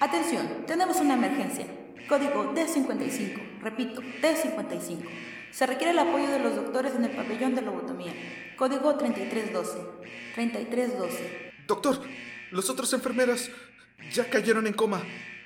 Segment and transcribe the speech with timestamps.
[0.00, 1.66] Atención, tenemos una emergencia.
[2.08, 3.60] Código D55.
[3.60, 5.02] Repito, D55.
[5.50, 8.12] Se requiere el apoyo de los doctores en el pabellón de lobotomía.
[8.56, 9.78] Código 3312.
[10.36, 11.52] 3312.
[11.66, 12.00] Doctor,
[12.52, 13.50] los otros enfermeros
[14.12, 15.02] ya cayeron en coma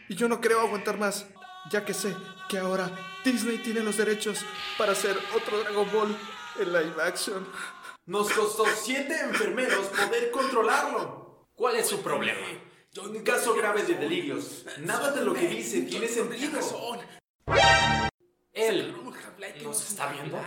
[0.09, 1.27] y yo no creo aguantar más,
[1.71, 2.15] ya que sé
[2.51, 2.91] que ahora
[3.25, 4.45] Disney tiene los derechos
[4.77, 6.17] para hacer otro Dragon Ball
[6.61, 7.47] en live action.
[8.05, 11.49] Nos costó siete enfermeros poder controlarlo.
[11.55, 12.47] ¿Cuál es su problema?
[13.01, 14.67] Un caso grave de delirios.
[14.81, 16.61] Nada de lo que dice tiene sentido.
[18.53, 18.95] Él
[19.65, 20.39] nos está viendo.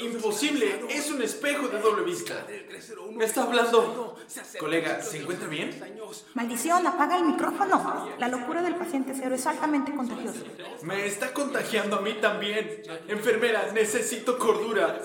[0.00, 2.46] Imposible, es un espejo de doble vista.
[3.12, 4.18] Me está hablando.
[4.58, 5.70] Colega, ¿se encuentra bien?
[6.34, 8.10] Maldición, apaga el micrófono.
[8.18, 10.40] La locura del paciente cero es altamente contagiosa.
[10.82, 12.82] Me está contagiando a mí también.
[13.08, 15.00] Enfermera, necesito cordura.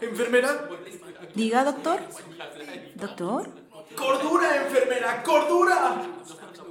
[0.00, 0.68] ¿Enfermera?
[1.34, 2.00] Diga, doctor.
[2.96, 3.67] ¿Doctor?
[3.98, 5.22] ¡Cordura, enfermera!
[5.24, 6.02] ¡Cordura!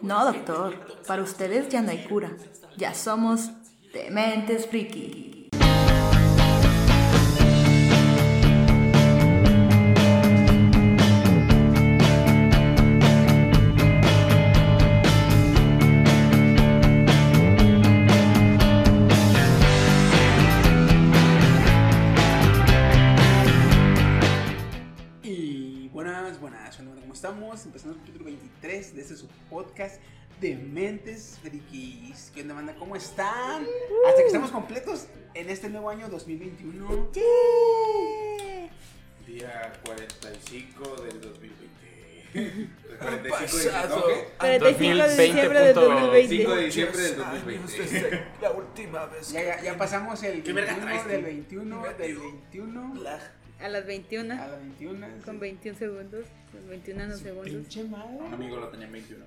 [0.02, 0.76] No, doctor.
[1.06, 2.32] Para ustedes ya no hay cura.
[2.78, 3.50] Ya somos
[3.94, 5.27] dementes friki.
[28.78, 30.02] Capítulo 23 de este su podcast
[30.40, 32.32] de Mentes Frikis.
[32.34, 32.76] ¿Qué onda, banda?
[32.78, 33.66] ¿Cómo están?
[34.08, 37.10] Hasta que estamos completos en este nuevo año 2021.
[39.26, 42.70] Día 45 del 2020.
[43.00, 43.30] 45
[43.72, 44.08] Pasado.
[44.08, 44.22] de, ¿no?
[44.38, 46.38] 45 de diciembre del 2020.
[46.38, 48.24] 5 de diciembre del 2020.
[48.42, 49.32] La última vez.
[49.32, 51.26] Ya, ya, ya pasamos el ¿Qué verga 21 traes, del tú?
[51.26, 52.94] 21 del 21
[53.60, 54.34] A las 21.
[54.34, 55.08] a la 21.
[55.26, 56.26] Con 21 segundos.
[56.52, 57.50] Con 21 segundos.
[57.50, 58.18] Pinche madre.
[58.20, 59.26] Un amigo lo tenía en 21.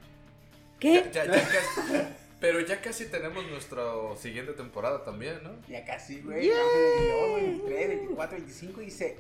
[0.78, 1.11] ¿Qué?
[1.12, 2.06] Ya, ya casi-
[2.41, 3.83] pero ya casi tenemos nuestra
[4.17, 5.51] siguiente temporada también, ¿no?
[5.69, 6.48] Ya casi, güey.
[6.48, 9.17] 22, 23, 24, 25 y se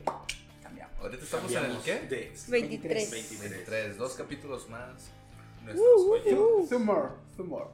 [0.62, 0.96] cambiamos.
[1.00, 2.00] Ahorita estamos en el qué?
[2.08, 3.10] De 23.
[3.40, 5.10] 23, dos capítulos más.
[5.60, 6.68] Uh, Nuestros joyitos.
[6.70, 7.04] Summer,
[7.36, 7.64] summer.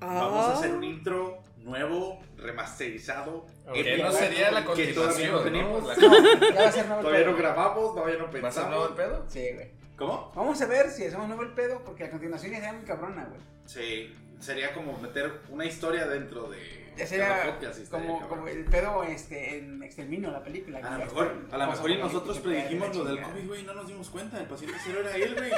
[0.00, 3.46] Vamos a hacer un intro nuevo, remasterizado.
[3.72, 5.82] Que no sería la que todavía no continuación, tenemos.
[5.82, 5.88] ¿no?
[5.88, 5.94] La-
[6.54, 8.94] Ya va a ser nuevo Todavía no grabamos, todavía no ¿Va a ser nuevo el
[8.94, 8.96] pensamos.
[8.96, 9.24] pedo?
[9.28, 9.70] Sí, güey.
[9.96, 10.32] ¿Cómo?
[10.34, 13.24] Vamos a ver si hacemos nuevo el pedo, porque a continuación ya será muy cabrona,
[13.24, 13.40] güey.
[13.64, 17.54] Sí, sería como meter una historia dentro de Ya estaría
[17.90, 20.78] como, como el pedo este, en Exterminio, la película.
[20.78, 23.20] A lo mejor, a lo mejor y nosotros predijimos lo del.
[23.22, 24.40] COVID, güey, no nos dimos cuenta.
[24.40, 25.50] El paciente cero era él, güey.
[25.50, 25.56] No.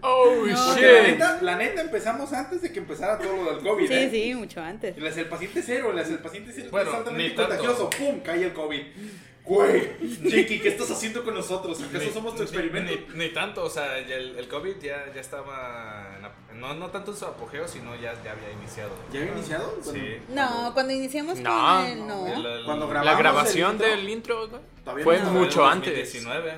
[0.00, 1.08] Oh, la shit.
[1.08, 3.88] neta, la neta empezamos antes de que empezara todo lo del COVID.
[3.88, 4.10] Sí, ¿eh?
[4.10, 4.96] sí, mucho antes.
[4.96, 6.68] Hace el paciente cero, hace el paciente cero.
[6.70, 7.48] Bueno, ni tanto.
[7.48, 7.90] contagioso.
[7.90, 8.20] ¡Pum!
[8.20, 8.82] Cae el COVID.
[9.48, 9.96] Güey,
[10.28, 11.80] Chiqui, ¿qué estás haciendo con nosotros?
[11.80, 12.92] ¿Acaso Ni- somos tu experimento?
[13.14, 16.18] Ni, ni tanto, o sea, ya el, el COVID ya, ya estaba.
[16.52, 18.90] en no, no tanto en su apogeo, sino ya, ya había iniciado.
[19.10, 19.78] ¿Ya había iniciado?
[19.82, 20.18] Sí.
[20.28, 21.98] No, cuando iniciamos No, con el.
[22.06, 22.34] no, No.
[22.34, 25.94] El- el- Cuando La grabación intro, del intro güey, todavía fue no, mucho en antes.
[26.12, 26.52] 2019.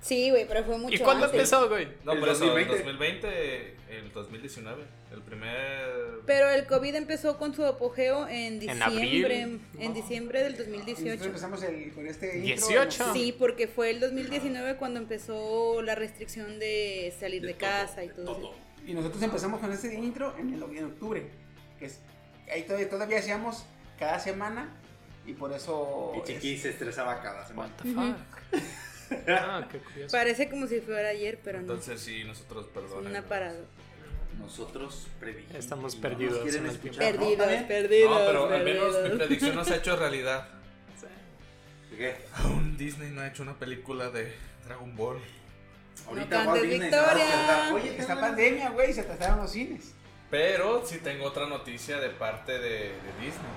[0.00, 1.38] Sí, güey, pero fue mucho ¿Y cuándo antes.
[1.40, 1.88] empezó, güey?
[2.04, 2.72] No, por eso, 2020.
[2.72, 4.84] el 2020, el 2019.
[5.12, 6.20] El primer.
[6.26, 8.86] Pero el COVID empezó con su apogeo en En diciembre.
[8.86, 9.60] abril.
[9.78, 11.24] En diciembre del Y nosotros 2018.
[11.24, 12.68] empezamos el, con este intro.
[12.68, 13.12] 18.
[13.12, 18.30] Sí, porque fue el 2019 cuando empezó la restricción de salir de, casa y todo,
[18.38, 18.54] eso.
[18.86, 21.26] Y nosotros empezamos con este intro en, el, en octubre.
[21.78, 22.00] Que es,
[22.52, 23.64] ahí todavía, todavía hacíamos
[23.98, 24.76] cada semana.
[25.26, 26.12] Y por eso.
[26.16, 27.76] Y Chiqui es- se estresaba cada What semana.
[27.82, 27.92] the
[28.58, 28.62] fuck.
[29.28, 30.16] Ah, qué curioso.
[30.16, 31.62] Parece como si fuera ayer, pero no.
[31.62, 33.06] Entonces, sí, nosotros, perdón.
[33.08, 33.58] una parada.
[34.38, 35.54] Nosotros predijimos.
[35.54, 37.24] Estamos no perdidos quieren escuchar, tiempo.
[37.24, 37.36] ¿no?
[37.36, 38.10] Perdidos, perdidos.
[38.20, 39.18] No, pero al menos mi perdidos.
[39.18, 40.48] predicción no se ha hecho realidad.
[41.96, 42.16] ¿Qué?
[42.34, 45.18] Aún Disney no ha hecho una película de Dragon Ball.
[46.06, 47.72] Ahorita Walt Disney despertar.
[47.74, 48.92] Oye, Está está pandemia, güey.
[48.92, 49.92] Se trataron los cines.
[50.30, 53.50] Pero sí tengo otra noticia de parte de, de Disney.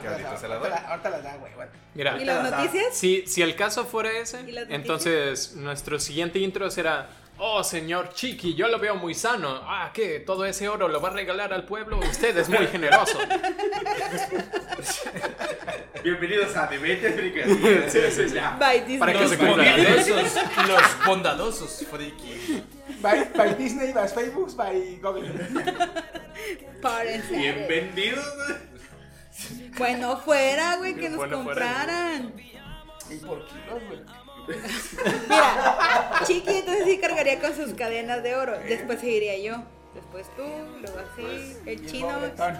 [0.00, 0.68] Que ahorita se la doy.
[0.70, 1.52] ahorita ahorita la da, güey.
[1.54, 1.72] bueno.
[1.94, 2.96] Mira, ¿Y las noticias?
[2.96, 4.38] si, si el caso fuera ese,
[4.70, 9.60] entonces nuestro siguiente intro será, oh señor Chiqui, yo lo veo muy sano.
[9.64, 10.20] Ah, ¿qué?
[10.20, 11.98] Todo ese oro lo va a regalar al pueblo.
[11.98, 13.18] Usted es muy generoso.
[16.02, 17.46] Bienvenidos a Demente Fricas.
[17.90, 18.38] Sí, sí, sí.
[18.86, 18.98] Disney.
[18.98, 19.64] Para que Los se cumpla.
[19.76, 20.34] bondadosos,
[20.68, 22.62] los bondadosos, friki.
[23.00, 25.30] By, by Disney, by Facebook, by Google.
[26.82, 27.36] Párense.
[27.36, 28.24] Bien vendidos.
[29.78, 31.66] Bueno, fuera, güey, que nos Bueno, fuera.
[31.66, 32.34] compraran.
[33.10, 34.00] Y por kilos, güey.
[34.48, 38.58] Mira, Chiqui entonces sí cargaría con sus cadenas de oro.
[38.60, 39.62] Después seguiría yo.
[39.94, 40.44] Después tú,
[40.80, 42.10] luego así, el y el chino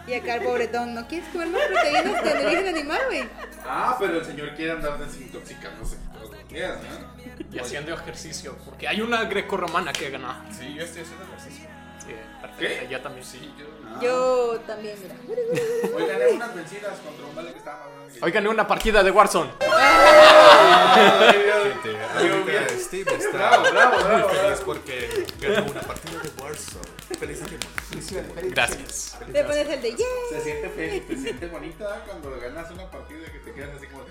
[0.06, 0.94] y acá el pobretón.
[0.94, 3.22] ¿No quieres comer más proteínas de origen animal, güey?
[3.64, 7.54] Ah, pero el señor quiere andar desintoxicándose todos los días, ¿no?
[7.54, 10.44] Y haciendo ejercicio, porque hay una grecorromana que gana.
[10.50, 11.69] Sí, yo estoy haciendo ejercicio.
[12.40, 12.90] Perfecto.
[12.90, 13.24] Yo también.
[13.24, 13.66] Sí, yo.
[14.00, 15.14] Yo también, mira.
[15.94, 17.88] Hoy gané unas vencidas contra un vale que estaba.
[18.22, 19.50] Hoy gané una partida de Warzone.
[21.60, 27.00] Gente, ahorita Steve está muy feliz porque ganó una partida de Warzone.
[28.50, 29.18] Gracias.
[29.32, 30.06] Te pones el de yeah.
[30.30, 32.02] Se siente feliz, te siente bonito ¿ah?
[32.06, 34.04] cuando ganas una partida que te quedas así como.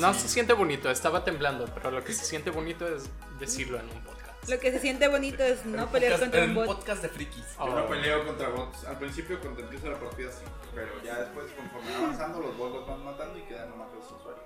[0.00, 3.88] No se siente bonito, estaba temblando, pero lo que se siente bonito es decirlo en
[3.88, 4.17] un podcast.
[4.48, 6.66] Lo que se siente bonito es no pelear contra un bot.
[6.66, 7.44] podcast de frikis.
[7.58, 8.84] Yo no peleo contra bots.
[8.84, 10.44] Al principio, cuando empieza la partida, sí.
[10.74, 14.04] Pero ya después, conforme va avanzando, los bots los van matando y quedan nomás los
[14.06, 14.44] usuarios.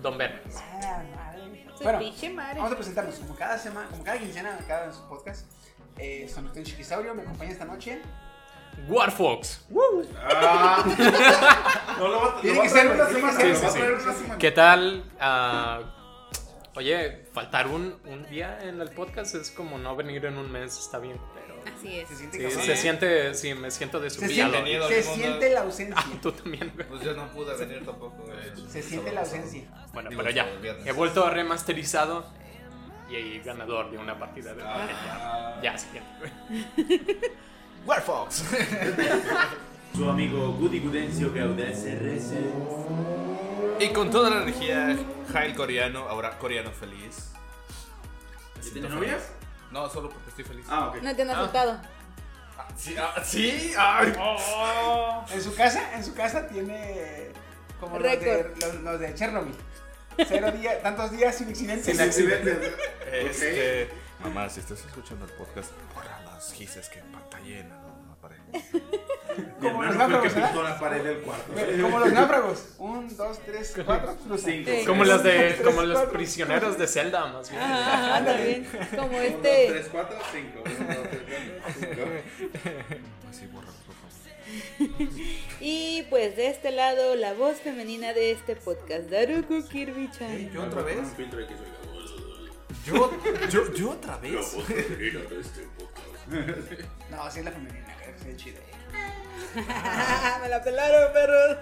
[0.00, 0.42] Don Ver.
[0.56, 1.66] Ah, madre.
[1.76, 1.98] Su Bueno,
[2.34, 2.58] madre.
[2.58, 5.46] vamos a presentarnos como cada semana, como cada quincena, cada podcast.
[5.98, 8.00] Eh, soy Martín Chiquisaurio, me acompaña esta noche.
[8.88, 9.66] Warfox.
[10.18, 10.82] Ah.
[11.98, 13.40] no lo va, lo va que a traer ser, una semana.
[13.40, 13.66] Sí, sí,
[14.24, 14.32] sí.
[14.38, 15.04] ¿Qué tal?
[15.20, 15.80] Ah,
[16.74, 20.78] oye, faltar un, un día en el podcast es como no venir en un mes,
[20.78, 21.52] está bien, pero...
[21.76, 22.08] Así es.
[22.08, 24.34] Se siente Sí, se siente, sí, me siento Se desubicado.
[24.52, 25.94] siente, Bienvenido se siente la ausencia.
[25.98, 26.88] Ah, tú también, güey.
[26.88, 28.24] Pues yo no pude venir tampoco.
[28.24, 28.70] güey.
[28.70, 29.62] Se siente la ausencia.
[29.92, 30.86] Bueno, Digo, pero ya, el viernes.
[30.86, 32.24] he vuelto remasterizado
[33.08, 35.60] y ahí ganador de una partida de Ah.
[35.62, 37.00] Ya, siguiente, güey.
[37.86, 38.44] Warfox.
[39.94, 42.32] Su amigo Goody Gudencio Gaudés RS.
[43.82, 44.96] Y con toda la energía,
[45.32, 47.30] Jail coreano, ahora coreano feliz.
[48.56, 49.12] Me siento ¿Tienes novia?
[49.18, 49.26] feliz.
[49.70, 50.66] No, solo porque estoy feliz.
[50.68, 51.02] Ah, ok.
[51.02, 51.80] No te han asaltado.
[52.76, 54.12] Sí, ah, sí, ay.
[55.32, 57.30] En su casa, en su casa tiene
[57.80, 58.62] como los de, Récord.
[58.62, 59.54] los, los de Chernobyl.
[60.28, 61.86] Cero días, tantos días sin accidentes.
[61.86, 62.72] Sin accidentes.
[63.12, 63.90] Este,
[64.20, 67.62] mamá, si estás escuchando el podcast, borra las gises que pantallé
[69.60, 71.52] Como los náufragos, la pared del cuarto.
[71.80, 72.64] Como los náufragos.
[72.78, 74.16] Un, dos, tres, cuatro.
[74.36, 74.70] Cinco.
[74.70, 74.84] Sí.
[74.86, 77.62] Como los de, como los prisioneros de Zelda, más bien.
[77.62, 78.66] Ajá, también.
[78.96, 79.66] Como este.
[79.70, 80.62] tres, cuatro, cinco.
[80.64, 81.22] Uno, dos, tres,
[81.62, 82.02] cuatro, cinco.
[83.30, 85.12] Así, borra, por favor.
[85.60, 90.50] Y pues de este lado, la voz femenina de este podcast, Daruku Kirby-chan.
[90.52, 90.98] ¿Yo otra vez?
[90.98, 91.30] Un.
[92.84, 93.10] ¿Yo,
[93.48, 94.32] yo, yo otra vez?
[94.32, 96.02] La voz femenina de este podcast.
[97.10, 97.96] No, sí es la femenina,
[98.30, 98.60] es chido.
[100.42, 101.58] Me la pelaron, perros.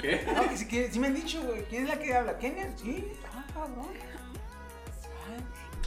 [0.00, 0.26] ¿Qué?
[0.34, 1.64] No, que sí, que sí me han dicho, güey.
[1.64, 2.38] ¿Quién es la que habla?
[2.38, 2.72] ¿Kenia?
[2.76, 3.12] Sí.
[3.34, 3.88] Ah, cabrón.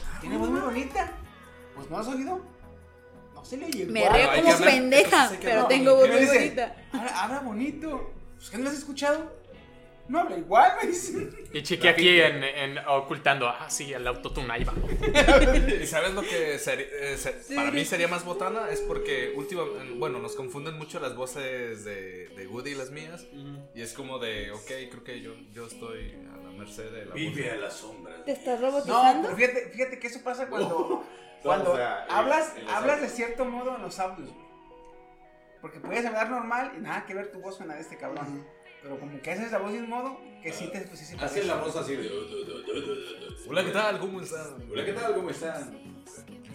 [0.04, 1.10] Ah, Tiene voz muy bonita.
[1.74, 2.40] Pues no has oído.
[3.34, 6.76] No se le oye Me río como pendeja, pero tengo voz ¿Qué me muy bonita.
[6.92, 8.14] Habla, habla bonito.
[8.36, 9.35] Pues no lo has escuchado.
[10.08, 11.28] No habla igual, me dice.
[11.52, 14.72] Y Chiqui aquí en, en ocultando, ah, sí, el autotune ahí va.
[15.82, 17.16] ¿Y sabes lo que seri- eh,
[17.56, 18.68] para mí sería más botana?
[18.70, 23.26] Es porque últimamente, bueno, nos confunden mucho las voces de, de Woody y las mías.
[23.74, 27.14] Y es como de, ok, creo que yo, yo estoy a la merced de la
[27.14, 28.24] Vive a las sombras.
[28.24, 29.22] ¿Te estás No, robotizando?
[29.28, 31.04] pero fíjate, fíjate que eso pasa cuando,
[31.42, 34.30] cuando o sea, en- hablas, hablas de cierto modo en los audios.
[35.60, 38.46] Porque puedes hablar normal y nada que ver tu voz con la de este cabrón.
[38.86, 41.14] Pero como que haces la voz de un modo que sí te pues, sí se
[41.14, 41.40] Así parece.
[41.40, 42.08] es la voz así de.
[43.48, 43.98] Hola, ¿qué tal?
[43.98, 44.46] ¿Cómo están?
[44.70, 45.14] Hola, ¿qué tal?
[45.14, 45.76] ¿Cómo están?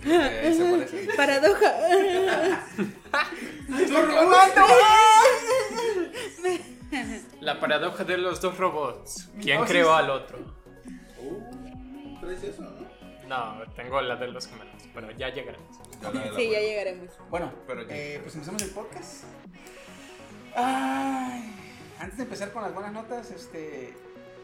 [0.06, 1.10] Eh, se parece.
[1.18, 1.72] Paradoja.
[7.42, 9.30] La paradoja de los dos robots.
[9.42, 9.94] ¿Quién No, sí, creó sí.
[10.04, 10.38] al otro?
[11.20, 12.72] Uh, traes eso, ¿no?
[13.28, 15.78] No, tengo la de los gemelos, pero ya llegaremos.
[16.02, 17.10] Ya la de la Sí, ya llegaremos.
[17.30, 17.96] Bueno, Pero ya.
[17.96, 19.24] eh, pues empezamos el podcast.
[20.56, 21.54] Ay,
[22.02, 23.94] antes de empezar con las buenas notas, este,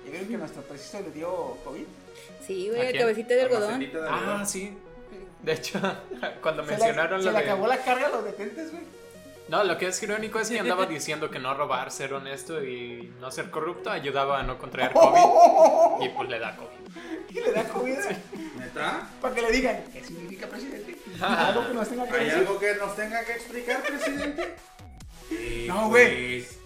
[0.05, 1.85] ¿ya vieron que nuestro preciso le dio COVID?
[2.45, 3.79] Sí, ¿A güey, el cabecita de algodón.
[3.79, 4.47] De Ah, algodón.
[4.47, 4.77] sí.
[5.41, 5.79] De hecho,
[6.41, 7.43] cuando Se mencionaron se lo le de...
[7.45, 8.83] acabó la carga a los detentes, güey.
[9.49, 13.13] No, lo que es irónico es que andaba diciendo que no robar, ser honesto y
[13.21, 16.05] no ser corrupto ayudaba a no contraer COVID.
[16.05, 17.29] Y pues le da COVID.
[17.29, 17.97] Y le da COVID.
[18.59, 19.07] ¿Neta?
[19.21, 20.97] Para que le digan, ¿qué significa presidente?
[21.21, 22.39] Algo que nos tenga que ¿Hay decir.
[22.39, 24.55] algo que nos tenga que explicar, presidente?
[25.31, 26.41] Eh, No, güey.
[26.43, 26.57] pues,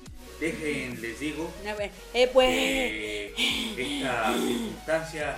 [0.41, 2.49] Dejen, les digo, A ver, eh, pues.
[2.49, 3.33] que
[3.77, 5.37] esta circunstancia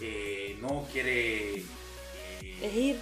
[0.00, 1.58] eh, no quiere.
[1.60, 1.64] eh,
[2.60, 2.96] Elegir.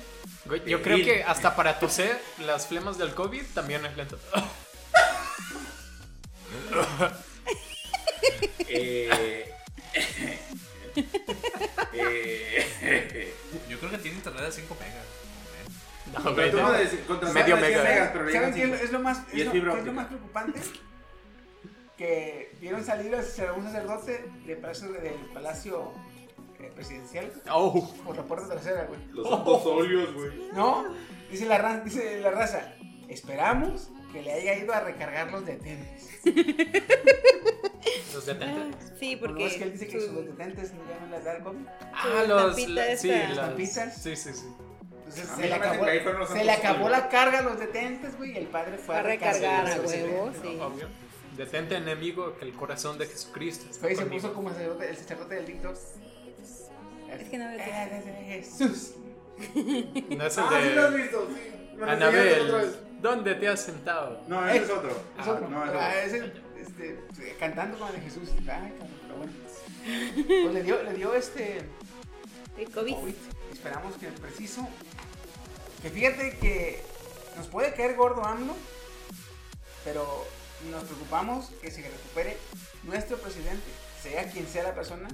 [0.45, 4.19] Güey, Yo creo que hasta para toser, las flemas del COVID también es lento.
[8.69, 9.51] eh,
[11.95, 13.35] eh,
[13.69, 15.05] Yo creo que tiene internet de 5 megas.
[16.13, 16.31] No, no.
[16.31, 16.37] no
[17.33, 17.83] Medio de 100 mega.
[17.83, 20.61] megas, pero le ¿Saben qué es, lo más, es lo, qué es lo más preocupante?
[21.97, 25.93] Que vieron salir a un sacerdote del palacio, del palacio
[26.61, 29.01] eh, presidencial Oh, por la puerta trasera, güey.
[29.13, 30.31] Los santos óleos, güey.
[30.53, 30.85] No,
[31.31, 32.75] dice la, ra- dice la raza,
[33.09, 36.21] esperamos que le haya ido a recargar los detentes.
[38.15, 38.93] Los detentes.
[38.99, 39.47] Sí, Porque porque.
[39.47, 41.59] es que él dice que su- sus detentes no el COVID.
[41.95, 42.69] Ah, los.
[42.69, 43.31] la- sí, las.
[43.31, 44.03] ¿Estampitas?
[44.03, 44.47] Sí, sí, sí.
[44.91, 46.45] Entonces A se le acabó, se le
[46.89, 49.87] la carga a los detentes, güey, y el padre fue Va a recargar a recargar.
[49.87, 50.59] huevo, sí.
[50.61, 50.89] Obvio.
[51.37, 53.67] Detente enemigo que el corazón de Jesucristo.
[53.89, 55.77] y se puso como sacerdote, el sacerdote del TikTok.
[57.19, 58.95] Es que no veo Eh, Jesús.
[60.17, 61.77] No es el Ah, sí lo has visto, sí.
[61.77, 61.91] Me.
[61.91, 62.77] Anabel.
[63.03, 64.23] ¿Dónde te has sentado?
[64.29, 64.91] No, ese es otro.
[65.21, 65.49] Es otro.
[65.49, 66.01] No, es Ah, otro.
[66.01, 68.31] ese, este, cantando con el de Jesús.
[68.41, 69.33] Ay, cabrón, pero bueno.
[70.43, 71.59] Pues le dio, le dio este
[72.57, 72.95] El COVID.
[72.95, 73.15] COVID.
[73.53, 74.67] Esperamos que preciso.
[75.83, 76.83] Que fíjate que
[77.37, 78.55] nos puede caer gordo AMLO,
[79.85, 80.25] pero
[80.71, 82.37] nos preocupamos que se recupere
[82.85, 83.65] nuestro presidente,
[84.03, 85.09] sea quien sea la persona.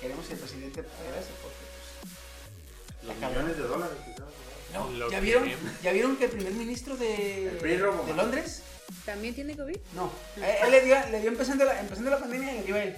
[0.00, 3.44] Queremos que el presidente regrese porque Los cabrón.
[3.44, 3.96] millones de dólares.
[4.04, 4.28] quizás.
[4.74, 5.50] No, Lo ¿ya que vieron.
[5.82, 8.14] ¿Ya vieron que el primer ministro de, de.
[8.14, 8.62] Londres?
[9.04, 9.76] ¿También tiene COVID?
[9.94, 12.74] No, a él le dio, le dio empezando, la, empezando la pandemia y le dio
[12.76, 12.96] a él.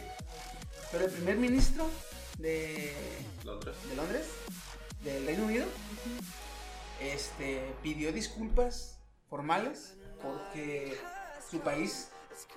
[0.93, 1.89] Pero el primer ministro
[2.39, 2.93] de,
[3.45, 3.75] Londres.
[3.89, 4.27] de Londres,
[5.03, 5.67] del Reino Unido,
[7.01, 8.99] este, pidió disculpas
[9.29, 10.97] formales porque
[11.55, 12.09] su país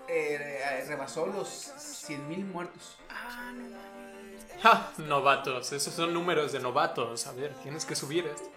[0.07, 2.97] eh, rebasó los 100.000 muertos.
[4.61, 4.91] ¡Ja!
[4.97, 5.71] Novatos.
[5.71, 7.27] Esos son números de novatos.
[7.27, 8.49] A ver, tienes que subir esto.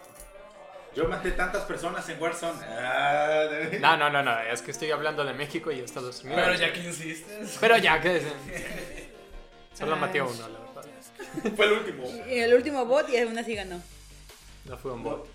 [0.95, 2.59] Yo maté tantas personas en Warzone.
[2.65, 4.39] Ah, de- No, no, no, no.
[4.41, 6.41] Es que estoy hablando de México y Estados Unidos.
[6.43, 7.57] Pero ya que insistes.
[7.61, 8.21] Pero ya que.
[9.77, 11.53] Solo maté a uno, la verdad.
[11.55, 12.03] Fue el último.
[12.27, 13.81] Y el último bot y aún así ganó.
[14.65, 15.27] No fue un bot.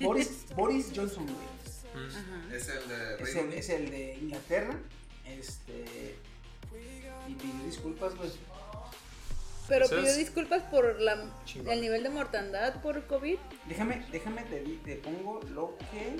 [0.00, 1.53] Boris, Boris Johnson, güey.
[2.52, 3.58] Es el de Es el, Unido.
[3.58, 4.78] es el de Inglaterra.
[5.26, 6.16] Este.
[7.28, 8.32] Y pidió disculpas, pues.
[9.68, 11.32] Pero pidió es disculpas por la,
[11.70, 13.36] el nivel de mortandad por COVID.
[13.66, 16.16] Déjame, déjame te, te pongo lo que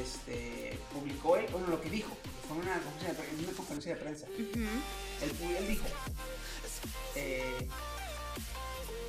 [0.00, 2.16] este, publicó él, bueno, lo que dijo.
[2.48, 4.26] Fue una conferencia de, pre- una conferencia de prensa.
[4.26, 5.86] Él, pu- él dijo:
[7.14, 7.68] eh,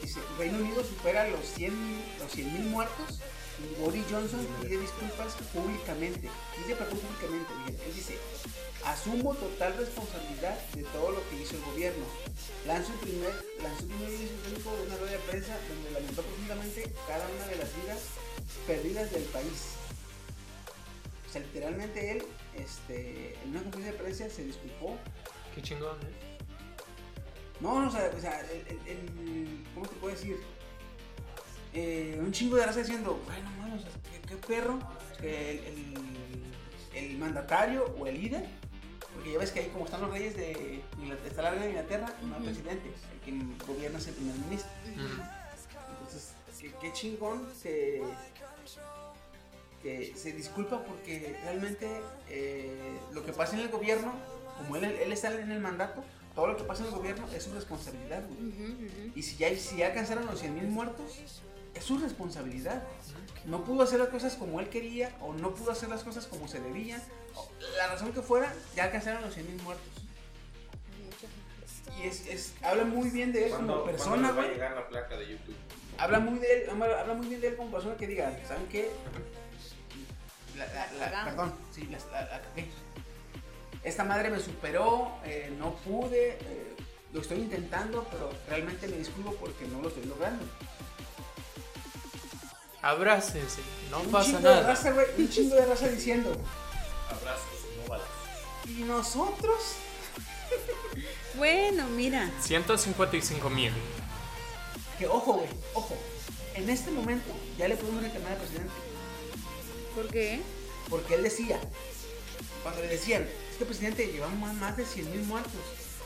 [0.02, 1.74] dice, Reino Unido supera los 100
[2.20, 3.20] los 100.000 muertos
[3.60, 6.30] y Boris Johnson pide disculpas públicamente.
[6.56, 7.84] Pide perdón públicamente.
[7.86, 8.18] Él dice:
[8.86, 12.06] Asumo total responsabilidad de todo lo que hizo el gobierno.
[12.66, 16.94] Lanzó un primer, lanzó un primer público de una rueda de prensa donde lamentó profundamente
[17.08, 18.00] cada una de las vidas
[18.68, 19.74] perdidas del país.
[21.28, 22.24] O sea, literalmente él,
[22.56, 24.98] este, en una conferencia de prensa se disculpó.
[25.56, 26.38] Qué chingón, ¿eh?
[27.60, 30.38] No, no, o sea, o sea el, el- el- ¿cómo te puedo decir?
[31.80, 33.50] Eh, un chingo de raza diciendo, bueno,
[34.12, 34.80] qué, qué perro
[35.22, 35.98] que el, el-
[36.96, 38.44] el mandatario o el líder,
[39.14, 41.72] porque ya ves que ahí como están los reyes de Inglaterra, está la reina de
[41.72, 44.72] Inglaterra, y no el presidente, el que gobierna es el primer ministro.
[45.92, 48.02] Entonces, qué, qué chingón que,
[49.84, 51.88] que se disculpa porque realmente
[52.30, 54.14] eh, lo que pasa en el gobierno,
[54.58, 56.04] como él, él está en el mandato,
[56.34, 58.24] todo lo que pasa en el gobierno es su responsabilidad.
[58.28, 58.40] güey.
[59.16, 61.20] Y si ya, si ya alcanzaron los 100 mil muertos,
[61.78, 62.84] es su responsabilidad.
[63.46, 66.48] No pudo hacer las cosas como él quería o no pudo hacer las cosas como
[66.48, 67.02] se debían.
[67.78, 69.86] La razón que fuera, ya alcanzaron los 100 mil muertos.
[72.00, 74.76] Y es, es, habla muy bien de él como ¿Cuándo, ¿cuándo persona, va a llegar
[74.76, 75.56] la placa de YouTube?
[75.98, 78.92] habla muy de él, habla muy bien de él como persona que diga, ¿saben qué?
[80.58, 82.68] La, la- la- perdón, sí, la, la- la cagué.
[83.84, 86.76] Esta madre me superó, eh, no pude, eh,
[87.14, 90.44] lo estoy intentando, pero realmente me disculpo porque no lo estoy logrando.
[92.88, 93.60] Abrácense,
[93.92, 94.68] no un pasa chingo de nada.
[94.68, 96.32] raza, güey, un chingo de raza diciendo.
[97.10, 97.46] Abrazos,
[97.84, 98.08] no balas.
[98.66, 99.58] ¿Y nosotros?
[101.36, 102.32] Bueno, mira.
[102.40, 103.74] 155 mil.
[104.98, 105.98] Que ojo, güey, ojo.
[106.56, 108.72] En este momento ya le podemos reclamar al presidente.
[109.94, 110.40] ¿Por qué?
[110.90, 111.60] Porque él decía,
[112.64, 115.62] cuando le decían, es que presidente, llevamos más, más de 100 mil muertos,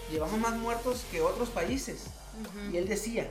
[0.09, 2.05] llevamos más muertos que otros países.
[2.73, 3.29] Y él decía,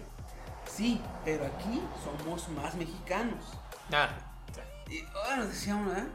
[0.81, 3.45] sí, pero aquí somos más mexicanos.
[3.93, 4.09] Ah,
[4.89, 6.09] Y bueno, decíamos, ¿verdad?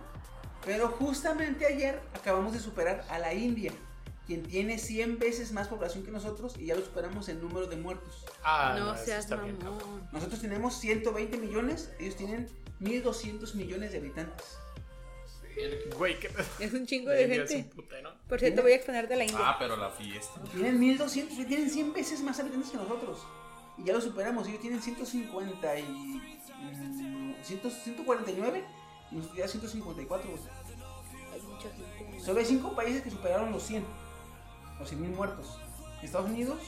[0.66, 3.72] Pero justamente ayer acabamos de superar a la India,
[4.26, 7.76] quien tiene 100 veces más población que nosotros y ya lo superamos en número de
[7.78, 8.26] muertos.
[8.44, 10.10] ah, no seas está bien, mamón.
[10.12, 14.58] Nosotros tenemos 120 millones, ellos tienen 1200 millones de habitantes.
[15.96, 16.30] Güey, qué
[16.60, 17.76] Es un chingo de es gente.
[17.76, 18.14] putero.
[18.28, 19.40] Por cierto, voy a exponerte a la India.
[19.42, 20.42] Ah, pero la fiesta.
[20.52, 23.20] Tienen 1200, y tienen 100 veces más habitantes que nosotros.
[23.78, 25.84] Y ya lo superamos, ellos tienen 150 y.
[25.84, 28.64] mm, 100 149
[29.12, 30.30] y nosotros ya 154.
[30.30, 30.42] güey.
[31.34, 32.20] Hay mucha gente.
[32.22, 33.86] Solo hay 5 países que superaron los 100,
[34.80, 35.60] los 100 mil muertos.
[36.02, 36.60] Estados Unidos,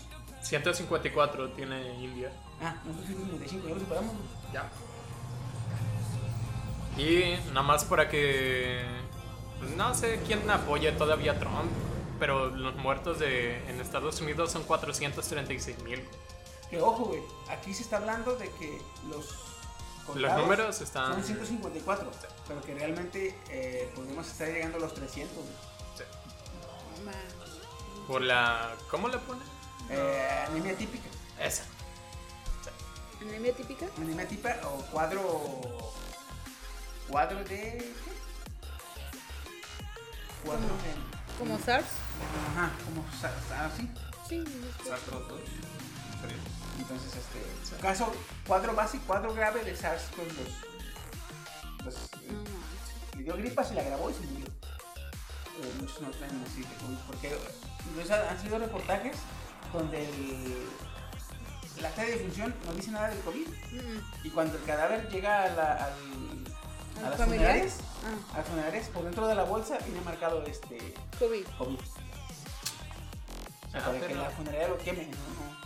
[0.41, 2.31] 154 tiene India.
[2.61, 4.13] ah, nosotros 155, ya lo superamos.
[4.53, 4.69] Ya.
[6.97, 8.81] Y nada más para que.
[9.59, 11.71] Pues no sé quién apoya todavía a Trump.
[12.19, 16.01] Pero los muertos de, en Estados Unidos son 436 mil.
[16.69, 19.25] Que ojo, güey, aquí se está hablando de que los.
[20.15, 21.13] Los números están.
[21.15, 22.09] Son 154,
[22.47, 25.36] pero que realmente eh, podemos estar llegando a los 300.
[25.36, 25.47] güey.
[28.07, 28.74] Por la.
[28.89, 29.41] ¿Cómo le pone?
[29.89, 31.07] Eh, anemia típica.
[31.39, 31.63] Esa.
[33.21, 33.86] ¿Anemia típica?
[33.97, 35.93] Anemia típica o cuadro.
[37.09, 37.93] Cuadro de.
[40.45, 41.38] Cuadro de.
[41.38, 41.86] ¿Como SARS?
[42.53, 43.89] Ajá, como sa- sa- así.
[44.29, 44.43] Sí.
[44.86, 45.39] SARS-CoV-2.
[45.45, 45.76] ¿Sería?
[46.77, 47.77] Entonces, este.
[47.81, 48.12] Caso,
[48.46, 51.86] cuadro básico, cuadro grave de SARS con los.
[51.86, 54.46] los eh, le dio gripas y la grabó y se murió.
[54.48, 57.36] Eh, muchos no traen así de COVID, porque
[58.29, 59.15] han sido reportajes
[59.74, 60.67] donde el,
[61.81, 63.48] la acta de defunción no dice nada del COVID.
[64.24, 67.74] Y cuando el cadáver llega a, la, al, a ¿A las familiares?
[67.74, 71.46] funerarias, Ah, a las funerarias, por dentro de la bolsa viene marcado este COVID.
[71.57, 71.79] COVID.
[71.79, 71.84] O
[73.72, 75.56] sea, Ah, para que la funeraria lo queme, ¿no?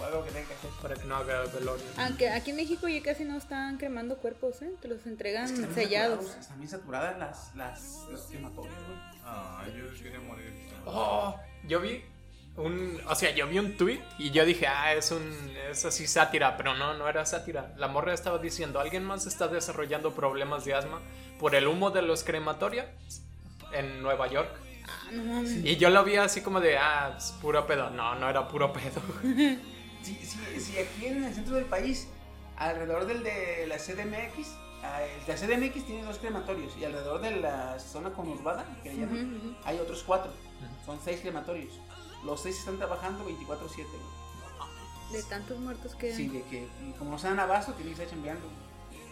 [0.00, 0.70] O- algo que tenga que hacer.
[0.82, 1.84] Para que no haga velorio.
[1.98, 4.70] Aunque aquí en México ya casi no están cremando cuerpos, ¿eh?
[4.80, 6.18] Te los entregan sellados.
[6.24, 8.98] saturados, Están bien saturadas las, las, los crematorios, güey.
[9.24, 10.52] Ah, yo quería morir.
[10.86, 12.02] Oh, yo vi
[12.56, 16.06] un, o sea, yo vi un tweet y yo dije, ah, es un, es así
[16.06, 17.72] sátira, pero no, no era sátira.
[17.76, 21.00] La morra estaba diciendo, alguien más está desarrollando problemas de asma
[21.38, 22.86] por el humo de los crematorios
[23.72, 24.50] en Nueva York.
[24.88, 25.64] Ah, no mames.
[25.64, 27.90] Y yo lo vi así como de, ah, es puro pedo.
[27.90, 29.00] No, no era puro pedo.
[30.02, 32.08] Si, si, si aquí en el centro del país,
[32.56, 34.48] alrededor del de la CDMX,
[34.82, 38.92] ah, el de la CDMX tiene dos crematorios y alrededor de la zona conurbada, que
[38.92, 39.54] le llaman, ujú.
[39.64, 40.32] hay otros cuatro.
[40.84, 41.72] Son seis crematorios.
[42.24, 43.46] Los seis están trabajando 24-7.
[43.46, 44.20] güey.
[45.12, 46.14] De tantos muertos que.
[46.14, 48.46] Sí, de que como no se dan abasto, tienen que estar chambeando.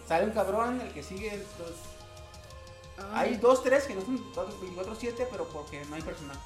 [0.06, 1.36] Sale un cabrón, el que sigue.
[1.58, 3.04] Los...
[3.12, 3.30] Ay.
[3.30, 6.38] Hay dos, tres que no son 24-7, pero porque no hay personal.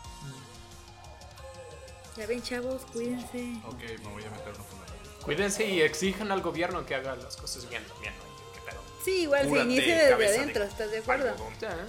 [2.17, 3.55] Ya ven, chavos, cuídense.
[3.67, 5.03] Ok, me voy a meter una funeraria.
[5.25, 8.13] Cuídense y exijan al gobierno que haga las cosas bien también.
[8.19, 8.53] ¿no?
[8.55, 8.81] ¿Qué pedo?
[9.05, 11.35] Sí, igual se inicia desde de adentro, ¿estás de acuerdo?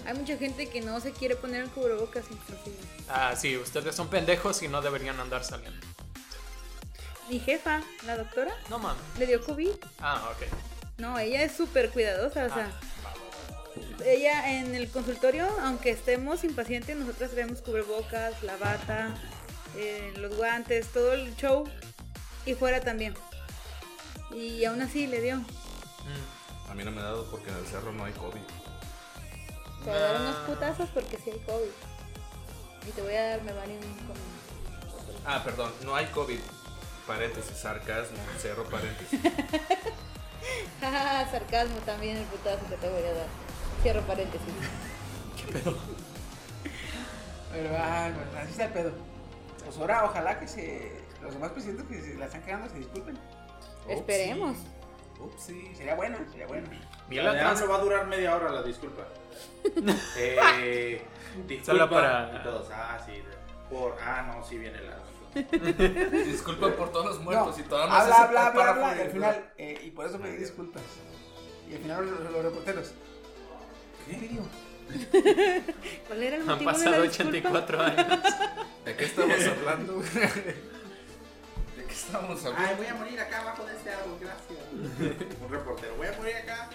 [0.05, 2.77] Hay mucha gente que no se quiere poner el cubrebocas inclusive.
[3.09, 5.85] Ah, sí, ustedes son pendejos y no deberían andar saliendo.
[7.29, 9.01] Mi jefa, la doctora, No mames.
[9.17, 9.71] le dio COVID.
[9.99, 10.47] Ah, ok.
[10.99, 12.71] No, ella es súper cuidadosa, o sea.
[14.05, 19.15] Ella en el consultorio, aunque estemos impacientes, nosotros traemos cubrebocas, la bata,
[19.75, 21.63] eh, los guantes, todo el show.
[22.45, 23.13] Y fuera también.
[24.31, 25.37] Y aún así le dio.
[25.37, 26.69] Mm.
[26.71, 28.41] A mí no me ha dado porque en el cerro no hay COVID.
[29.83, 31.69] Te voy a dar unos putazos porque sí hay COVID.
[32.87, 34.15] Y te voy a dar, me van a ir con...
[35.25, 36.39] Ah, perdón, no hay COVID.
[37.07, 39.19] Paréntesis, sarcasmo, cerro paréntesis.
[40.79, 43.27] Jaja, sarcasmo también el putazo que te voy a dar.
[43.81, 44.53] Cierro paréntesis.
[47.51, 49.12] Pero, ay, bueno, así está el pedo.
[49.65, 50.91] Pues ahora, ojalá que se.
[51.21, 53.17] Los demás presidentes que se la están cagando se disculpen.
[53.87, 54.57] Esperemos.
[55.19, 55.73] Upsi.
[55.75, 56.67] Sería bueno, sería bueno.
[57.07, 59.03] Vi La de trans- AMLO va a durar media hora la disculpa.
[60.17, 61.01] eh,
[61.47, 61.65] disculpa.
[61.65, 63.23] Solo para- Y todos, ah, sí.
[63.69, 64.97] Por, ah, no, sí viene la.
[66.25, 68.97] Disculpa por todos los muertos y toda Habla, habla, habla, habla.
[68.97, 70.83] Y al final, eh, y por eso pedí disculpas.
[71.67, 72.91] Y al final los, los reporteros.
[74.07, 74.43] ¿Qué digo?
[76.07, 77.29] ¿Cuál era el Han motivo de pasado la disculpa?
[77.59, 78.23] 84 años.
[78.85, 79.99] ¿De qué estamos hablando?
[80.01, 82.67] ¿De qué estamos hablando?
[82.69, 84.59] Ay, voy a morir acá abajo de este árbol, gracias.
[85.41, 86.69] Un reportero, voy a morir acá.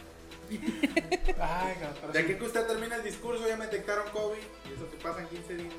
[0.50, 2.24] Ay, no, De sí.
[2.24, 5.54] aquí que usted termina el discurso ya me detectaron COVID y eso que pasan 15
[5.56, 5.74] días.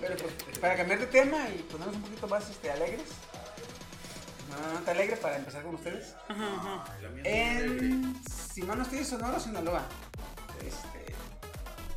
[0.00, 3.06] Pero pues, para cambiar de tema y ponernos un poquito más este, alegres.
[4.50, 6.14] No, no, no, alegre para empezar con ustedes.
[6.28, 7.22] Muy alegre.
[7.24, 8.14] En,
[8.52, 9.82] si mal no estoy, Sonora, Sinaloa.
[10.66, 11.14] Este,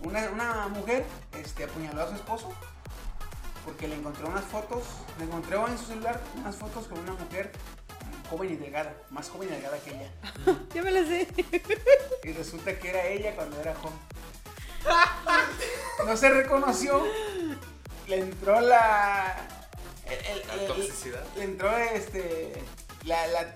[0.04, 2.52] una, una mujer este, apuñaló a su esposo
[3.66, 4.84] porque le encontró unas fotos,
[5.20, 7.52] le encontró en su celular unas fotos con una mujer
[8.30, 10.12] joven y delgada, más joven y delgada que ella.
[10.74, 11.28] Ya me la sé.
[12.24, 13.98] Y resulta que era ella cuando era joven.
[16.06, 17.04] No se reconoció.
[18.08, 19.36] Le entró la.
[20.06, 21.24] el- el- La toxicidad.
[21.36, 22.54] Le entró este.
[23.04, 23.56] La, la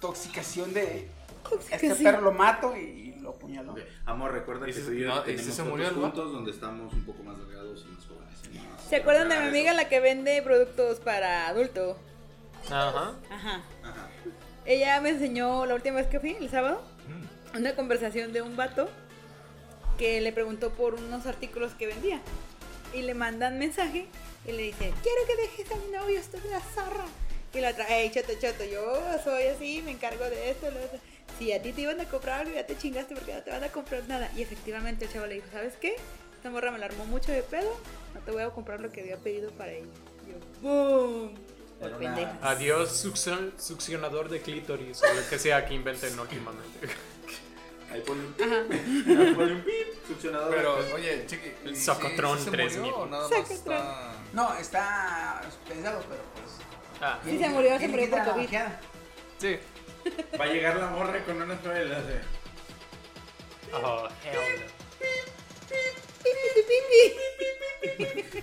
[0.00, 1.08] toxicación de.
[1.44, 2.02] Este Toxicación.
[2.02, 3.72] perro lo mato y lo apuñaló.
[3.72, 6.32] Ok, Amor, recuerda ¿Y que si- tú y yo no, y si se murió juntos
[6.32, 8.68] donde estamos un poco más delgados y más jóvenes.
[8.70, 9.80] Más ¿Se acuerdan de mi amiga eso.
[9.82, 11.96] la que vende productos para adulto?
[12.70, 13.14] Ajá.
[13.30, 13.62] Ajá.
[13.82, 14.08] Ajá.
[14.66, 16.80] Ella me enseñó la última vez que fui, el sábado,
[17.56, 18.88] una conversación de un vato
[19.98, 22.20] que le preguntó por unos artículos que vendía.
[22.92, 24.06] Y le mandan mensaje
[24.46, 27.04] y le dice, quiero que dejes a mi novio, esto es una zorra.
[27.54, 28.82] Y la otra, hey, choto, choto, yo
[29.22, 30.98] soy así, me encargo de esto, lo otro.
[31.38, 33.64] Si a ti te iban a comprar algo, ya te chingaste porque no te van
[33.64, 34.30] a comprar nada.
[34.36, 35.96] Y efectivamente el chavo le dijo, ¿sabes qué?
[36.36, 37.74] esta morra me la armó mucho de pedo,
[38.12, 39.86] no te voy a comprar lo que había pedido para ella.
[40.28, 41.34] Yo, ¡boom!
[41.80, 42.38] Por una-.
[42.42, 46.80] Adiós, succion- succionador de clítoris o lo que sea que inventen últimamente.
[47.92, 48.62] Ahí pone un Ajá.
[49.22, 50.54] ahí pone un pip, succionador.
[50.54, 51.52] Pero, oye, chiqui.
[51.64, 52.80] El ¿y Socotrón se 3000.
[52.80, 53.76] murió o nada más Socotrón.
[53.78, 54.12] está.?
[54.32, 56.56] No, está pensado, pero pues.
[57.00, 58.48] Ah, Sí, se murió, se ¿quién murió por COVID.
[59.38, 59.58] sí.
[60.40, 62.20] Va a llegar la morra con una le hace.
[63.72, 64.74] Oh, hell no.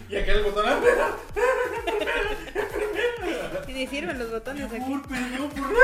[0.10, 0.66] Y acá el botón.
[0.68, 1.18] ¡ah, espera!
[3.68, 4.80] Y ni sirven los botones aquí.
[4.80, 5.76] Por perdón, por.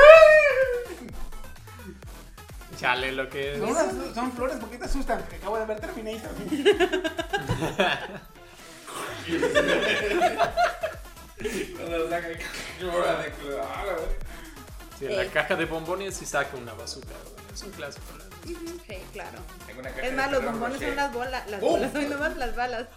[2.78, 3.58] Chale, lo que es.
[4.14, 5.20] Son, flores, ¿por qué te asustan?
[5.20, 6.30] Acabo de ver Terminator.
[11.76, 12.28] Cuando saca
[12.80, 14.27] llora de claro.
[14.98, 17.14] Sí, en la caja de bombones y saca una bazooka.
[17.52, 18.04] Es un clásico.
[18.16, 18.24] ¿no?
[18.44, 19.38] Sí, claro.
[19.66, 21.50] Tengo una caja Es más, los bombones son las bolas.
[21.50, 21.66] Las ¡Oh!
[21.68, 22.88] bolas, hoy nomás las balas.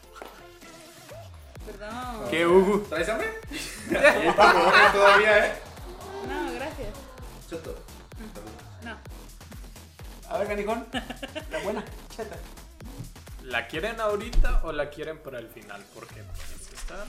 [1.66, 2.30] Perdón.
[2.30, 2.80] ¿Qué, Hugo?
[2.90, 3.40] ¿Traes hambre?
[4.94, 5.54] Todavía, ¿eh?
[6.28, 6.90] No, gracias.
[7.50, 7.76] Choto.
[8.84, 8.98] No.
[10.30, 10.88] A ver, canijón.
[11.52, 11.84] La buena,
[12.16, 12.38] chata.
[13.44, 15.84] ¿La quieren ahorita o la quieren para el final?
[15.94, 16.24] Porque
[16.74, 17.06] está.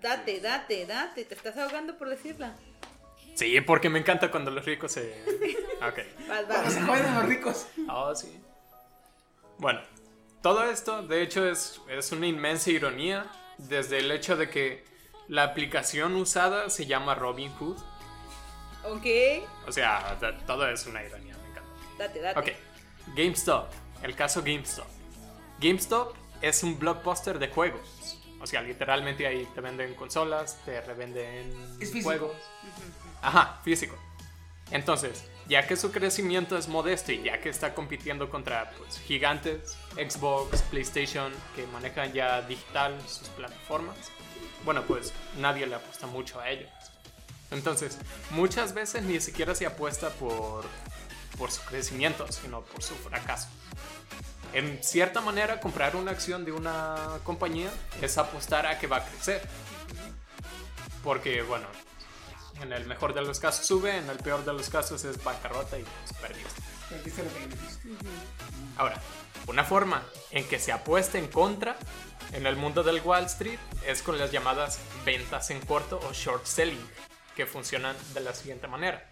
[0.00, 1.24] Date, date, date.
[1.24, 2.54] Te estás ahogando por decirla.
[3.38, 5.22] Sí, porque me encanta cuando los ricos se.
[5.80, 5.98] Ok.
[6.28, 6.72] Vas, Cuando vas.
[6.74, 7.66] se joden los ricos.
[7.88, 8.42] Ah, sí.
[9.58, 9.80] Bueno,
[10.42, 14.84] todo esto, de hecho, es, es una inmensa ironía desde el hecho de que
[15.28, 17.76] la aplicación usada se llama Robin Hood.
[18.84, 19.06] Ok.
[19.68, 21.70] O sea, todo es una ironía, me encanta.
[21.96, 22.40] Date, date.
[22.40, 23.68] Ok, GameStop,
[24.02, 24.86] el caso GameStop.
[25.60, 28.16] GameStop es un blockbuster de juegos.
[28.40, 32.04] O sea, literalmente ahí te venden consolas, te revenden Es físico.
[32.04, 32.36] juegos.
[33.22, 33.96] Ajá, físico.
[34.70, 39.76] Entonces, ya que su crecimiento es modesto y ya que está compitiendo contra pues, gigantes,
[39.94, 43.96] Xbox, PlayStation, que manejan ya digital sus plataformas,
[44.64, 46.70] bueno, pues nadie le apuesta mucho a ellos.
[47.50, 47.98] Entonces,
[48.30, 50.66] muchas veces ni siquiera se apuesta por,
[51.38, 53.48] por su crecimiento, sino por su fracaso.
[54.52, 57.70] En cierta manera, comprar una acción de una compañía
[58.02, 59.42] es apostar a que va a crecer.
[61.02, 61.66] Porque, bueno,
[62.62, 65.78] en el mejor de los casos sube, en el peor de los casos es bancarrota
[65.78, 66.62] y pues, perdiste.
[66.88, 67.56] Perdiste lo que.
[68.76, 69.00] Ahora,
[69.46, 71.76] una forma en que se apuesta en contra
[72.32, 76.44] en el mundo del Wall Street es con las llamadas ventas en corto o short
[76.46, 76.86] selling,
[77.34, 79.10] que funcionan de la siguiente manera.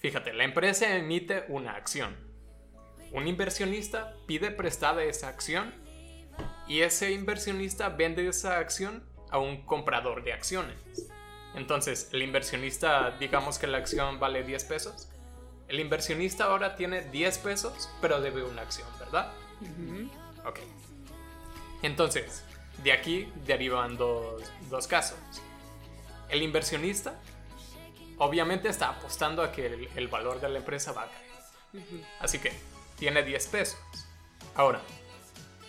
[0.00, 2.16] Fíjate, la empresa emite una acción.
[3.12, 5.72] Un inversionista pide prestada esa acción
[6.66, 10.76] y ese inversionista vende esa acción a un comprador de acciones.
[11.54, 15.08] Entonces, el inversionista, digamos que la acción vale 10 pesos.
[15.68, 19.32] El inversionista ahora tiene 10 pesos, pero debe una acción, ¿verdad?
[20.44, 20.60] Ok.
[21.82, 22.42] Entonces,
[22.82, 25.18] de aquí derivan dos, dos casos.
[26.28, 27.14] El inversionista
[28.18, 31.22] obviamente está apostando a que el, el valor de la empresa va a caer.
[32.20, 32.52] Así que
[32.98, 33.78] tiene 10 pesos.
[34.54, 34.80] Ahora,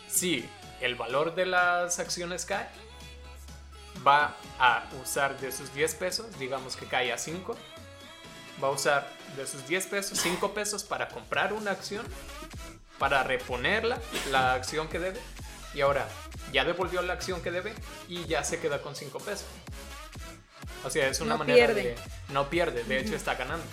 [0.07, 0.45] si
[0.81, 2.67] el valor de las acciones cae,
[4.05, 7.55] va a usar de sus 10 pesos, digamos que cae a 5,
[8.63, 12.05] va a usar de sus 10 pesos 5 pesos para comprar una acción,
[12.99, 13.99] para reponerla,
[14.31, 15.19] la acción que debe,
[15.73, 16.07] y ahora
[16.51, 17.73] ya devolvió la acción que debe
[18.07, 19.45] y ya se queda con 5 pesos.
[20.85, 21.83] O sea, es una No manera pierde.
[21.83, 21.95] de...
[22.33, 23.65] No pierde, de hecho está ganando.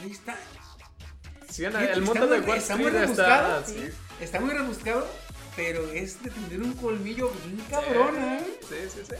[0.00, 0.36] Ahí está.
[1.50, 3.72] Sí, el está mundo muy- de Wall está muy Street rebuscado, está...
[3.72, 3.90] sí.
[4.20, 5.06] Está muy rebuscado,
[5.56, 8.44] pero es de tener un colmillo bien cabrón, ¿eh?
[8.68, 9.14] Sí, sí, sí.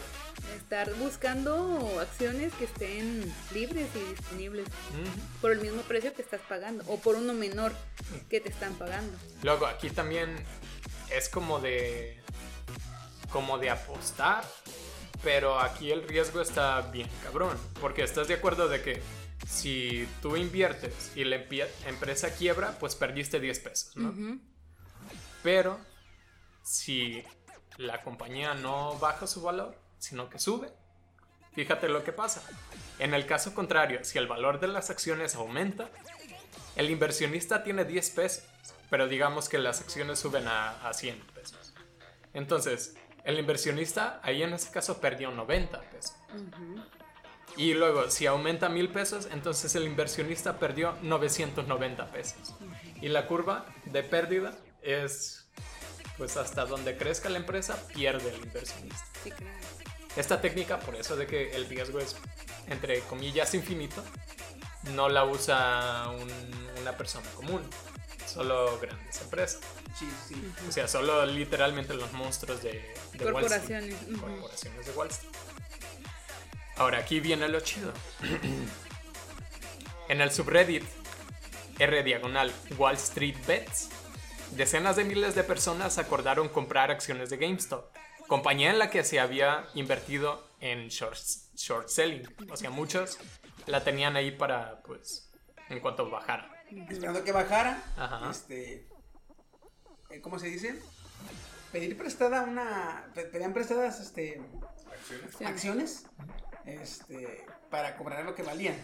[0.57, 5.41] Estar buscando acciones que estén libres y disponibles Ujú.
[5.41, 7.73] por el mismo precio que estás pagando o por uno menor
[8.29, 9.17] que te están pagando.
[9.43, 10.35] Luego aquí también
[11.11, 12.19] es como de
[13.31, 14.45] como de apostar,
[15.23, 19.03] pero aquí el riesgo está bien cabrón, porque estás de acuerdo de que
[19.49, 21.37] si tú inviertes y la
[21.87, 24.11] empresa quiebra, pues perdiste 10 pesos, ¿no?
[24.11, 24.39] Ujú.
[25.43, 25.79] Pero
[26.63, 27.25] si
[27.77, 30.73] la compañía no baja su valor, sino que sube,
[31.55, 32.43] fíjate lo que pasa.
[32.99, 35.91] En el caso contrario, si el valor de las acciones aumenta,
[36.77, 38.45] el inversionista tiene 10 pesos,
[38.91, 41.75] pero digamos que las acciones suben a, a 100 pesos.
[42.35, 42.95] Entonces,
[43.25, 46.15] el inversionista ahí en ese caso perdió 90 pesos.
[47.57, 52.55] Y luego, si aumenta 1000 pesos, entonces el inversionista perdió 990 pesos.
[53.01, 55.42] Y la curva de pérdida es,
[56.19, 59.05] pues hasta donde crezca la empresa, pierde el inversionista.
[59.25, 59.53] Sí, claro.
[60.17, 62.17] Esta técnica, por eso de que el riesgo es,
[62.69, 64.05] entre comillas, infinito,
[64.95, 67.63] no la usa un- una persona común.
[68.27, 69.61] solo grandes empresas.
[69.99, 70.53] Sí, sí.
[70.67, 72.73] O sea, solo literalmente los monstruos de,
[73.13, 73.83] de Wall Street.
[73.83, 74.21] Corporaciones, ujú.
[74.21, 75.33] Corporaciones de Wall Street.
[76.77, 77.93] Ahora, aquí viene lo chido.
[80.09, 80.85] en el subreddit
[81.79, 83.89] R diagonal Wall Street Bets,
[84.57, 87.93] decenas de miles de personas acordaron comprar acciones de GameStop,
[88.29, 91.17] compañía en la que se había invertido en short,
[91.57, 92.23] short selling.
[92.51, 93.19] O sea, muchos
[93.67, 95.31] la tenían ahí para, pues,
[95.69, 96.51] en cuanto bajara.
[96.89, 97.83] Esperando que bajara.
[97.97, 98.31] Ajá.
[98.31, 98.89] Este.
[100.11, 100.81] eh, ¿Cómo se dice?
[101.71, 103.11] Pedir prestada una.
[103.15, 104.41] pe- Pedían prestadas este,
[105.45, 106.07] acciones.
[106.65, 107.45] Este.
[107.71, 108.77] Para cobrar lo que valían.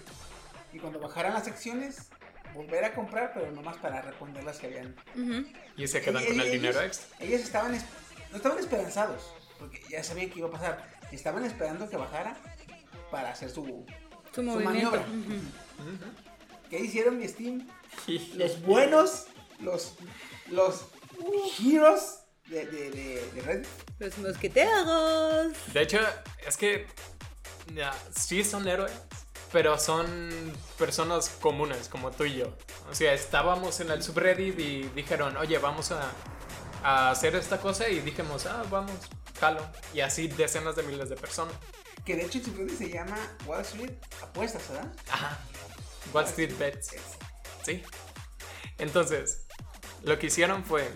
[0.73, 2.11] Y cuando bajaran las acciones,
[2.55, 4.97] volver a comprar, pero nomás para responder las que habían.
[5.15, 5.47] Ujú.
[5.77, 7.25] Y se quedan Ellos- con el dinero ellos- extra.
[7.27, 7.75] Ellos estaban.
[7.75, 7.85] es-
[8.31, 9.23] No estaban esperanzados.
[9.59, 10.91] Porque ya sabían que iba a pasar.
[11.11, 12.37] Estaban esperando que bajara
[13.11, 13.85] para hacer su.
[14.35, 14.71] Su movimiento.
[14.71, 15.01] maniobra.
[15.01, 16.69] ujú.
[16.71, 17.67] ¿Qué hicieron mi Steam?
[18.37, 19.27] Los buenos,
[19.61, 19.95] los,
[20.51, 20.85] los
[21.65, 23.67] heroes de, de, de, de Reddit.
[23.99, 25.53] Los mosqueteros.
[25.73, 25.99] De hecho,
[26.47, 26.87] es que
[27.75, 28.93] ya, sí son héroes,
[29.53, 32.55] pero son personas comunes como tú y yo.
[32.91, 36.11] O sea, estábamos en el subreddit y dijeron, oye, vamos a,
[36.83, 38.93] a hacer esta cosa y dijimos, ah, vamos,
[39.41, 39.67] jalo.
[39.95, 41.55] Y así decenas de miles de personas.
[42.05, 44.93] Que de hecho en su Reddit se llama Wall Street Apuestas, ¿verdad?
[45.11, 45.39] Ajá.
[46.13, 46.93] Wall Street Bets.
[47.65, 47.83] Sí.
[48.79, 49.47] Entonces,
[50.03, 50.89] lo que hicieron fue.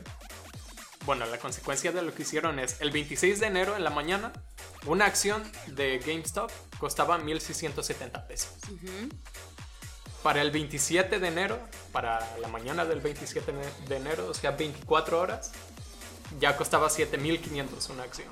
[1.04, 4.32] Bueno, la consecuencia de lo que hicieron es el 26 de enero en la mañana,
[4.86, 6.50] una acción de GameStop
[6.83, 8.51] costaba 1.670 pesos.
[10.25, 11.61] Para el 27 de enero,
[11.92, 13.53] para la mañana del 27
[13.87, 15.53] de- enero, o sea, 24 horas,
[16.40, 18.27] ya costaba 7.500 una acción.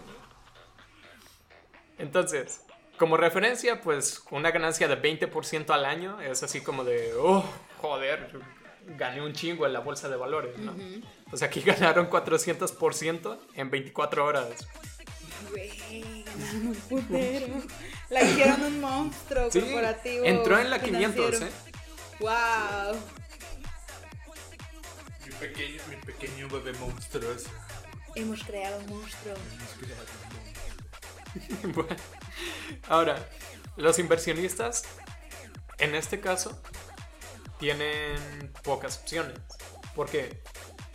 [1.99, 2.63] Entonces,
[2.99, 7.45] como referencia, pues una ganancia de 20% al año es así como de, oh,
[7.79, 8.33] joder,
[8.99, 10.75] gané un chingo en la bolsa de valores, ¿no?
[11.31, 14.49] O sea, aquí ganaron 400% en 24 horas.
[15.51, 16.20] Güey,
[16.89, 17.55] putero.
[18.11, 20.25] La hicieron un monstruo Sí, corporativo.
[20.25, 21.47] entró en la 500, financiero.
[21.47, 21.51] ¿eh?
[22.21, 23.01] Wow.
[25.27, 27.49] Mi pequeño, mi pequeño bebé monstruoso.
[28.15, 29.35] Hemos creado un monstruo.
[31.75, 31.95] Bueno,
[32.89, 33.29] ahora,
[33.77, 34.83] los inversionistas,
[35.79, 36.61] en este caso,
[37.61, 39.39] tienen pocas opciones.
[39.95, 40.43] Porque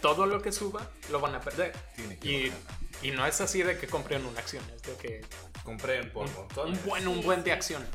[0.01, 1.71] todo lo que suba lo van a perder.
[1.95, 2.53] Tiene que Y,
[3.01, 5.21] y no es así de que compren una acción, es de que
[5.65, 6.77] Compré por un, montones.
[6.77, 7.89] un buen, un buen de acciones.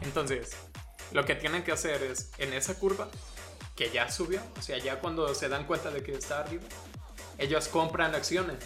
[0.00, 0.56] Entonces,
[1.12, 3.08] lo que tienen que hacer es, en esa curva,
[3.76, 6.64] que ya subió, o sea, ya cuando se dan cuenta de que está arriba,
[7.36, 8.56] ellos compran acciones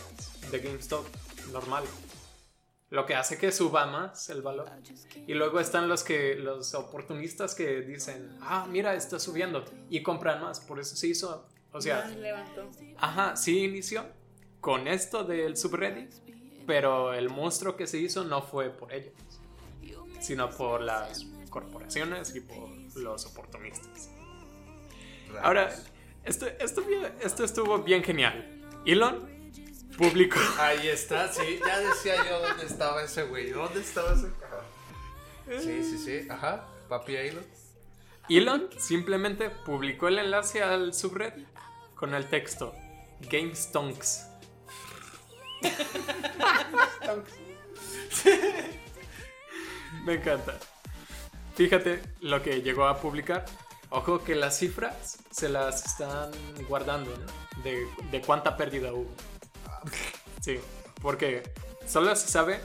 [0.52, 1.04] de GameStop
[1.52, 1.84] normal.
[2.90, 4.70] Lo que hace que suba más el valor.
[5.26, 10.40] Y luego están los que los oportunistas que dicen, ah, mira, está subiendo y compran
[10.40, 10.60] más.
[10.60, 12.70] Por eso se hizo, o sea, Más levantó.
[12.98, 14.06] Ajá, sí inició
[14.60, 16.12] con esto del subreddit,
[16.66, 19.12] pero el monstruo que se hizo no fue por ellos,
[20.20, 24.10] sino por las corporaciones y por los oportunistas.
[25.42, 25.74] Ahora,
[26.24, 26.82] esto, esto,
[27.20, 28.58] esto estuvo bien genial.
[28.84, 29.52] Elon
[29.96, 31.60] publicó, Ahí está, sí.
[31.66, 33.50] Ya decía yo dónde estaba ese güey.
[33.50, 34.26] ¿Dónde estaba ese?
[34.26, 35.60] Ajá.
[35.60, 36.28] Sí, sí, sí.
[36.30, 36.66] Ajá.
[36.88, 37.40] Papi Ailo.
[38.28, 41.46] Elon simplemente publicó el enlace al subreddit
[41.94, 42.74] con el texto
[43.30, 44.26] GameStonks.
[50.04, 50.58] Me encanta.
[51.54, 53.44] Fíjate lo que llegó a publicar.
[53.90, 56.30] Ojo que las cifras se las están
[56.68, 57.12] guardando.
[57.62, 59.10] De, de cuánta pérdida hubo.
[60.40, 60.58] Sí,
[61.02, 61.42] porque
[61.86, 62.60] solo se sabe,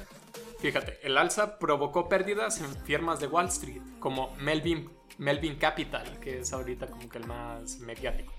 [0.60, 6.40] fíjate, el alza provocó pérdidas en firmas de Wall Street, como Melvin, Melvin Capital, que
[6.40, 8.34] es ahorita como que el más mediático,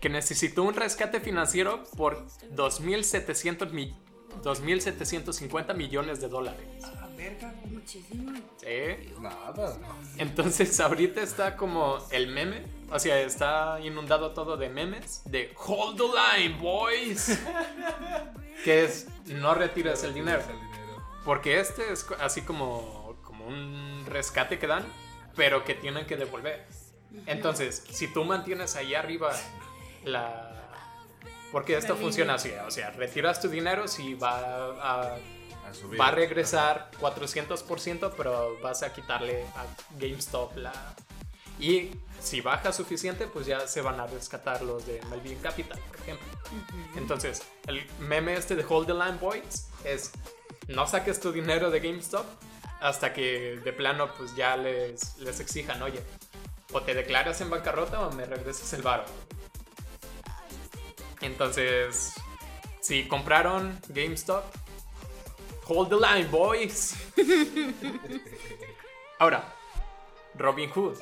[0.00, 3.94] que necesitó un rescate financiero por 2.700 mi-
[4.42, 6.66] 2.750 millones de dólares.
[6.84, 7.52] Ah, verga.
[7.66, 8.32] Muchísimo.
[8.58, 9.12] ¿Sí?
[9.20, 9.76] Nada.
[10.16, 15.96] Entonces ahorita está como el meme, o sea, está inundado todo de memes de Hold
[15.98, 16.04] the
[16.48, 17.38] line, boys.
[18.64, 20.42] que es no retires el dinero.
[21.24, 24.84] Porque este es así como, como un rescate que dan,
[25.36, 26.66] pero que tienen que devolver.
[27.26, 29.32] Entonces, si tú mantienes ahí arriba
[30.04, 30.56] la...
[31.52, 34.36] Porque esto La funciona así, o sea, retiras tu dinero si va
[34.80, 35.16] a
[35.66, 36.00] A subir.
[36.00, 39.66] va a regresar 400%, pero vas a quitarle a
[39.98, 40.72] GameStop la...
[41.58, 45.96] Y si baja suficiente, pues ya se van a rescatar los de Melvin Capital, por
[45.96, 46.26] ejemplo.
[46.96, 50.12] Entonces, el meme este de Hold the Line Boys es
[50.68, 52.24] no saques tu dinero de GameStop
[52.80, 56.00] hasta que de plano pues ya les, les exijan, oye,
[56.72, 59.04] o te declaras en bancarrota o me regresas el varo.
[61.20, 62.14] Entonces,
[62.80, 64.44] si compraron GameStop,
[65.66, 66.96] hold the line, boys.
[69.18, 69.54] Ahora,
[70.34, 70.98] Robin Hood,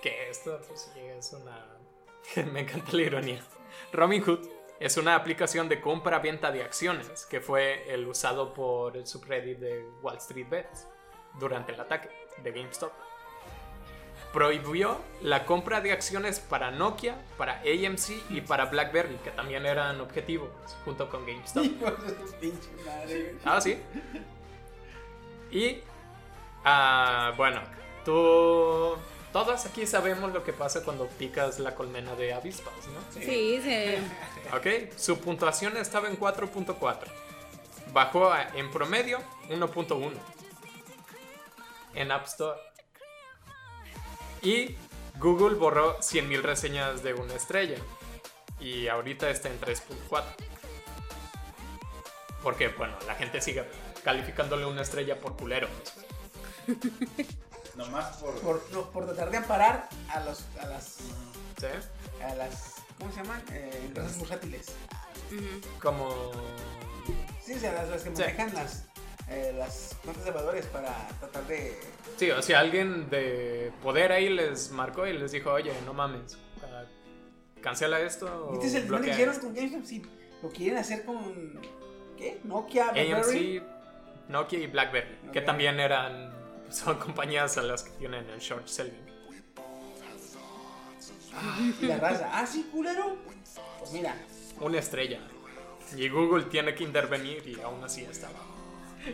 [0.00, 1.76] que esto pues, es una...
[2.52, 3.44] Me encanta la ironía.
[3.92, 4.46] Robin Hood
[4.78, 9.84] es una aplicación de compra-venta de acciones que fue el usado por el subreddit de
[10.02, 10.86] Wall Street Bets
[11.38, 12.10] durante el ataque
[12.42, 12.92] de GameStop.
[14.36, 19.98] Prohibió la compra de acciones para Nokia, para AMC y para BlackBerry, que también eran
[19.98, 20.50] objetivos
[20.84, 21.64] junto con GameStop.
[23.46, 23.78] Ah, sí.
[25.50, 25.78] Y,
[26.66, 27.62] ah, bueno,
[28.04, 28.96] tú...
[29.32, 33.00] Todos aquí sabemos lo que pasa cuando picas la colmena de avispas, ¿no?
[33.18, 34.00] Sí, se...
[34.54, 36.98] Ok, su puntuación estaba en 4.4.
[37.90, 39.18] Bajó a, en promedio
[39.48, 40.12] 1.1
[41.94, 42.75] en App Store.
[44.42, 44.76] Y
[45.18, 47.76] Google borró 100.000 reseñas de una estrella.
[48.60, 50.24] Y ahorita está en 3.4.
[52.42, 53.64] Porque, bueno, la gente sigue
[54.04, 55.68] calificándole una estrella por culero.
[57.74, 58.34] Nomás por.
[58.40, 60.96] Por, no, por tratar de amparar a, los, a las.
[61.58, 61.66] ¿Sí?
[62.24, 63.42] A las ¿Cómo se llaman?
[63.52, 64.66] Eh, empresas bursátiles.
[65.82, 66.32] Como...
[67.44, 68.22] Sí, o sea, las, las que Sí.
[68.22, 68.84] manejan las,
[69.28, 71.78] eh, las cuentas de valores para tratar de.
[72.16, 76.38] Sí, o sea, alguien de poder ahí les marcó y les dijo, oye, no mames,
[76.62, 76.84] ah,
[77.60, 78.48] cancela esto.
[78.50, 79.46] o ¿Viste el plan que bloquea hicieron esto".
[79.46, 80.12] con GameStop?
[80.42, 81.60] Lo quieren hacer con.
[82.16, 82.40] ¿Qué?
[82.44, 83.58] Nokia, BlackBerry.
[83.58, 85.44] AMC, Nokia y BlackBerry, que Ok.
[85.44, 86.32] también eran,
[86.70, 89.06] son compañías a las que tienen el short selling.
[91.80, 92.30] Y la raza.
[92.32, 93.16] Ah, sí, culero.
[93.78, 94.16] Pues mira,
[94.60, 95.20] Una estrella.
[95.96, 98.55] Y Google tiene que intervenir y aún así está abajo.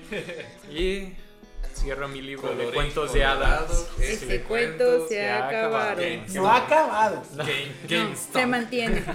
[0.70, 1.12] Y
[1.74, 3.88] cierro mi libro de Colorín cuentos de hadas.
[3.98, 6.02] Ese cuento se ha acabado.
[6.35, 7.22] no ha acabado.
[7.37, 8.33] Game, No, GameStop.
[8.40, 9.05] se mantiene.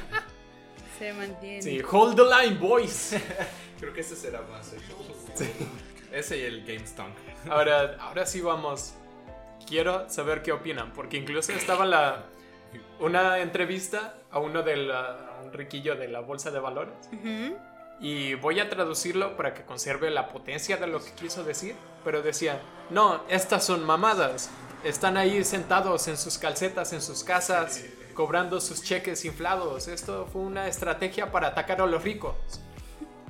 [1.00, 1.62] Se mantiene.
[1.62, 3.16] Sí, hold the line, boys.
[3.80, 4.74] Creo que ese será más.
[4.74, 4.78] eh.
[6.12, 7.06] Ese y el GameStop.
[7.48, 8.96] Ahora, ahora sí vamos.
[9.68, 12.24] Quiero saber qué opinan, porque incluso estaba la
[13.00, 17.56] una entrevista a uno del a un riquillo de la bolsa de valores Ujú.
[18.00, 22.22] Y voy a traducirlo para que conserve la potencia de lo que quiso decir, pero
[22.22, 24.50] decía, "No, estas son mamadas.
[24.84, 27.84] Están ahí sentados en sus calcetas en sus casas
[28.14, 29.88] cobrando sus cheques inflados.
[29.88, 32.36] Esto fue una estrategia para atacar a los ricos."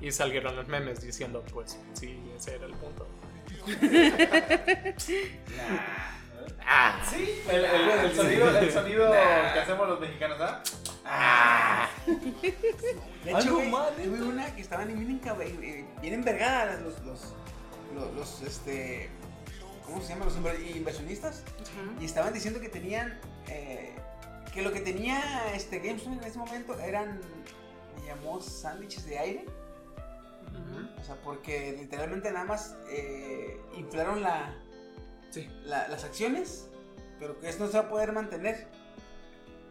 [0.01, 3.07] Y salieron los memes diciendo, pues sí, ese era el punto.
[6.69, 11.89] Ah, Sí, el, el- el sonido, el sonido que hacemos los mexicanos, ¿ah?
[12.05, 13.71] De hecho, güey,
[14.03, 14.89] tuve una que estaban
[15.45, 17.33] bien, bien envergadas los, los,
[17.95, 19.09] los, los, este,
[19.85, 20.25] ¿cómo se llama?
[20.25, 21.43] Los inver- inversionistas.
[22.01, 23.95] Y estaban diciendo que tenían, eh,
[24.53, 25.21] que lo que tenía
[25.53, 27.21] este GameStop en ese momento eran,
[28.01, 29.45] me llamó sándwiches de aire.
[30.99, 34.53] O sea, porque literalmente nada más eh, inflaron la,
[35.31, 35.49] Sí.
[35.63, 36.67] la- las acciones,
[37.19, 38.67] pero que esto no se va a poder mantener.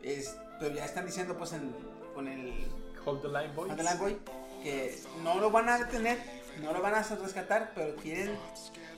[0.03, 1.75] Es, pero ya están diciendo pues en-
[2.15, 2.69] con el
[3.05, 3.99] Hold the line, boys.
[3.99, 4.19] Boy,
[4.63, 6.19] que no lo van a detener,
[6.61, 8.37] no lo van a rescatar, pero quieren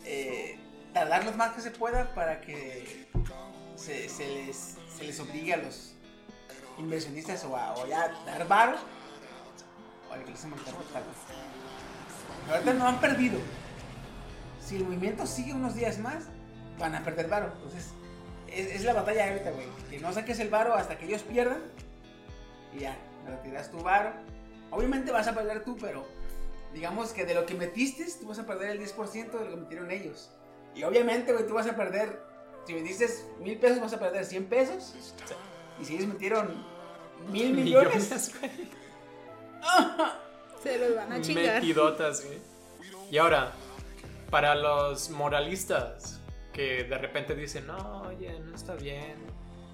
[0.04, 0.58] eh,
[0.94, 3.08] tardar lo más que se pueda para que
[3.76, 5.94] se, se les, se les obligue a los
[6.78, 8.76] inversionistas o a, o ya dar varo
[10.08, 10.74] o a que les montar
[12.50, 13.38] Ahorita no han perdido.
[14.64, 16.24] Si el movimiento sigue unos días más,
[16.78, 17.52] van a perder varo.
[17.54, 17.90] Entonces,
[18.48, 19.66] es, es la batalla ahorita, güey.
[19.90, 21.62] Que no saques el varo hasta que ellos pierdan
[22.74, 24.12] y ya, retiras tu varo.
[24.70, 26.06] Obviamente vas a perder tú, pero
[26.72, 29.56] digamos que de lo que metiste, tú vas a perder el 10% de lo que
[29.56, 30.30] metieron ellos.
[30.74, 32.20] Y obviamente, güey, tú vas a perder,
[32.66, 33.08] si metiste
[33.40, 35.14] mil pesos, vas a perder 100 pesos.
[35.80, 36.64] Y si ellos metieron
[37.30, 38.68] mil millones, Millones, güey.
[40.62, 41.54] Se los van a chingar.
[41.54, 42.38] Metidotas, güey.
[43.10, 43.52] Y ahora,
[44.30, 46.17] para los moralistas
[46.58, 49.14] que de repente dicen, no, oye, no está bien,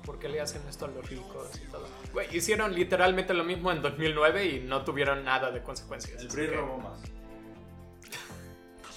[0.04, 1.88] ¿por qué le hacen esto a los ricos y todo?
[2.12, 6.20] Güey, hicieron literalmente lo mismo en 2009 y no tuvieron nada de consecuencias.
[6.20, 6.98] El PRI que- robó más.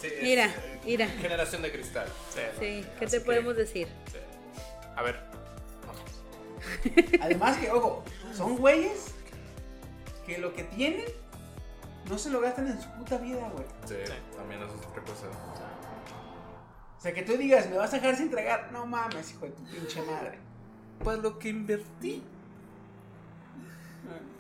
[0.01, 1.07] Sí, es, Mira, eh, mira.
[1.07, 2.07] Generación de cristal.
[2.33, 3.87] Sí, Sí, ¿qué te que- podemos decir?
[4.11, 4.17] sí.
[4.97, 5.21] A ver,
[5.87, 7.21] vamos.
[7.21, 8.03] además que, ojo,
[8.33, 9.13] son güeyes
[10.25, 11.05] que lo que tienen
[12.09, 13.65] no se lo gastan en su puta vida, güey.
[13.85, 13.95] Sí,
[14.35, 15.27] también eso es otra cosa.
[16.97, 18.71] O sea, que tú digas, me vas a dejar sin tragar.
[18.71, 20.39] No mames, hijo de tu pinche madre.
[21.03, 22.23] Pues lo que invertí.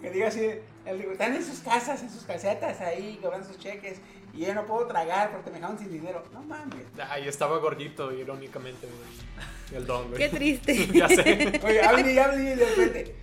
[0.01, 0.49] Que diga así,
[0.85, 3.99] están en sus casas, en sus casetas ahí, cobrando sus cheques.
[4.33, 6.23] Y yo no puedo tragar porque me dejaron sin dinero.
[6.31, 6.85] No mames.
[7.09, 9.77] Ahí estaba gordito, irónicamente, güey.
[9.77, 10.17] El don, güey.
[10.19, 10.87] Qué triste.
[10.93, 11.59] ya sé.
[11.65, 13.15] Oye, hable y hable y de repente.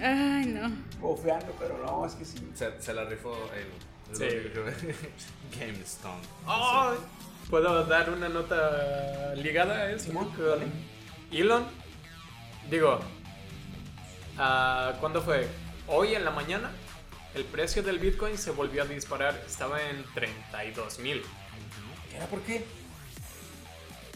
[0.00, 0.70] Ay, no.
[1.00, 2.50] Bofeando, pero no, es que sí.
[2.54, 3.68] Se, se la rifó el.
[4.12, 4.24] Sí.
[5.58, 6.22] GameStone.
[6.46, 6.98] Ay,
[7.50, 10.12] ¿Puedo dar una nota ligada a eso?
[11.32, 11.66] Elon.
[12.70, 13.00] Digo,
[14.36, 15.48] ah, ¿cuándo fue?
[15.86, 16.70] Hoy en la mañana,
[17.34, 19.42] el precio del Bitcoin se volvió a disparar.
[19.46, 21.22] Estaba en 32 mil.
[22.10, 22.64] ¿Qué era por qué?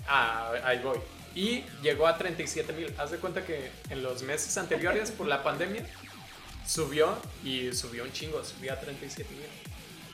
[0.06, 0.98] Ah, ahí voy.
[1.34, 2.94] Y llegó a 37 mil.
[2.98, 5.86] Haz de cuenta que en los meses anteriores, por la pandemia,
[6.66, 9.46] subió y subió un chingo, subió a 37 mil.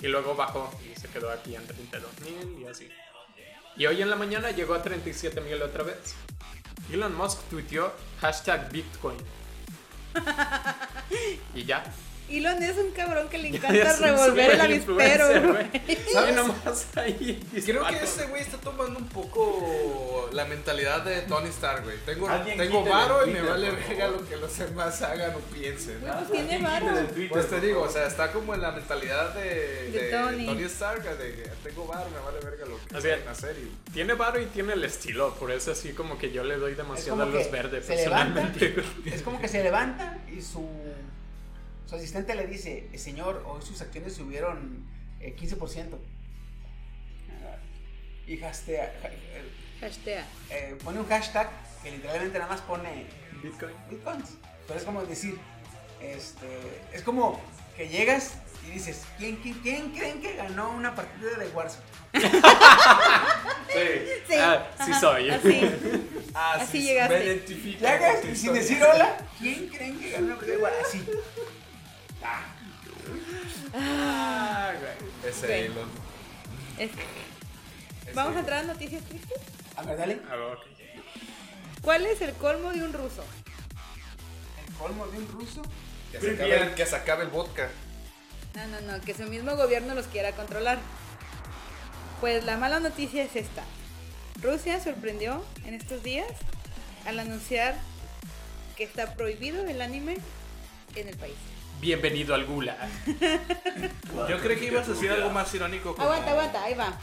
[0.01, 2.88] Y luego bajó y se quedó aquí en 32 mil y así.
[3.76, 6.14] Y hoy en la mañana llegó a 37 mil otra vez.
[6.92, 9.18] Elon Musk tuiteó hashtag Bitcoin.
[11.55, 11.84] y ya.
[12.31, 15.61] Elon es un cabrón que le encanta revolver el avispero.
[16.29, 17.99] Y nomás ahí Creo dispara.
[17.99, 21.97] que este güey está tomando un poco la mentalidad de Tony Stark, güey.
[22.05, 26.05] Tengo, tengo varo y me vale verga lo que los demás hagan o piensen.
[26.07, 26.16] ¿no?
[26.18, 26.87] pues tiene varo.
[27.31, 30.47] Pues te digo, o sea, está como en la mentalidad de, De de Tony.
[30.47, 30.62] Tony.
[30.64, 33.57] Stark, de que tengo varo, me vale verga lo que O sea, hacer.
[33.59, 33.91] Y...
[33.93, 37.22] Tiene varo y tiene el estilo, por eso así como que yo le doy demasiado
[37.22, 37.95] a como luz verde levanta.
[37.95, 38.74] personalmente.
[39.07, 40.68] Es como que se levanta y su,
[41.89, 44.84] su asistente le dice, señor, hoy sus acciones subieron
[45.20, 45.97] eh, 15%.
[48.26, 49.43] Y hastea, eh,
[49.80, 50.24] Hashtag.
[50.51, 51.49] eh, pone un hashtag
[51.82, 53.07] que literalmente nada más pone
[53.43, 53.72] Bitcoin.
[53.89, 54.34] bitcoins.
[54.66, 55.39] Pero es como decir,
[56.03, 56.47] este,
[56.93, 57.41] es como
[57.74, 58.34] que llegas
[58.66, 61.84] y dices, ¿quién, quién, quién creen que ganó una partida de Warzone?
[64.28, 64.34] Sí.
[64.39, 65.30] Ah, sí soy.
[65.30, 65.61] Así.
[66.34, 67.18] Ah, Así llegaste.
[67.18, 67.80] Me identifico.
[67.80, 70.86] Llegas y sin decir hola, ¿quién creen que ganó una partida de Warzone?
[70.86, 71.07] Así.
[72.23, 72.45] Ah,
[73.75, 75.31] Ah, güey.
[75.33, 75.64] Ese Güey.
[75.66, 75.89] Elon.
[76.79, 76.91] Es-
[78.14, 79.39] Vamos a entrar a noticias tristes.
[79.77, 80.21] a ver, dale.
[80.31, 80.66] Ah, ok.
[81.83, 83.25] ¿Cuál es el colmo de un ruso?
[84.66, 85.62] El colmo de un ruso.
[86.12, 87.69] Que se, acabe el, que se acabe el vodka.
[88.55, 90.79] No, no, no, que su mismo gobierno los quiera controlar.
[92.21, 93.62] Pues la mala noticia es esta.
[94.43, 96.27] Rusia sorprendió en estos días
[97.07, 97.77] al anunciar
[98.77, 100.16] que está prohibido el anime
[100.97, 101.37] en el país.
[101.81, 102.76] Bienvenido al Gula.
[104.29, 105.95] Yo creí que ibas a decir algo más irónico.
[105.95, 106.05] Como...
[106.05, 106.99] Aguanta, aguanta, ahí va.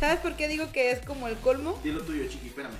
[0.00, 1.78] ¿Sabes por qué digo que es como el colmo?
[1.84, 2.74] Dilo tuyo, chiqui, espérame.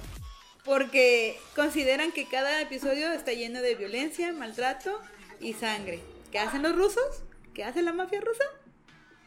[0.65, 5.01] Porque consideran que cada episodio está lleno de violencia, maltrato
[5.41, 6.01] y sangre.
[6.33, 7.23] ¿Qué hacen los rusos?
[7.55, 8.45] ¿Qué hace la mafia rusa?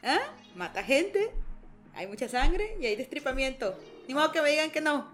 [0.04, 0.20] ¿Ah?
[0.56, 1.32] Mata gente,
[1.94, 3.80] hay mucha sangre y hay destripamiento.
[4.10, 5.10] Ni modo que me digan que no.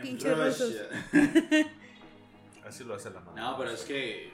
[0.00, 0.72] Pinches rusos.
[1.12, 1.72] Rusia.
[2.64, 3.34] Así lo hace la mano.
[3.34, 4.32] No, pero es que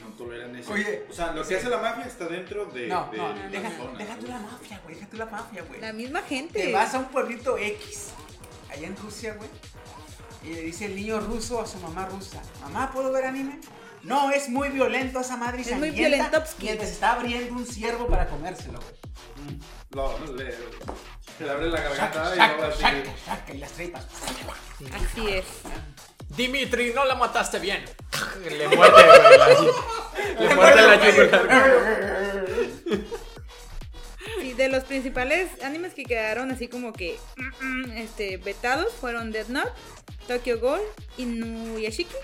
[0.00, 0.72] no toleran eso.
[0.72, 3.48] Oye, o sea, lo que hace la mafia está dentro de, No, de no, la
[3.48, 3.98] deja, zona.
[3.98, 5.80] deja tú la mafia, güey, deja tú la mafia, güey.
[5.80, 6.60] La misma gente.
[6.60, 8.08] Te vas a un pueblito X,
[8.70, 9.48] allá en Rusia, güey,
[10.42, 13.60] y le dice el niño ruso a su mamá rusa, mamá, ¿puedo ver anime?
[14.02, 16.64] No, es muy violento esa madre y Es muy sangrienta", violentovsky.
[16.64, 19.58] Mientras está abriendo un ciervo para comérselo, güey.
[19.90, 20.52] Lo, le,
[21.36, 22.80] se le abre la garganta y luego saca, así.
[22.82, 24.06] saca, saca, y las tripas.
[24.94, 25.44] Así es.
[26.36, 27.84] Dimitri, no la mataste bien.
[28.50, 29.38] Le muerde, güey.
[29.38, 29.48] la-
[30.48, 32.50] Le muerde la yugular.
[34.42, 39.32] Y de los principales animes que quedaron así como que mm, mm, este, vetados fueron
[39.32, 39.70] Death Note,
[40.26, 40.80] Tokyo Ghoul,
[41.18, 42.14] Inuyashiki.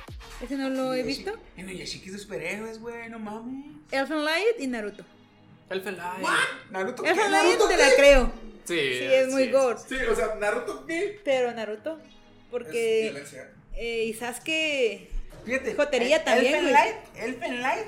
[0.43, 1.33] Ese no lo he visto.
[1.57, 3.65] En el Yashiki de superhéroes, güey, no mames.
[3.91, 5.03] Elfen Light y Naruto.
[5.71, 6.27] Elfen Light.
[6.71, 7.11] Naruto, ¿qué?
[7.11, 8.33] Elfen Light ¿Naruto te la creo.
[8.67, 9.79] Sí, Sí, es muy gore.
[9.89, 11.21] Sí, o sea, Naruto, ¿qué?
[11.25, 11.99] Pero Naruto.
[12.51, 13.51] Porque violencia.
[13.77, 15.11] Eh, y Sasuke.
[15.45, 15.75] Fíjate.
[15.75, 16.73] Jotería el- también, Elfen.
[16.73, 17.87] Light, Elfen Light.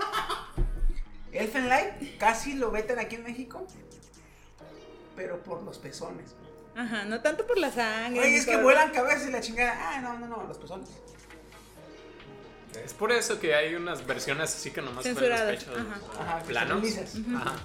[1.32, 3.66] Elfen Light casi lo vetan aquí en México.
[5.16, 6.34] Pero por los pezones.
[6.76, 8.20] Ajá, no tanto por la sangre.
[8.20, 9.76] Oye, es que vuelan cabezas y la chingada.
[9.76, 10.88] Ah, no, no, no, los pezones.
[12.84, 16.22] Es por eso que hay unas versiones así que nomás ven los pechos ajá.
[16.22, 16.84] Ajá, planos.
[17.34, 17.56] Ajá.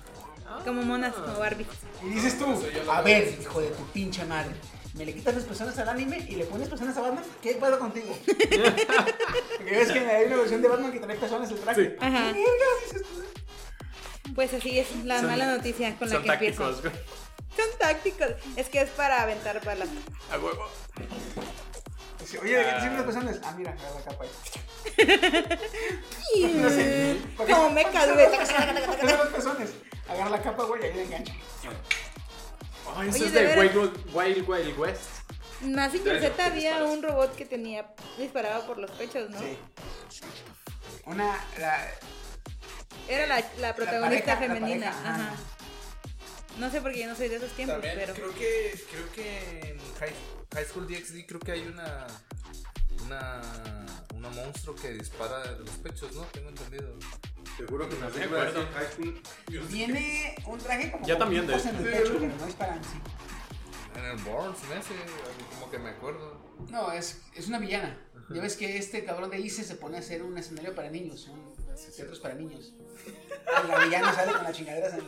[0.63, 1.67] Como monas o Barbie.
[2.01, 2.45] Y dices tú,
[2.89, 4.55] a ver, hijo de tu pinche madre.
[4.94, 7.24] ¿Me le quitas las personas al anime y le pones personas a Batman?
[7.41, 8.16] ¿Qué pedo contigo?
[8.26, 11.86] Porque ves que hay una versión de Batman que trae personas el traje.
[11.86, 11.96] Sí.
[12.00, 12.32] Ajá.
[12.34, 14.34] ¿Qué vergas dices tú?
[14.36, 16.64] Pues así es la Son- mala noticia con la Son que empiezo.
[16.64, 17.06] tácticos, güey.
[17.58, 18.28] Son tácticos.
[18.56, 19.89] Es que es para aventar balas.
[20.32, 20.68] A huevo.
[22.41, 23.39] Oye, ¿de qué te sirven las personas?
[23.44, 24.30] Ah, mira, agarra la capa ahí.
[26.56, 27.18] No sé.
[27.38, 28.32] ¿Para qué- Como son güey.
[28.32, 29.70] las- ¿Para qué son las personas?
[30.10, 31.34] Agarra la capa, güey, y ahí la engancha.
[32.95, 33.59] Ay, eso Oye, es de de.
[33.59, 35.01] Wild, Wild Wild West.
[35.61, 37.86] Más Ya, Z había un robot que tenía
[38.17, 39.39] disparaba por los pechos, ¿no?
[39.39, 39.57] Sí.
[41.05, 41.88] Una, la,
[43.07, 44.91] Era la, la protagonista pareja, la femenina.
[44.91, 45.23] pareja, ajá.
[45.31, 45.36] ajá.
[46.59, 48.13] No sé porque yo no soy de esos tiempos, También pero.
[48.13, 50.13] creo que creo que en High,
[50.53, 52.05] High School DxD creo que hay una
[53.06, 53.41] una
[54.16, 56.22] una monstruo que dispara de los pechos, ¿no?
[56.26, 56.95] Tengo entendido.
[57.58, 58.68] Seguro que No recuerda acuerdo.
[58.74, 59.68] High School.
[59.70, 62.99] Tiene un traje como con también, de en el pecho, pero no es para sí.
[63.95, 64.93] En el Born, se me hace,
[65.54, 66.41] como que me acuerdo.
[66.70, 67.97] No, es, es una villana.
[68.30, 71.28] Ya ves que este cabrón de Ice se pone a hacer un escenario para niños,
[71.28, 71.54] un
[71.95, 72.74] teatros para niños.
[73.06, 74.99] Y la villana sale con las chingaderas en.
[74.99, 75.06] Es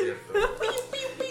[0.00, 0.32] cierto.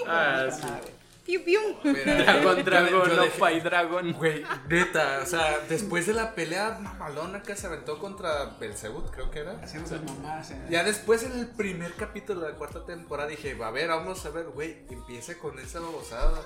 [0.07, 0.62] Ah, sí.
[0.64, 0.82] nada.
[1.26, 1.59] Piu, piu.
[1.84, 2.63] Mira, dragón,
[3.09, 4.11] yo no dejé- fight dragon.
[4.13, 9.30] Güey, neta, o sea, después de la pelea mamalona que se aventó contra Belzebut, creo
[9.30, 9.59] que era.
[9.61, 10.49] Haciendo sus mamadas.
[10.51, 13.89] en- Ya después en el primer capítulo de la cuarta temporada dije, va a ver,
[13.89, 16.41] vamos a ver, güey, empieza con esa babosada.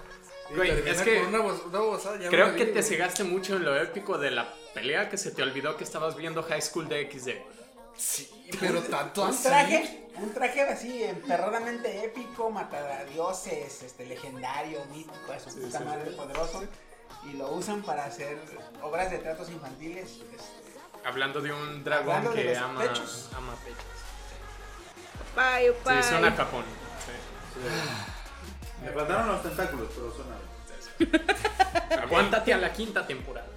[0.54, 3.76] Güey, es que una, bo- una babosada, ya Creo que te cegaste mucho en lo
[3.78, 7.30] épico de la pelea que se te olvidó que estabas viendo High School de XD.
[7.98, 8.30] Sí,
[8.60, 9.44] pero tanto Un así.
[9.44, 16.64] traje, un traje así emperradamente épico, matadioses, este, legendario, mítico, a su puta madre poderoso.
[17.24, 18.38] Y lo usan para hacer
[18.82, 20.10] obras de tratos infantiles.
[20.12, 20.28] este,
[21.08, 23.30] Hablando de un dragón de que ama, pechos.
[23.36, 23.84] ama pechos.
[25.36, 26.04] Payo, Sí, payo.
[26.04, 26.64] suena Japón.
[28.84, 30.36] Me faltaron los tentáculos, pero suena.
[30.98, 31.98] Sí.
[32.02, 33.48] Aguántate a la quinta temporada.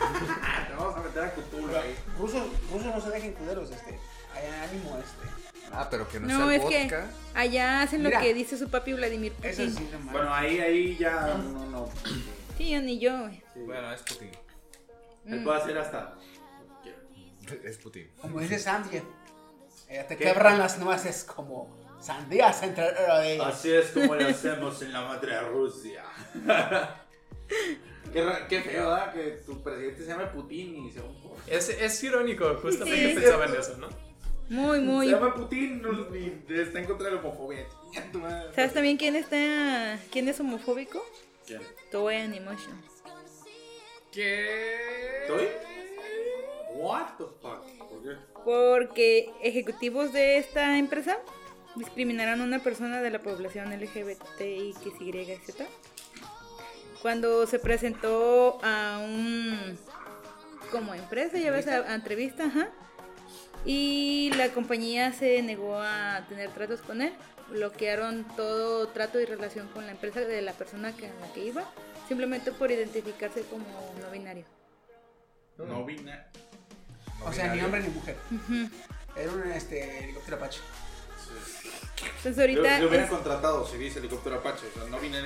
[0.00, 1.96] Ah, te vamos a meter a Cthulhu ahí.
[2.18, 2.42] Rusos,
[2.72, 3.98] rusos no se dejen culeros, este.
[4.34, 5.70] Hay ánimo, este.
[5.72, 7.10] Ah, pero que no, No, sea es que vodka.
[7.34, 8.18] allá hacen Mira.
[8.18, 9.76] lo que dice su papi Vladimir Eso Putin.
[9.76, 10.12] sí, no mames.
[10.12, 11.88] Bueno, ahí, ahí ya no, no.
[12.58, 13.18] Sí, yo ni yo.
[13.20, 13.42] güey.
[13.54, 13.60] sí.
[13.66, 14.30] Bueno, es Putin.
[15.26, 16.14] Él puede hacer hasta.
[17.64, 18.08] Es Putin.
[18.20, 18.98] Como dice Sandy,
[19.88, 20.24] eh, te ¿Qué?
[20.24, 22.86] quebran las nueces como sandías entre
[23.24, 23.44] ellos.
[23.46, 26.04] Así es como lo hacemos en la madre Rusia.
[28.12, 29.12] qué, feo, ¿verdad?
[29.12, 31.16] Que tu presidente se llame Putin y sea un.
[31.46, 33.14] Es, es irónico, justamente Sí.
[33.20, 33.88] pensaba en eso, ¿no?
[34.48, 35.08] Muy, Se muy.
[35.08, 37.66] llama Putin no, y está en contra de la homofobia.
[38.54, 39.98] ¿Sabes también quién está.
[40.10, 41.04] quién es homofóbico?
[41.46, 41.60] ¿Quién?
[41.90, 42.80] Toei Animation.
[44.12, 45.22] ¿Qué?
[45.22, 45.48] ¿Estoy?
[46.74, 47.64] What the fuck?
[47.88, 48.16] ¿Por qué?
[48.44, 51.18] Porque ejecutivos de esta empresa
[51.76, 55.56] discriminaron a una persona de la población LGBTIXYZ
[57.02, 59.78] cuando se presentó a un
[60.70, 62.68] como empresa, ya ves, a, a entrevista, ajá.
[63.64, 67.12] Y la compañía se negó a tener tratos con él.
[67.50, 71.44] Bloquearon todo trato y relación con la empresa de la persona que, a la que
[71.46, 71.64] iba,
[72.06, 73.64] simplemente por identificarse como
[74.00, 74.44] no binario.
[75.58, 76.20] No vine.
[77.26, 78.16] O sea, ni hombre ni mujer.
[79.16, 80.60] Era un este, helicóptero Apache.
[82.16, 84.66] Entonces Yo, ahorita yo hubiera es- contratado si dice helicóptero Apache.
[84.68, 85.18] O sea, no vine.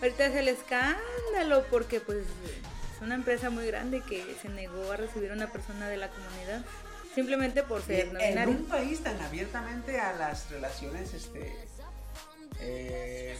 [0.00, 4.96] Ahorita es el escándalo porque pues es una empresa muy grande que se negó a
[4.96, 6.62] recibir a una persona de la comunidad
[7.14, 11.56] simplemente por ser no en un país tan abiertamente a las relaciones, este.
[12.60, 13.36] Eh,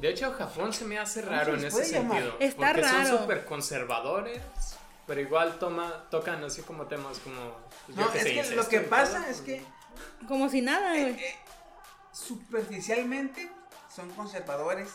[0.00, 2.18] De hecho, Japón se me hace ¿Cómo raro en ese llamar?
[2.18, 2.36] sentido.
[2.40, 3.08] Está porque raro.
[3.08, 4.40] son súper conservadores,
[5.08, 7.56] pero igual toma, tocan así como temas como.
[7.88, 8.90] yo no, qué es sé, que incesto lo que todo.
[8.90, 9.60] pasa es que
[10.28, 11.34] Como si nada, eh, eh,
[12.12, 13.50] superficialmente
[13.94, 14.88] son conservadores,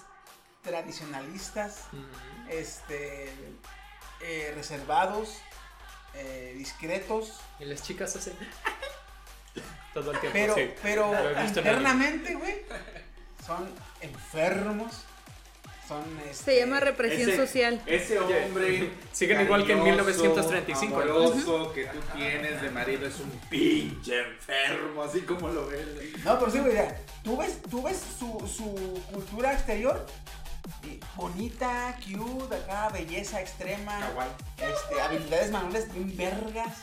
[0.63, 2.01] tradicionalistas, Ujú.
[2.49, 3.29] este,
[4.21, 5.37] eh, reservados,
[6.15, 8.33] eh, discretos, Y las chicas hacen.
[9.93, 10.33] todo el tiempo.
[10.33, 10.71] pero, sí.
[10.81, 12.61] pero internamente, güey,
[13.45, 13.69] son
[14.01, 15.03] enfermos,
[15.87, 17.81] son este, Se llama represión ese- social.
[17.85, 18.91] Ese hombre.
[19.11, 21.01] siguen igual que en cariñoso, 1935, ¿no?
[21.17, 25.85] Amoroso que tú tienes de marido es un pinche enfermo, así como lo ves.
[26.23, 30.05] No, pero sí, güey, ya, tú ves, tú ves su, su cultura exterior,
[31.15, 34.29] bonita, cute, acá, belleza extrema, Kawaii.
[34.57, 36.77] este, habilidades manuales bien vergas.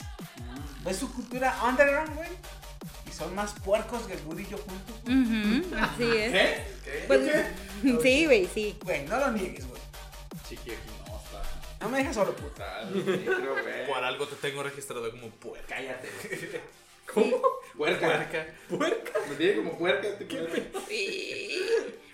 [0.84, 2.28] Ves su cultura underground, güey,
[3.08, 4.96] y son más puercos que el Woody y yo juntos.
[5.04, 6.32] Ujú, así es.
[6.32, 7.04] ¿Qué?
[7.06, 7.20] Pues,
[8.02, 8.78] sí, güey, sí.
[8.82, 9.80] Güey, no lo niegues, güey.
[10.48, 11.42] Chiqui aquí no está.
[11.80, 12.88] No me dejes solo, puta.
[12.92, 13.26] Sí,
[13.88, 15.76] Por algo te tengo registrado como puerca.
[15.76, 16.08] Cállate.
[16.30, 17.26] Sí.
[17.76, 18.46] Puerca.
[18.68, 19.18] Puerca.
[19.28, 20.62] Me tiene como puerca este culero.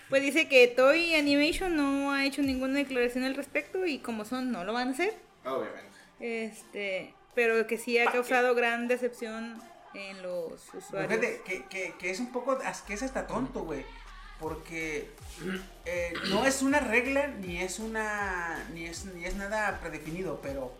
[0.09, 4.51] Pues dice que Toy Animation no ha hecho ninguna declaración al respecto y como son,
[4.51, 5.13] no lo van a hacer.
[5.45, 5.87] Obviamente.
[6.19, 9.61] Este, pero que sí ha causado gran decepción
[9.93, 11.09] en los usuarios.
[11.11, 13.85] Fíjate, que, que, que es un poco, as- que es hasta tonto, güey.
[14.39, 15.09] Porque
[15.85, 20.71] eh, no es una regla, ni es una, ni es, ni es nada predefinido, pero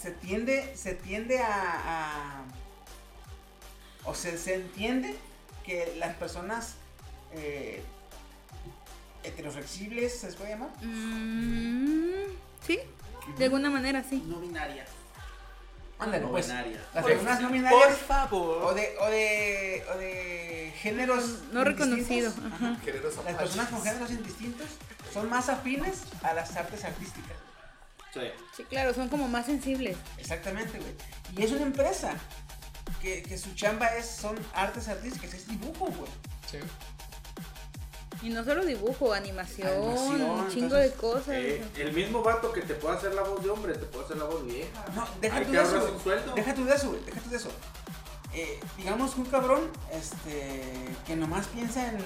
[0.00, 1.48] se tiende, se tiende a,
[2.42, 2.44] a-
[4.04, 5.14] o se, se entiende
[5.64, 6.74] que las personas
[7.32, 7.82] eh,
[9.28, 10.70] heteroflexibles, ¿se les puede llamar?
[10.82, 12.32] Mm,
[12.66, 12.78] sí,
[13.36, 14.22] de alguna manera sí.
[14.26, 14.84] No binaria.
[16.00, 16.46] Ándale, No pues.
[16.46, 16.80] binaria.
[16.94, 18.62] Las personas no binarias Por favor.
[18.64, 22.28] o de, o de, o de géneros No reconocido.
[22.30, 22.76] indistintos, Ajá.
[22.84, 24.66] Géneros Las personas con géneros indistintos
[25.12, 27.36] son más afines a las artes artísticas.
[28.14, 28.20] Sí.
[28.56, 29.96] Sí, claro, son como más sensibles.
[30.18, 30.92] Exactamente, güey.
[31.36, 32.14] Y es una empresa
[33.02, 36.10] que, que su chamba es, son artes artísticas, es dibujo, güey.
[36.50, 36.58] Sí.
[38.20, 41.28] Y no solo dibujo, animación, Animación, un chingo entonces, de cosas.
[41.28, 44.16] Eh, el mismo vato que te puede hacer la voz de hombre, te puede hacer
[44.16, 44.84] la voz vieja.
[44.94, 46.00] No, deja te de eso.
[46.34, 47.04] Deja tú de eso, güey.
[47.04, 47.50] Deja tú de eso.
[48.34, 50.62] Eh, digamos que un cabrón, este,
[51.06, 51.96] que nomás piensa en,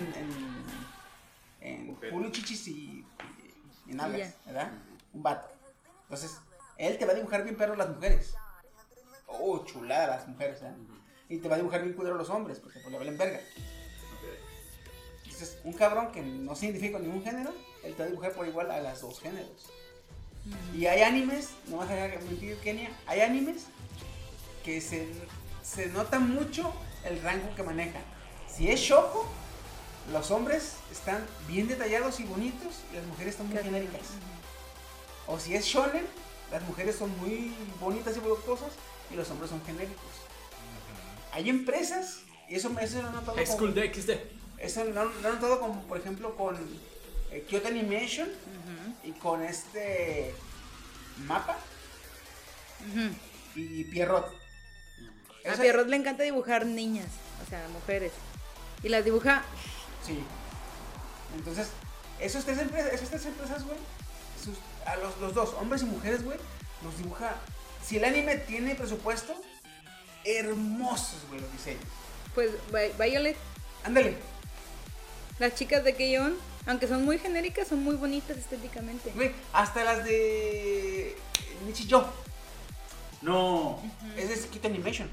[1.60, 3.04] en, en culo, chichis y, y,
[3.86, 4.34] y nalgas, Ya.
[4.52, 4.72] ¿verdad?
[5.14, 5.48] Un vato.
[6.04, 6.36] Entonces,
[6.76, 8.34] él te va a dibujar bien perro las mujeres.
[9.26, 10.76] Oh, chulada las mujeres, ¿verdad?
[11.28, 13.40] Y te va a dibujar bien culero los hombres, porque pues le valen verga.
[15.42, 18.32] Entonces, un cabrón que no se identifica con ningún género, él te va a dibujar
[18.32, 19.50] por igual a las dos géneros.
[20.72, 23.64] Y hay animes, no vas a dejar mentir, Kenia, hay animes
[24.64, 25.08] que se,
[25.64, 26.72] se nota mucho
[27.04, 28.02] el rango que manejan.
[28.46, 29.26] Si es Shoko,
[30.12, 34.02] los hombres están bien detallados y bonitos y las mujeres están muy genéricas.
[35.26, 36.06] O si es Shonen,
[36.52, 38.70] las mujeres son muy bonitas y voluptuosas
[39.10, 40.04] y los hombres son genéricos.
[41.32, 44.41] Hay empresas, y eso, eso lo he notado High como- School DxD.
[44.62, 46.56] Eso lo, lo he notado como, por ejemplo, con
[47.30, 48.28] eh, Kyoto Animation
[49.04, 50.34] y con este
[51.26, 51.56] Mapa
[53.54, 54.32] y Pierrot.
[55.50, 57.08] A Pierrot le encanta dibujar niñas,
[57.44, 58.12] o sea, mujeres.
[58.82, 59.42] Y las dibuja
[60.06, 60.18] Sí.
[61.36, 61.68] Entonces,
[62.20, 63.78] esos tres empresas, esas tres empresas, güey,
[64.42, 66.36] sus- a los, los dos, hombres y mujeres, güey,
[66.82, 67.36] los dibuja.
[67.84, 69.34] Si el anime tiene presupuesto,
[70.24, 71.82] hermosos, güey, los diseños.
[72.34, 73.36] Pues Vi- Violet,
[73.84, 74.16] Ándale,
[75.42, 76.36] las chicas de Keyon,
[76.66, 79.10] aunque son muy genéricas, son muy bonitas estéticamente.
[79.14, 81.16] güey, hasta las de
[81.66, 82.04] Nichijou,
[83.22, 83.82] No.
[84.16, 85.08] es de Kyoto Animation.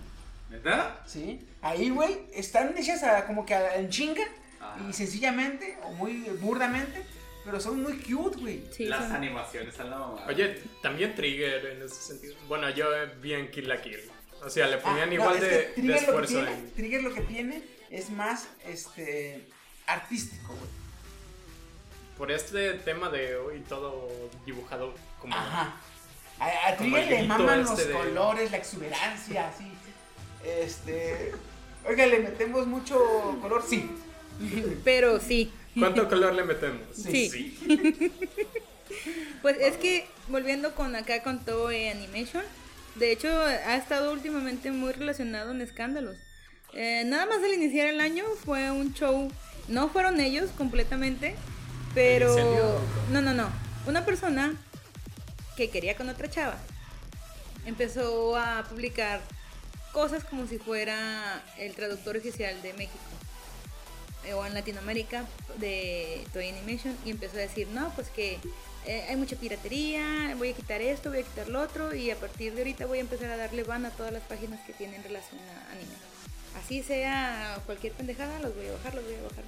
[0.50, 1.00] ¿Verdad?
[1.06, 1.46] Sí.
[1.62, 4.24] Ahí, güey, están hechas a- como que a- en chinga
[4.60, 4.78] Ajá.
[4.90, 7.04] y sencillamente o muy burdamente,
[7.46, 8.64] pero son muy cute, güey.
[8.72, 10.28] Sí, Las son- animaciones están la mamada.
[10.28, 12.36] Oye, también Trigger en ese sentido.
[12.48, 12.86] Bueno, yo
[13.22, 14.00] vi en Kill la Kill.
[14.44, 16.34] O sea, le ponían Ah, no, igual es de, que de Trigger lo que esfuerzo
[16.34, 16.72] tiene, en.
[16.72, 17.62] Trigger lo que tiene
[17.92, 19.46] es más este
[19.94, 20.70] artístico, güey.
[22.18, 24.10] Por este tema de hoy todo
[24.46, 25.34] dibujado como.
[25.36, 25.74] Ajá.
[26.40, 29.66] A, a Como Trigger le maman este los de- colores, la exuberancia, así.
[30.46, 31.34] Este.
[31.88, 32.98] Oiga, ¿le metemos mucho
[33.42, 33.64] color?
[33.68, 33.90] Sí.
[34.84, 35.52] Pero sí.
[35.78, 36.82] ¿Cuánto color le metemos?
[36.96, 37.58] Sí.
[39.44, 42.44] Pues es que volviendo con acá con Toei Animation,
[42.96, 46.18] de hecho ha estado últimamente muy relacionado en escándalos.
[46.74, 49.32] Eh, nada más al iniciar el año fue un show,
[49.70, 51.36] no fueron ellos completamente,
[51.94, 53.50] pero no, no, no,
[53.88, 54.54] una persona
[55.56, 56.58] que quería con otra chava
[57.66, 59.22] empezó a publicar
[59.92, 63.00] cosas como si fuera el traductor oficial de México
[64.26, 65.26] eh, o en Latinoamérica
[65.58, 68.40] de Toy Animation y empezó a decir, no, pues que
[68.86, 72.16] eh, hay mucha piratería, voy a quitar esto, voy a quitar lo otro y a
[72.16, 75.04] partir de ahorita voy a empezar a darle ban a todas las páginas que tienen
[75.04, 76.19] relación a anime.
[76.58, 79.44] Así sea cualquier pendejada, los voy a bajar, los voy a bajar.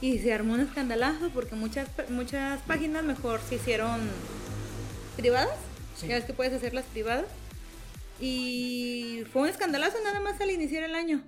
[0.00, 4.00] Y se armó un escandalazo porque muchas, muchas páginas mejor se hicieron
[5.16, 5.56] privadas.
[5.96, 6.08] Sí.
[6.08, 7.26] Ya ves que puedes hacerlas privadas.
[8.20, 11.24] Y fue un escandalazo nada más al iniciar el año.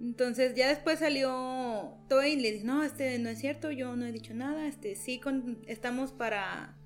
[0.00, 4.06] Entonces ya después salió Toei y le dijo, no, este no es cierto, yo no
[4.06, 6.77] he dicho nada, este sí con- estamos para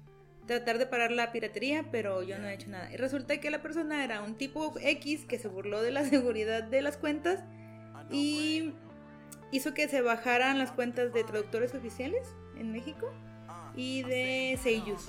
[0.46, 2.92] tratar de parar la piratería, pero yo no he hecho nada.
[2.92, 6.62] Y resulta que la persona era un tipo X que se burló de la seguridad
[6.62, 7.40] de las cuentas
[8.10, 8.74] y
[9.50, 13.12] hizo que se bajaran las cuentas de traductores oficiales en México
[13.76, 15.08] y de Seiyus.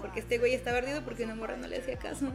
[0.00, 2.32] Porque este güey estaba ardido porque una morra no le hacía caso.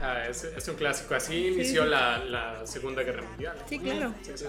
[0.00, 1.14] Ah, es, es un clásico.
[1.14, 1.88] Así inició sí.
[1.90, 3.56] La, la Segunda Guerra Mundial.
[3.66, 4.14] Sí, claro.
[4.22, 4.44] Sí, sí,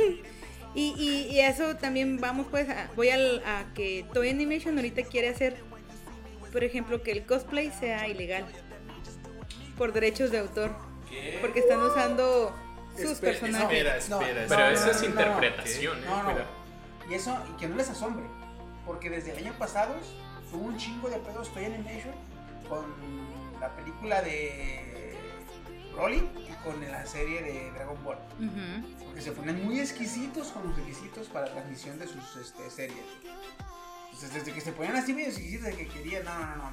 [0.00, 0.22] sí.
[0.74, 5.02] Y, y, y eso también vamos pues a, voy al- a que Toy Animation ahorita
[5.02, 5.56] quiere hacer,
[6.52, 8.44] por ejemplo, que el cosplay sea ilegal
[9.76, 10.70] por derechos de autor,
[11.40, 12.54] porque están usando
[12.96, 13.78] sus personajes.
[13.78, 14.46] espera, No, espera.
[14.48, 16.24] Pero no, eso no, es interpretación, no, eh, no.
[16.30, 16.50] cuidado.
[17.10, 18.26] Y eso, y que no les asombre.
[18.86, 19.94] Porque desde el año pasado
[20.50, 22.14] tuvo un chingo de pedos Toy Animation
[22.68, 22.84] con
[23.60, 25.09] la película de
[26.00, 28.18] Broly y con la serie de Dragon Ball.
[29.04, 33.04] Porque se ponen muy exquisitos con los requisitos para transmisión de sus este, series.
[34.06, 36.72] Entonces, desde que se ponían así medio exquisitos de que querían, no, no, no.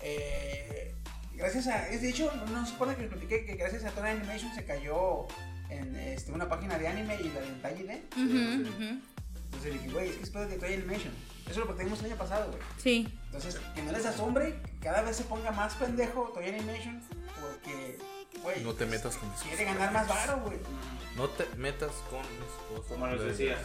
[0.00, 0.94] Eh,
[1.34, 1.86] gracias a.
[1.86, 5.26] De hecho, no, se acuerda que les platiqué que gracias a Toy Animation se cayó
[5.70, 8.02] en este, una página de anime y la de.
[8.16, 9.00] Ujú, ujú.
[9.44, 11.12] Entonces le dije, güey, es que es pedo de Toy Animation.
[11.48, 12.62] Eso lo platicamos el año pasado, güey.
[12.78, 17.02] Sí, Entonces, que no les asombre, que cada vez se ponga más pendejo Toy Animation,
[17.40, 17.98] porque,
[18.42, 20.58] güey, No te metas con mis quiere ganar más varo, güey.
[21.16, 22.86] No te metas con mis cosas.
[22.92, 23.58] Como les decía,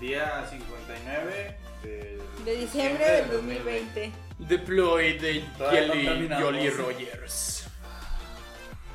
[0.00, 4.12] día 59 del de diciembre del 2020.
[4.38, 6.42] Deploy de terminamos.
[6.44, 7.64] Jolly Rogers.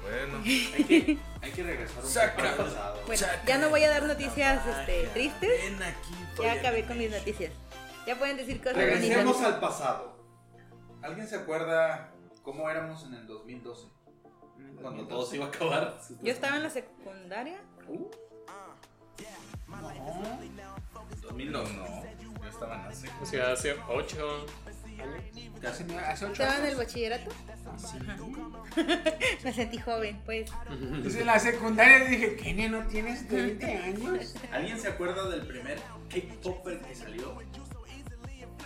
[0.02, 0.38] Bueno.
[0.46, 2.36] Hay que, hay que regresar un Saca.
[2.36, 3.02] poco al pasado.
[3.06, 5.50] Bueno, ya no voy a dar noticias este, tristes.
[5.50, 7.52] Ven aquí, Ya acabé con mis noticias.
[8.06, 9.54] Ya pueden decir cosas Regresemos bonitas.
[9.54, 10.18] al pasado.
[11.02, 12.12] ¿Alguien se acuerda
[12.42, 13.88] cómo éramos en el 2012?
[14.82, 16.00] Cuando todo se iba a acabar.
[16.22, 17.60] Yo estaba en la secundaria.
[17.88, 18.10] Uh,
[21.22, 21.74] 2002.
[21.74, 22.04] No, no.
[22.42, 23.24] Yo estaba en la secu.
[23.24, 24.46] O sea, hace 8
[25.68, 27.32] Hace, hace ocho ¿Estaba en el bachillerato?
[29.44, 30.50] Me sentí joven, pues.
[30.70, 34.36] Entonces en la secundaria dije, Kenia, ¿no tienes 20 años?
[34.52, 37.38] ¿Alguien se acuerda del primer K-Popper que salió?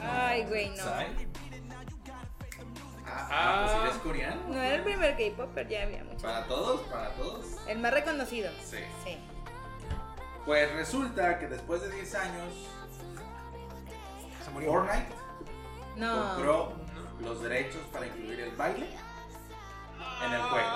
[0.01, 0.77] Ay, güey, no.
[0.77, 1.07] ¿Sabe?
[3.13, 4.41] Ah, ah, pues es coreano.
[4.47, 6.21] No era el primer K-Popper, ya había muchos.
[6.23, 7.45] Para todos, para todos.
[7.67, 8.51] El más reconocido.
[8.63, 8.77] Sí.
[9.03, 9.17] Sí.
[10.45, 12.53] Pues resulta que después de 10 años,
[14.43, 14.71] Se murió.
[14.71, 15.05] Fortnite
[15.97, 16.29] No.
[16.33, 16.73] compró
[17.21, 18.87] los derechos para incluir el baile
[20.25, 20.67] en el juego.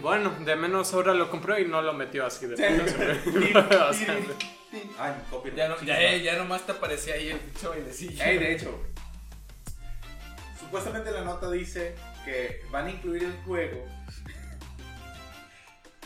[0.00, 4.16] Bueno, de menos ahora lo compró y no lo metió así de sea,
[4.98, 5.14] Ay.
[5.56, 8.22] Ya, no, ya, ya nomás te aparecía ahí el pinche bailecillo.
[8.22, 8.78] Ey, de hecho,
[10.60, 11.94] supuestamente la nota dice
[12.24, 13.84] que van a incluir el juego.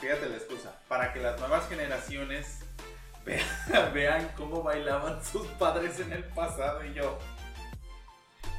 [0.01, 0.75] Fíjate la excusa.
[0.89, 2.59] Para que las nuevas generaciones
[3.25, 7.19] vean, vean cómo bailaban sus padres en el pasado y yo.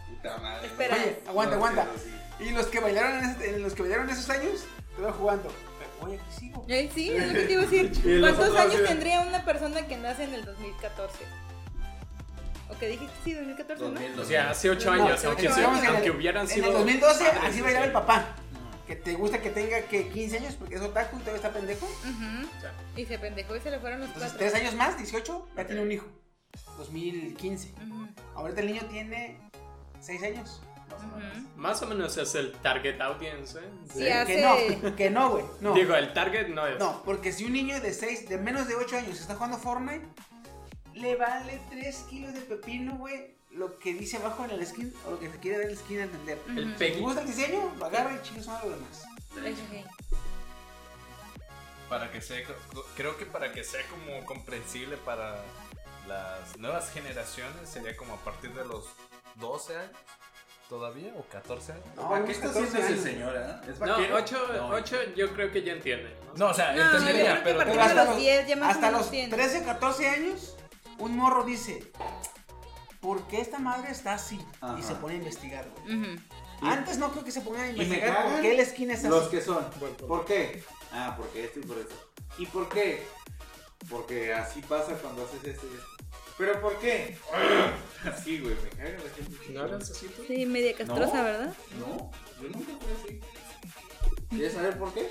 [0.08, 0.68] Puta madre.
[0.68, 0.96] Espera.
[0.96, 1.88] Oye, aguanta, No, aguanta.
[2.02, 2.44] sí.
[2.46, 5.52] Y los que bailaron en, ese- en los que bailaron esos años, estuve jugando.
[6.02, 6.66] Oye, aquí sigo.
[6.68, 8.20] Eh, Sí, es lo que te iba a decir.
[8.22, 11.20] ¿Cuántos años tendría una persona que nace en el 2014?
[12.74, 13.14] ¿O que dijiste?
[13.24, 13.90] Sí, 2014, ¿no?
[13.92, 16.12] 2000, o sea, hace 8 No, años, hace aunque, ocho sea- años en el- aunque
[16.12, 16.68] hubieran En sido.
[16.68, 17.88] el 2012 padres, así sí, bailaba sí.
[17.88, 18.36] el papá.
[18.88, 21.86] Que te gusta que tenga que 15 años porque es otaku y todavía está pendejo.
[21.86, 22.48] Ujú.
[22.98, 24.50] Y se pendejó y se le fueron los Entonces, cuatro.
[24.50, 26.06] 3 años más, 18, ya tiene un hijo.
[26.78, 27.72] 2015.
[27.88, 29.40] Ujú, Ahorita el niño tiene
[30.02, 30.62] 6 años.
[30.92, 31.48] ujú.
[31.56, 33.62] Más o menos es el target audience, ¿eh?
[33.94, 34.42] Sí, hace- Que
[34.84, 35.46] no, que no, güey.
[35.62, 35.74] No.
[35.74, 36.78] Digo, el target no es.
[36.80, 40.06] No, porque si un niño de 6, de menos de 8 años está jugando Fortnite,
[40.94, 45.12] le vale 3 kilos de pepino, güey, lo que dice abajo en el skin o
[45.12, 46.40] lo que se quiere dar el skin a entender.
[46.50, 47.00] El Peggy.
[47.02, 49.04] gusta el diseño, lo agarra y chicos son lo demás.
[51.90, 52.40] Para que sea,
[52.96, 55.36] creo que para que sea como comprensible para
[56.08, 58.86] las nuevas generaciones sería como a partir de los
[59.36, 59.92] 12 años
[60.70, 61.86] todavía o 14 años.
[61.96, 63.72] No, ¿Para qué está 14 haciendo ese señor, eh?
[63.72, 64.16] ¿Es No, vaquero?
[64.16, 65.16] 8, No.
[65.16, 66.16] yo creo que ya entiende.
[66.36, 68.72] No, o sea, No, yo creo entendería, que pero hasta los 10 ya más o
[68.72, 69.36] hasta menos los tiene.
[69.36, 70.56] 13, 14 años,
[71.04, 71.92] un morro dice,
[73.02, 74.40] ¿por qué esta madre está así?
[74.62, 74.78] Ajá.
[74.80, 76.00] Y se pone a investigar, güey.
[76.00, 76.22] Ujú.
[76.62, 78.92] Antes no creo que se pongan a Y me investigar cagan por qué el skin
[78.92, 79.08] es así.
[79.10, 79.66] Los que son.
[79.72, 80.08] Punto.
[80.08, 80.64] ¿Por qué?
[80.92, 82.12] Ah, porque esto y por eso.
[82.38, 83.06] ¿Y por qué?
[83.90, 85.88] Porque así pasa cuando haces esto y esto.
[86.38, 87.18] ¿Pero por qué?
[88.12, 89.50] Así, güey, me caga la gente.
[89.54, 90.24] ¿No eras así tú?
[90.28, 91.24] Sí, media castrosa, No.
[91.24, 91.54] ¿verdad?
[91.80, 93.22] No, yo nunca fui así.
[94.30, 95.10] ¿Quieres saber por qué?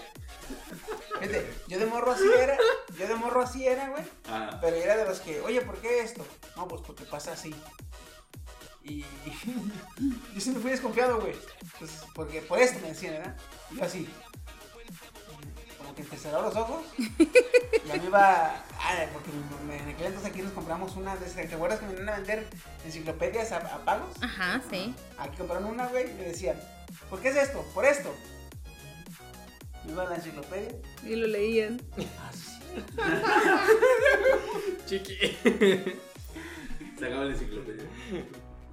[1.20, 2.56] Fíjate, yo de morro así era,
[2.98, 4.02] yo de morro así era, güey.
[4.28, 6.26] Ah, Pero era de los que, oye, ¿por qué esto?
[6.56, 7.54] No, pues porque pasa así.
[8.84, 9.02] Y
[10.34, 11.34] yo siempre fui desconfiado, güey.
[11.78, 13.36] Pues porque por esto me decían, ¿verdad?
[13.70, 14.08] Y yo así.
[15.78, 16.84] Como que te cerraba los ojos.
[16.98, 18.64] Y a mí iba.
[18.80, 19.30] Ah, porque
[19.66, 21.48] me- en aquel entonces aquí nos compramos una de esas.
[21.48, 22.48] ¿Te acuerdas que me iban a vender
[22.84, 24.10] enciclopedias a, a pagos?
[24.20, 24.94] Ajá, sí.
[25.18, 26.60] Aquí compraron una, güey, y me decían,
[27.08, 27.62] ¿por qué es esto?
[27.74, 28.12] Por esto.
[29.88, 30.70] Iba a la enciclopedia.
[31.04, 31.80] Y lo leían.
[34.86, 35.16] Chiqui.
[36.98, 37.84] se acaba la enciclopedia.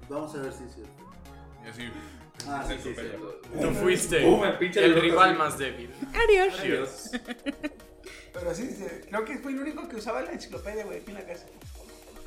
[0.08, 0.92] Vamos a ver si es cierto.
[1.64, 1.82] Y así.
[2.48, 3.02] Ah, sí, sí, sí.
[3.60, 5.38] Tú fuiste Boom, el rival así.
[5.38, 5.90] más débil.
[6.14, 6.58] Adiós.
[6.60, 7.10] Adiós.
[8.32, 11.16] Pero sí, sí, creo que fui el único que usaba la enciclopedia, güey, aquí en
[11.16, 11.46] la casa.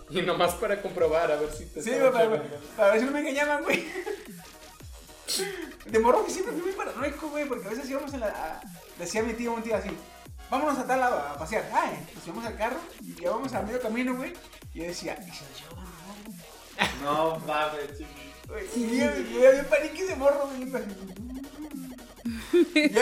[0.09, 2.43] Y nomás para comprobar a ver si te Sí, para, cagando.
[2.75, 3.85] para ver si no me engañaban, güey.
[5.85, 8.27] De morro que siempre fui muy paranoico, güey, porque a veces íbamos en la...
[8.27, 8.61] a-
[8.99, 9.89] decía mi tío, un tío así,
[10.49, 11.69] vámonos a tal lado a pasear.
[11.73, 14.33] Ay, nos íbamos al carro y íbamos a medio camino, güey.
[14.73, 18.31] Y yo decía, ¿y se lo llevan No mames, chiqui.
[18.47, 18.65] güey?
[18.75, 19.05] Y yo,
[19.41, 20.63] yo había panique de morro, güey.
[20.63, 20.77] Y yo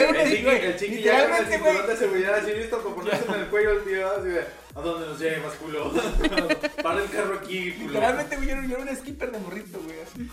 [0.00, 1.70] El me chiqui, güey, el chiqui ya con el literalmente, güey.
[1.72, 4.40] cinturón de seguridad así listo para ponerse en el cuello al tío, así de,
[4.74, 5.92] ¿a dónde nos llevas, culo?
[6.82, 7.86] Para el carro aquí, culo.
[7.88, 10.28] Literalmente, güey, yo era- yo era un skipper de morrito, güey, así.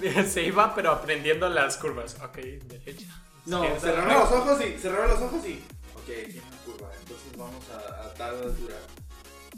[0.28, 2.16] Se iba, pero aprendiendo las curvas.
[2.22, 3.06] Ok, derecha.
[3.46, 5.64] No, cerraba los ojos y, cerraba los ojos y,
[5.94, 8.76] ok, aquí hay una curva, entonces vamos a, a tal altura.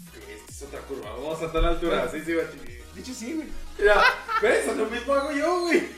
[0.09, 2.73] Ok, esta es otra curva, vamos a tal altura, se iba chiqui.
[2.95, 3.49] De hecho, sí, güey.
[3.79, 4.03] Mira,
[4.41, 4.75] ¿ves?
[4.75, 5.89] Lo mismo hago yo, güey.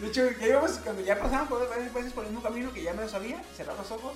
[0.00, 2.82] De hecho, ya íbamos, cuando ya pasamos por varias veces por el mismo camino que
[2.82, 4.12] ya me lo sabía, cerrar los ojos,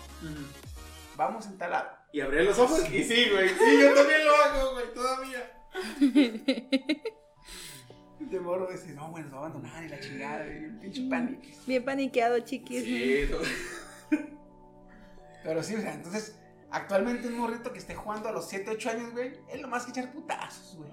[1.16, 1.88] vamos en tal lado.
[2.12, 5.50] Y abrí los ojos y sí, güey, sí, yo también lo hago, güey, todavía.
[8.30, 11.08] De morro dices, no, güey, nos va a abandonar y la chingada, y un pinche
[11.08, 11.42] pánico.
[11.66, 12.82] Bien paniqueado, chiquis.
[12.84, 13.38] Sí, no.
[15.44, 16.38] Pero sí, o sea, entonces,
[16.70, 19.84] actualmente un morrito que esté jugando a los 7, 8 años, güey, es lo más
[19.84, 20.90] que echar putazos, güey.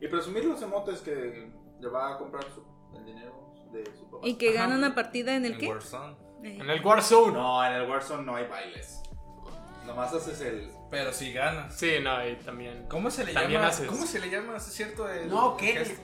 [0.00, 1.50] Y presumir los emotes que
[1.80, 2.64] le va a comprar su-
[2.96, 4.26] el dinero de su papá.
[4.26, 4.64] Y que Ajá.
[4.66, 5.68] gana una partida en el En qué?
[5.68, 6.16] Warzone.
[6.42, 7.32] Eh, En el Warzone.
[7.32, 9.02] No, en el Warzone no hay bailes.
[9.86, 10.70] Nomás haces el.
[10.90, 11.74] Pero si ganas.
[11.74, 12.86] Sí, no, y también.
[12.88, 13.68] ¿Cómo se le También llama?
[13.72, 13.88] haces.
[13.88, 14.56] ¿Cómo se le llama?
[14.56, 15.08] ¿Es cierto?
[15.10, 15.72] El, No, ¿qué?
[15.72, 16.00] gesto?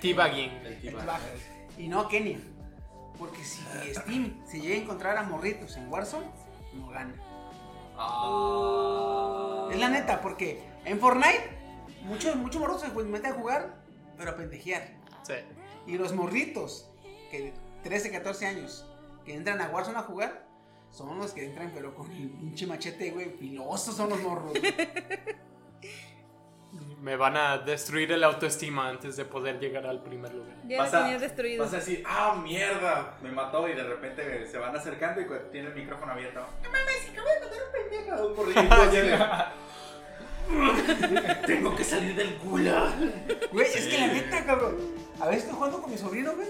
[0.00, 0.50] Teabagging.
[0.50, 1.00] el El tiba.
[1.00, 1.20] T-Bag.
[1.78, 2.38] Y no Kenia.
[3.18, 3.62] Porque si
[3.94, 6.26] Steam se llega a encontrar a morritos en Warzone,
[6.74, 7.14] no gana.
[7.96, 9.68] Ah.
[9.70, 11.58] Es la neta, porque en Fortnite,
[12.02, 13.76] muchos, muchos morros se pues, meten a jugar,
[14.16, 14.88] pero a pendejear.
[15.22, 15.34] Sí.
[15.86, 16.90] Y los morritos,
[17.30, 17.54] que de
[17.84, 18.84] 13, 14 años,
[19.24, 20.44] que entran a Warzone a jugar,
[20.96, 24.50] son los que entran, pero con el pinche machete, güey, filosos son los morros.
[24.52, 24.62] güey.
[27.00, 30.56] Me van a destruir el autoestima antes de poder llegar al primer lugar.
[30.66, 31.62] Ya Vas lo a- tenías destruido.
[31.64, 33.68] Vas a decir, ah, mierda, me mató.
[33.68, 36.40] Y de repente se van acercando y tiene el micrófono abierto.
[36.62, 38.12] No mames, acabo de matar un pendejo.
[38.14, 39.18] a Un morrito así de,
[41.46, 42.94] Tengo que salir del gulag.
[43.52, 44.76] Güey, es que la neta, cabrón.
[45.20, 46.48] A veces estoy jugando con mi sobrino, güey.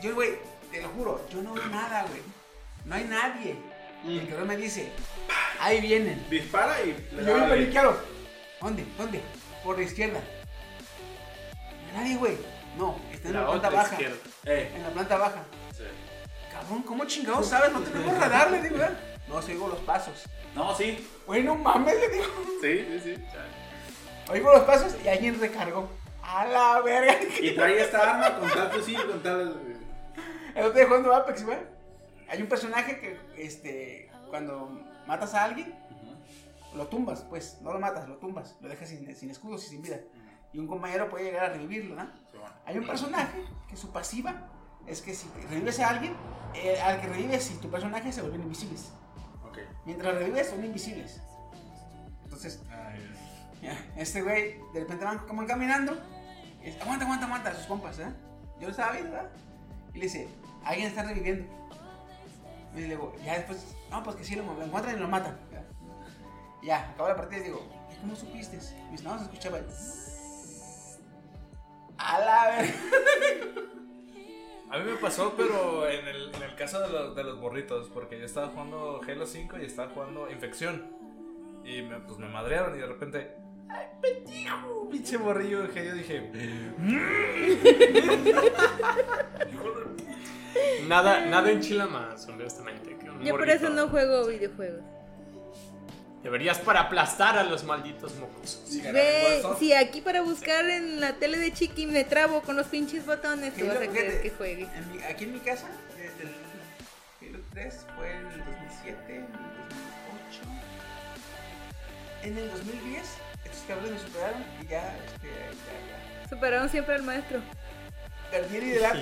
[0.00, 0.30] Y yo, güey,
[0.70, 2.20] te lo juro, yo no veo nada, güey.
[2.84, 3.56] No hay nadie.
[4.04, 4.90] Y el cabrón me dice,
[5.60, 6.24] ahí vienen.
[6.28, 7.96] Dispara y le yo da la paniqueado.
[8.60, 8.84] ¿Dónde?
[8.98, 9.20] ¿Dónde?
[9.64, 10.20] Por la izquierda.
[11.92, 12.36] No hay nadie, güey.
[12.76, 13.92] No, está en la, La planta otra baja.
[13.94, 14.16] izquierda.
[14.46, 15.44] Eh, En la planta baja.
[15.76, 15.84] sí.
[16.50, 17.72] Cabrón, ¿cómo chingados sabes?
[17.72, 18.98] No tenemos radar, le digo, ¿verdad?
[19.28, 20.24] No, si oigo los pasos.
[20.54, 21.08] No, sí.
[21.26, 22.24] Güey, no mames, le digo.
[22.60, 23.22] Sí, sí, sí.
[24.30, 25.88] Oigo los pasos y alguien recargó.
[26.22, 27.16] A la verga.
[27.40, 29.56] Y trae esta arma con tal fusil, con tal.
[30.54, 31.58] El otro día jugando Apex, güey.
[32.28, 34.68] Hay un personaje que, este, cuando
[35.06, 35.74] matas a alguien,
[36.74, 39.82] lo tumbas, pues, no lo matas, lo tumbas, lo dejas sin, sin escudos y sin
[39.82, 40.00] vida.
[40.52, 42.04] Y un compañero puede llegar a revivirlo, ¿no?
[42.30, 42.54] Sí, bueno.
[42.66, 44.48] Hay un personaje que su pasiva
[44.86, 46.14] es que si revives a alguien,
[46.54, 48.92] eh, al que revives, si tu personaje se vuelven invisibles.
[49.44, 49.58] Ok.
[49.84, 51.20] Mientras revives, son invisibles.
[52.24, 52.62] Entonces,
[53.96, 55.96] este güey, de repente van como caminando.
[56.62, 58.12] y dice, aguanta, aguanta, aguanta, sus compas, ¿eh?
[58.58, 59.30] Yo lo estaba viendo, ¿verdad?
[59.94, 60.28] Y le dice,
[60.64, 61.46] alguien está reviviendo.
[62.74, 65.38] Y le digo, ya después, no, pues que sí, lo, lo encuentran y lo matan.
[65.50, 65.66] ¿verdad?
[66.62, 68.56] Y Ya, acabó la partida y digo, ¿y cómo supiste?
[68.56, 69.66] Y dice, no, se escuchaba el...
[71.98, 72.58] A la.
[74.70, 77.88] A mí me pasó, pero en el, en el caso de, los- de los morritos,
[77.90, 80.90] porque yo estaba jugando Halo 5 y estaba jugando Infección.
[81.64, 83.36] Y me, pues me madrearon y de repente.
[83.68, 84.88] ¡Ay, pendejo!
[84.90, 86.30] Pinche morrillo que yo dije.
[90.86, 92.96] Nada, nada enchila más, honestamente.
[92.98, 94.80] que un Yo por eso no juego videojuegos.
[96.22, 98.62] Deberías para aplastar a los malditos mocosos.
[98.92, 103.04] Ve, si aquí para buscar en la tele de Chiqui me trabo con los pinches
[103.04, 104.68] botones, tú vas a que juegue.
[104.74, 109.14] en mi- aquí en mi casa, desde el Halo 3 fue en el 2007, en
[109.24, 110.40] el 2008.
[112.22, 113.02] En el 2010,
[113.44, 117.40] estos cabrones me superaron y ya, este, ya, Superaron siempre al maestro.
[118.32, 118.94] Ya.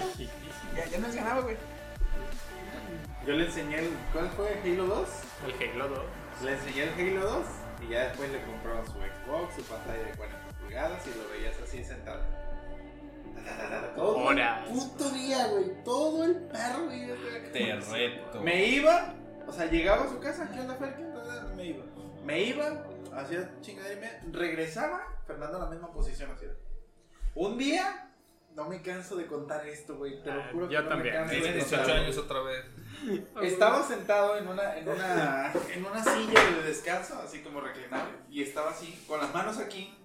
[0.76, 1.56] Ya, ya no les ganaba, güey.
[3.26, 3.90] Yo le enseñé el.
[4.12, 4.60] ¿Cuál fue?
[4.64, 5.08] ¿Halo 2?
[5.46, 6.04] El Halo 2.
[6.44, 7.46] Le enseñé el Halo 2
[7.82, 11.54] y ya después le compró su Xbox, su pantalla de 40 pulgadas y lo veías
[11.62, 12.20] así sentado.
[13.96, 14.66] Todo Horas.
[14.66, 15.84] el puto día, güey.
[15.84, 17.14] Todo el perro día.
[17.52, 18.40] Te reto.
[18.42, 19.14] Me iba,
[19.46, 20.94] o sea, llegaba a su casa, ¿qué onda, Fer?
[20.94, 21.52] ¿Qué onda?
[21.56, 21.84] Me iba.
[22.24, 22.84] Me iba,
[23.16, 26.50] hacía chingadera y media, regresaba, Fernando en la misma posición hacía.
[27.34, 28.09] Un día,
[28.54, 30.22] no me canso de contar esto, güey.
[30.22, 31.14] Te lo Ah, juro que yo no también.
[31.14, 32.02] me canso de 18 contarlo.
[32.02, 32.64] años otra vez.
[33.42, 38.42] Estaba sentado en una, en una, en una silla de descanso, así como reclinable, y
[38.42, 39.96] estaba así, con las manos aquí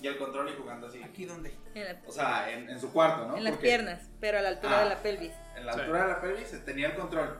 [0.00, 1.02] y el control y jugando así.
[1.02, 1.52] ¿Aquí dónde?
[1.74, 3.36] En, la- O sea, en, en su cuarto, ¿no?
[3.36, 4.82] en las Porque piernas, pero a la altura Ah.
[4.84, 5.32] de la pelvis.
[5.56, 5.80] En la Sí.
[5.80, 7.38] altura de la pelvis tenía el control.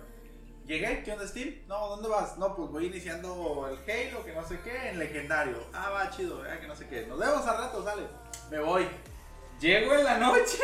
[0.67, 1.63] Llegué, ¿qué onda, Steve?
[1.69, 2.39] No, ¿dónde vas?
[2.39, 5.59] No, pues voy iniciando el Halo, que no sé qué, en legendario.
[5.75, 7.07] Ah, va, chido, ah, que no sé qué.
[7.07, 8.03] Nos vemos al rato, sale.
[8.51, 8.89] Me voy.
[9.61, 10.59] Llego en la noche.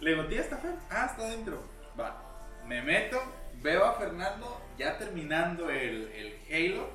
[0.00, 0.74] Le digo, tía, ¿está Fer?
[0.90, 1.62] Ah, está adentro.
[1.98, 2.16] Va.
[2.66, 3.20] Me meto,
[3.62, 6.38] veo a Fernando ya terminando el, el
[6.74, 6.88] Halo.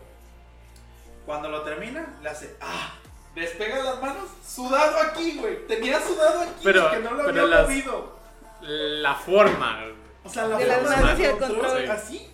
[1.25, 2.93] Cuando lo termina, le hace, ah,
[3.35, 5.65] despega las manos, sudado aquí, güey.
[5.67, 8.19] Tenía sudado aquí, Pero- que no lo pero había las- movido.
[8.61, 9.85] La forma.
[10.23, 11.89] O sea, la De las forma manos y del el control.
[11.91, 12.29] Así,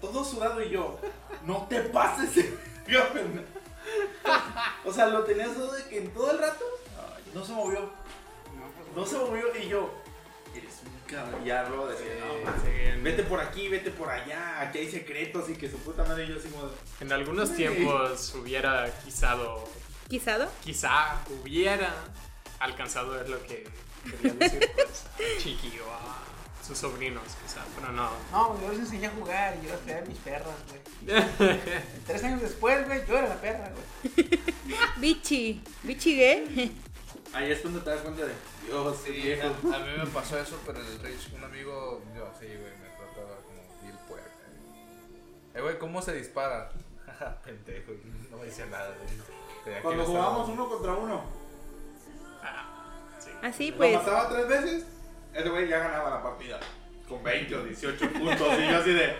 [0.00, 0.98] todo sudado y yo,
[1.44, 2.36] no te pases
[2.86, 3.42] Fernando".
[4.84, 6.64] O sea, lo tenía sudado de que en todo el rato
[7.34, 7.90] no se movió.
[8.94, 9.90] No se movió y yo,
[10.54, 11.44] eres un cabrón.
[11.44, 15.50] Ya luego decía, no, man, Sí, vete por aquí, vete por allá, aquí hay secretos
[15.50, 16.70] y que su puta madre y yo así como,
[17.00, 17.56] En algunos Sí.
[17.56, 19.68] tiempos hubiera quizado,
[20.08, 20.48] ¿Quizado?
[20.62, 21.92] quizá hubiera
[22.60, 23.66] alcanzado es lo que
[24.22, 24.70] quería decir.
[24.76, 25.04] Pues,
[25.42, 25.84] chiquillo.
[25.90, 26.20] ah.
[26.64, 28.10] sus sobrinos, quizá, pero no.
[28.30, 30.80] No, yo les enseñé a jugar y yo era mis perras, güey.
[32.06, 34.28] Tres años después, güey, yo era la perra, güey.
[34.96, 35.62] Bichi.
[35.82, 36.80] Bichi gay.
[37.34, 38.32] Ahí es cuando te das cuenta de
[38.66, 39.46] Dios, Sí, viejo.
[39.48, 42.72] a, a mí me pasó eso, pero en el Rage, un amigo, yo sí, güey,
[42.78, 44.30] me trataba como Bill Puerca.
[45.54, 46.70] Eh, güey, ¿cómo se dispara?
[47.44, 47.92] Pendejo,
[48.30, 48.94] no me decía nada.
[48.96, 49.80] güey.
[49.82, 51.24] Cuando jugábamos uno contra uno,
[53.42, 53.94] Así lo pues.
[53.94, 54.86] mataba tres veces,
[55.34, 56.60] ese güey ya ganaba la partida.
[57.08, 58.48] Con 20 o 18 puntos.
[58.58, 59.10] Y yo así de.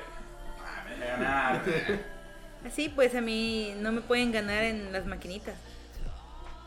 [0.65, 1.62] Ah, me voy a ganar.
[2.67, 5.55] Así pues a mí no me pueden ganar en las maquinitas.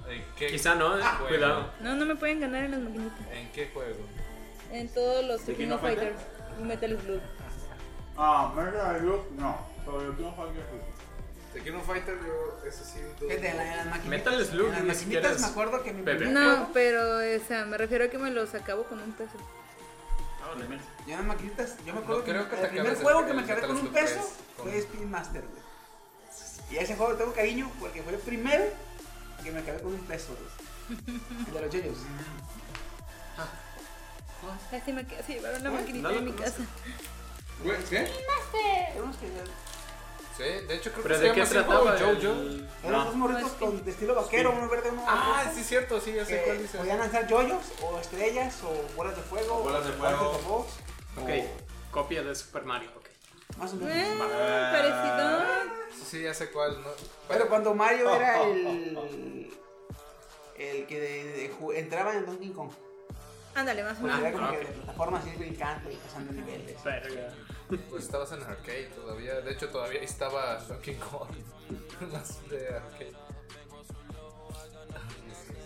[0.09, 1.27] ¿En qué, Quizá no, eh, juego?
[1.27, 1.71] cuidado.
[1.81, 3.19] No, no me pueden ganar en las maquinitas.
[3.33, 3.97] ¿En qué juego?
[4.71, 6.21] En todos los ¿De King King of of Fighters?
[6.59, 7.21] Y Metal Slug.
[8.17, 9.57] Ah, Metal Slug, no.
[9.85, 10.65] Pero yo tengo Fighters.
[11.53, 12.99] The King of Fighter, yo, ese sí.
[13.19, 13.31] dudo.
[13.31, 14.09] En, la- las maquinitas.
[14.09, 16.25] Metal Slug, las maquinitas me acuerdo que mi bebé.
[16.27, 19.37] No, pero o sea, me refiero a que me los acabo con un peso.
[21.05, 23.33] Yo en las maquinitas, yo me acuerdo No creo que el primer de juego que
[23.33, 25.61] me acabé con un peso 3, con- fue Speed Master, güey.
[26.71, 28.63] Y a ese juego tengo cariño porque fue el primero
[29.43, 30.35] que me acabé con un peso.
[31.47, 31.97] El de los yoyos.
[34.71, 36.63] Así me quedé, se llevaron la Ay, maquinita de mi casa.
[37.63, 38.11] Güey, ¿qué?
[38.93, 39.27] Tenemos que
[40.37, 41.97] Sí, de hecho creo ¿Pero que de se qué trataba?
[41.97, 42.35] Jojo.
[42.83, 46.13] eran dos morritos con de estilo vaquero, uno verde, uno Ah, rojo, sí, cierto, sí,
[46.13, 46.77] ya sé cuál dice.
[46.77, 50.17] podían lanzar yoyos o estrellas o bolas de fuego O bolas de fuego.
[50.19, 50.73] guantes de box,
[51.17, 51.29] Ok,
[51.89, 53.06] copia de Super Mario, ok.
[53.57, 53.95] Más o menos.
[53.95, 55.39] Eh, parecido.
[56.05, 56.89] Sí, ya sé cuál, ¿no?
[57.27, 59.51] Pero cuando Mario era el
[60.57, 62.71] el que de- de ju- entraba en Donkey Kong.
[63.53, 64.27] Ándale, más o Porque menos.
[64.29, 64.53] era como ok.
[64.53, 66.83] que de plataforma así brincando y pasando niveles.
[66.83, 67.33] Verga.
[67.89, 69.41] Pues estabas en arcade todavía.
[69.41, 71.29] De hecho, todavía estaba Donkey Kong.
[72.11, 73.13] Más de arcade.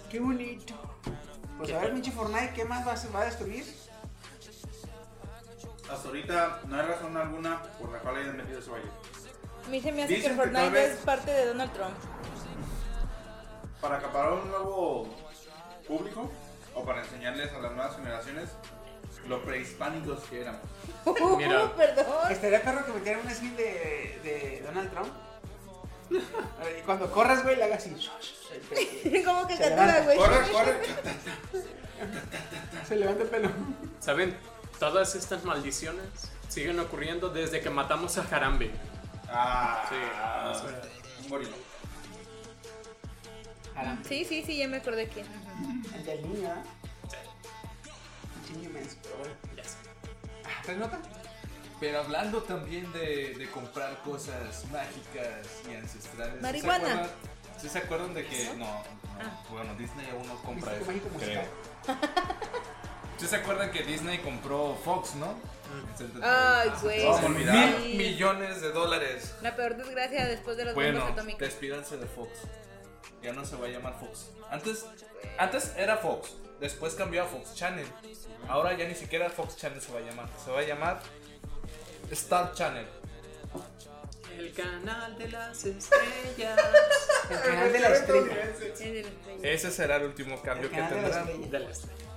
[0.09, 0.73] Qué bonito.
[1.57, 3.63] Pues a ver, Michi Fortnite, ¿qué más va a, va a destruir?
[5.91, 8.89] Hasta ahorita no hay razón alguna por la cual hayan metido ese baile.
[9.65, 11.95] A mí se me hace Dicen que Fortnite vez- es parte de Donald Trump.
[13.81, 15.07] Para acaparar un nuevo
[15.87, 16.31] público
[16.73, 18.49] o para enseñarles a las nuevas generaciones
[19.27, 20.61] lo prehispánicos que éramos.
[21.37, 21.71] Mira.
[21.75, 22.31] Perdón.
[22.31, 25.09] Estaría perro que metieran una skin de, de Donald Trump.
[26.09, 27.91] Ver, Y cuando corras, güey, le hagas así.
[29.25, 30.01] Como que levanta.
[30.03, 30.17] güey.
[30.17, 30.81] Corre, corre.
[32.87, 33.49] Se levanta el pelo.
[33.99, 34.35] ¿Saben?
[34.81, 36.03] Todas estas maldiciones
[36.49, 38.71] siguen ocurriendo desde que matamos a Harambe.
[39.29, 39.95] Ah, Sí.
[44.09, 45.27] Sí, sí, sí, ya me acordé quién.
[45.95, 46.63] El del niño, ¿eh?
[48.55, 48.69] Un niño.
[49.55, 49.75] Ya sé.
[50.45, 50.99] Ah, ¿Traes nota?
[51.79, 56.37] Pero hablando también de, de comprar cosas mágicas y ancestrales.
[56.37, 56.85] ¿sí Marihuana.
[56.87, 57.09] se acuerdan-
[57.61, 58.45] ¿Sí se acuerdan de que.?
[58.57, 58.83] No, no.
[59.51, 60.85] Bueno, Disney aún no compra eso.
[61.19, 61.43] Creo.
[63.21, 65.35] ¿Sí se acuerdan que Disney compró Fox, no?
[66.23, 67.05] Ay, güey.
[67.05, 67.79] Olvidar.
[67.81, 69.35] Mil millones de dólares.
[69.43, 71.39] La peor desgracia después de las Bueno, bombas atómicas.
[71.39, 72.31] despídanse de Fox.
[73.21, 74.31] Ya no se va a llamar Fox.
[74.49, 74.87] Antes,
[75.37, 76.33] antes era Fox.
[76.59, 77.85] Después cambió a Fox Channel.
[78.47, 80.27] Ahora ya ni siquiera Fox Channel se va a llamar.
[80.43, 80.99] Se va a llamar
[82.09, 82.87] Star Channel.
[84.35, 86.59] El canal de las estrellas.
[87.29, 88.51] El canal de la estrella.
[89.43, 92.10] Ese será el último cambio El que canal de la tendrán.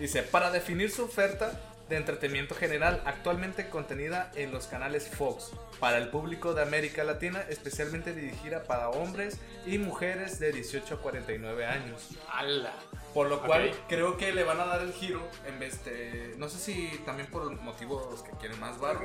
[0.00, 5.98] Dice, para definir su oferta de entretenimiento general, actualmente contenida en los canales Fox, para
[5.98, 11.66] el público de América Latina, especialmente dirigida para hombres y mujeres de 18 a 49
[11.66, 12.08] años.
[12.32, 12.72] ¡Hala!
[13.12, 16.34] Por lo cual creo que le van a dar el giro en vez de...
[16.38, 19.04] No sé si también por motivos que quieren más barro.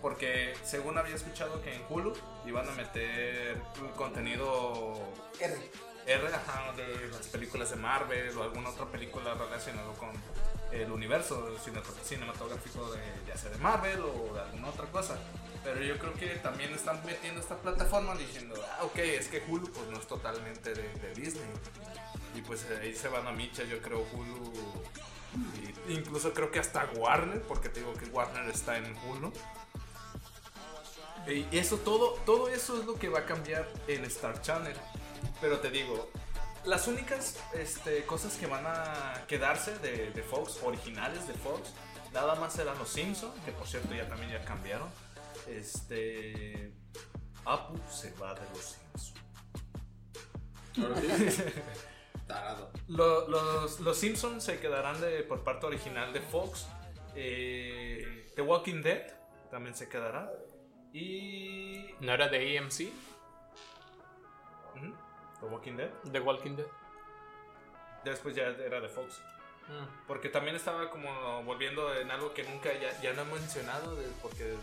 [0.00, 2.14] Porque según había escuchado que en Hulu
[2.46, 3.58] iban a meter
[3.94, 4.94] contenido
[5.38, 5.54] R.
[6.06, 10.10] R ajá, de las películas de Marvel o alguna otra película relacionada con
[10.72, 15.16] el universo cine- cinematográfico de ya sea de Marvel o de alguna otra cosa.
[15.62, 19.70] Pero yo creo que también están metiendo esta plataforma diciendo, ah, ok, es que Hulu
[19.70, 21.46] pues no es totalmente de, de Disney.
[22.34, 24.52] Y pues ahí se van a micha, yo creo Hulu.
[25.88, 29.32] y incluso creo que hasta Warner, porque te digo que Warner está en Hulu.
[31.28, 34.74] Y eso todo, todo eso es lo que va a cambiar en Star Channel.
[35.40, 36.08] Pero te digo,
[36.64, 41.72] las únicas este, cosas que van a quedarse de, de Fox, originales de Fox,
[42.12, 44.88] nada más eran los Simpsons, que por cierto ya también ya cambiaron.
[45.48, 46.72] Este.
[47.44, 49.14] Apu se va de los Simpsons.
[50.78, 51.42] Ahora sí.
[52.26, 52.70] Tarado.
[52.86, 56.66] Lo- los, los Simpsons se quedarán de, por parte original de Fox.
[57.16, 59.02] Eh, The Walking Dead
[59.50, 60.30] también se quedará.
[60.92, 61.94] Y.
[62.00, 62.88] ¿No era de AMC?
[65.42, 65.90] The Walking Dead.
[66.10, 66.66] ¿The Walking Dead?
[68.04, 69.20] Después ya era de Fox.
[69.68, 70.06] Mm.
[70.08, 74.08] Porque también estaba como volviendo en algo que nunca ya, ya no he mencionado de-
[74.22, 74.54] porque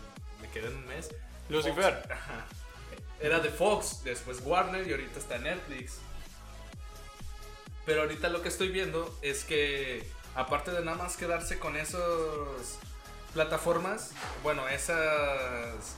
[0.42, 1.14] me quedé en un mes.
[1.48, 2.02] Lucifer.
[3.20, 6.00] Era de Fox, después Warner y ahorita está Netflix.
[7.86, 12.78] Pero ahorita lo que estoy viendo es que aparte de nada más quedarse con esas
[13.34, 14.12] plataformas,
[14.42, 15.96] bueno, esas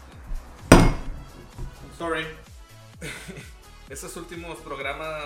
[1.99, 2.27] Sorry.
[3.93, 5.23] esos últimos programas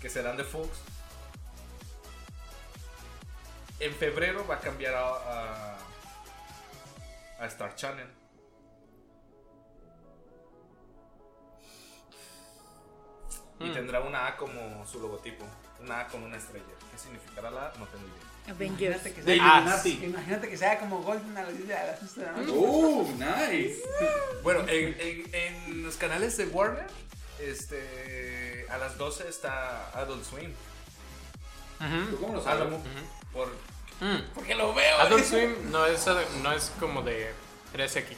[0.00, 0.68] que serán de Fox,
[3.80, 5.78] en febrero va a cambiar a, a,
[7.40, 8.08] a Star Channel.
[13.60, 13.72] Y Mm.
[13.74, 15.44] tendrá una A como su logotipo.
[15.80, 16.64] Una A con una estrella.
[16.90, 17.72] ¿Qué significará la A?
[17.78, 18.52] No tengo idea.
[18.54, 18.96] Avengers.
[19.06, 20.04] Imagínate que sea, Illuminati.
[20.04, 22.52] imagínate que sea como Golden a las 10 de la noche de la noche.
[22.54, 23.82] Oh, nice.
[24.42, 26.86] Bueno, en, en- en los canales de Warner,
[27.40, 30.52] este, a las 12 está Adult Swim.
[31.80, 32.10] Ujú.
[32.10, 32.70] ¿Tú cómo lo sabes?
[32.70, 32.80] lo-
[33.32, 33.48] por,
[34.00, 34.22] Mm.
[34.34, 34.98] porque lo veo.
[34.98, 36.04] Adult Swim no es,
[36.42, 37.32] no es como de
[37.72, 38.16] 3X.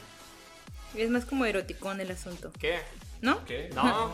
[0.95, 2.51] Es más como eroticón el asunto.
[2.59, 2.81] ¿Qué?
[3.21, 3.43] ¿no?
[3.45, 3.69] ¿Qué?
[3.75, 4.11] No.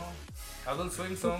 [0.66, 1.40] Adult Swim son.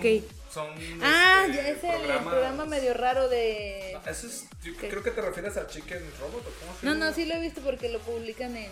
[1.02, 3.98] Ah, este, ya es el programa medio raro de...
[4.04, 4.44] No, Eso es,
[4.78, 7.40] creo que te refieres a Chicken Robot o cómo se No, no, sí lo he
[7.40, 8.70] visto porque lo publican en,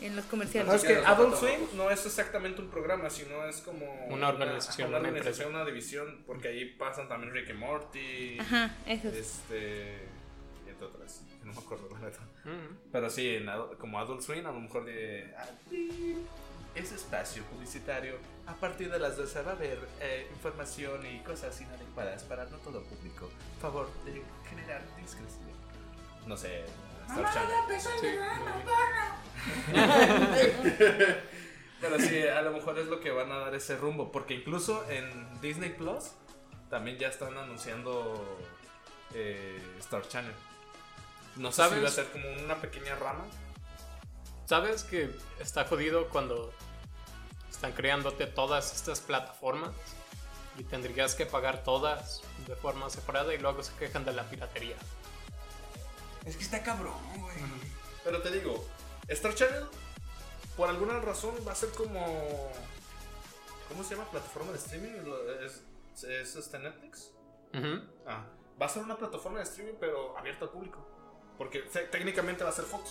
[0.00, 0.74] en los No, comerciales.
[0.74, 1.36] es que Adult.
[1.36, 5.64] Swim no es exactamente un programa, sino es como Una organización, una, una organización, una
[5.64, 9.14] división, porque ahí pasan también Rick y Morty, Ajá, esos.
[9.14, 10.06] este,
[10.66, 12.20] y entre otras, no me acuerdo la neta.
[12.44, 12.76] Mm.
[12.92, 13.46] Pero sí, en
[13.78, 15.34] como Adult Swim, a lo mejor de
[16.74, 18.14] ese espacio publicitario,
[18.46, 22.56] a partir de las 12 va a haber eh, información y cosas inadecuadas para no
[22.58, 23.28] todo público.
[23.60, 25.50] Favor de generar discreción.
[26.26, 26.64] No sé,
[27.08, 27.80] Star Channel.
[27.80, 28.06] Sí,
[31.80, 34.12] Pero sí, a lo mejor es lo que van a dar ese rumbo.
[34.12, 36.10] Porque incluso en Disney Plus
[36.68, 38.38] también ya están anunciando
[39.14, 40.34] eh, Star Channel.
[41.36, 41.84] No sé si ¿Sabes?
[41.84, 43.24] va a ser como una pequeña rama.
[44.46, 46.52] ¿Sabes que está jodido cuando
[47.50, 49.70] están creándote todas estas plataformas
[50.58, 54.76] y tendrías que pagar todas de forma separada y luego se quejan de la piratería?
[56.24, 57.36] Es que está cabrón, güey.
[58.04, 58.66] Pero te digo,
[59.10, 59.64] Star Channel,
[60.56, 62.52] por alguna razón, va a ser como.
[63.68, 64.10] ¿Cómo se llama?
[64.10, 64.90] ¿Plataforma de streaming?
[65.44, 67.10] ¿Es, es este Netflix?
[68.06, 68.24] Ah,
[68.60, 70.86] va a ser una plataforma de streaming, pero abierta al público.
[71.38, 72.90] Porque te- técnicamente va a ser Fox.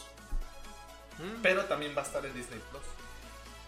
[1.20, 1.42] Mm.
[1.42, 2.84] Pero también va a estar en Disney Plus.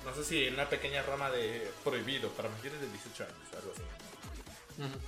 [0.05, 3.71] No sé si en una pequeña rama de prohibido para mayores de 18 años, algo
[3.73, 3.83] así.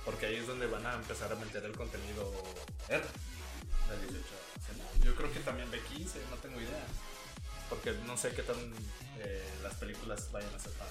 [0.04, 2.30] Porque ahí es donde van a empezar a meter el contenido
[2.88, 4.14] R de 18
[4.70, 5.04] años.
[5.04, 6.84] Yo creo que también de 15, no tengo idea.
[7.74, 8.56] Porque no sé qué tan
[9.18, 10.86] eh, las películas vayan a ser tan.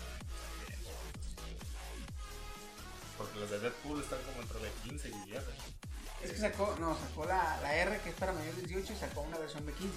[3.18, 5.44] Porque las de Deadpool están como entre de 15 y R.
[6.22, 8.96] Es que sacó, no, sacó la, la R que es para mayores de 18 y
[8.98, 9.94] sacó una versión de 15.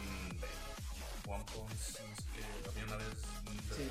[0.00, 3.06] Mm, de One Punch, no sé qué, había una vez.
[3.46, 3.88] un Sí.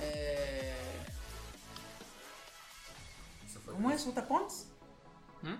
[0.00, 0.74] Eh,
[3.64, 3.72] fue.
[3.74, 4.04] ¿Cómo es?
[4.04, 4.66] ¿Uta Pons?
[5.42, 5.54] ¿Mm?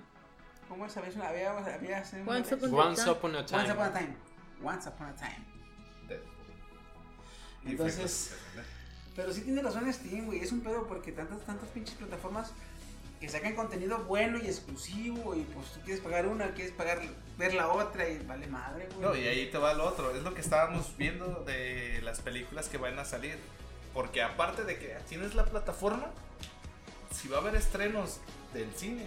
[0.69, 0.97] ¿Cómo es?
[0.97, 3.13] Había, había, había una Once upon a Once time.
[3.13, 4.32] upon a Once upon a time.
[4.63, 5.45] Once upon a time.
[6.09, 6.33] Deadpool.
[7.65, 8.35] Entonces-.
[9.15, 10.41] Pero sí tiene razón Steam, güey.
[10.41, 12.53] Es un pedo porque tantas, tantas pinches plataformas
[13.21, 17.01] que sacan contenido bueno y exclusivo y pues tú quieres pagar una, quieres pagar
[17.39, 19.01] ver la otra y vale madre, güey.
[19.01, 20.15] No, y ahí te va lo otro.
[20.17, 23.39] Es lo que estábamos viendo de las películas que van a salir.
[23.95, 26.07] Porque aparte de que tienes la plataforma,
[27.15, 28.21] si va a haber estrenos
[28.55, 29.07] del cine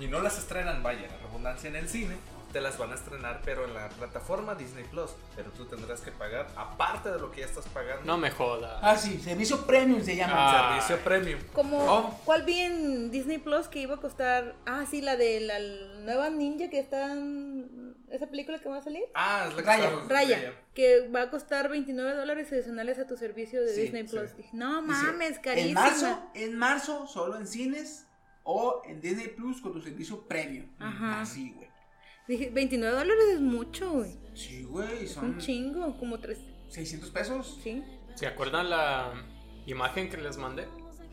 [0.00, 2.16] y no las estrenan, vaya, la redundancia en el cine,
[2.52, 5.10] te las van a estrenar, pero en la plataforma Disney Plus.
[5.34, 8.78] Pero tú tendrás que pagar, aparte de lo que ya estás pagando, No me jodas.
[8.82, 10.34] Ah, sí, servicio premium se llama.
[10.36, 10.80] Ah.
[10.80, 11.40] servicio premium.
[11.52, 12.20] Como, Oh.
[12.24, 14.54] ¿cuál vi en Disney Plus que iba a costar?
[14.66, 15.58] Ah, sí, la de la
[16.04, 19.04] nueva ninja que está en esa película que va a salir.
[19.14, 23.16] Ah, es la que Raya, Raya, que va a costar 29 dólares adicionales a tu
[23.16, 24.30] servicio de Sí, Disney Plus.
[24.36, 24.44] sí.
[24.52, 25.80] No mames, En carísima.
[25.80, 28.06] marzo, en marzo, solo en cines
[28.44, 30.66] o en Disney Plus con tu servicio premium.
[30.78, 31.22] Ajá.
[31.22, 31.71] Así, güey.
[32.28, 34.16] Dije, 29 dólares es mucho, güey.
[34.34, 36.38] Sí, güey, son un chingo, como tres.
[36.68, 37.58] 600 pesos.
[37.62, 37.82] Sí.
[38.14, 39.12] ¿Se acuerdan la
[39.66, 40.66] imagen que les mandé?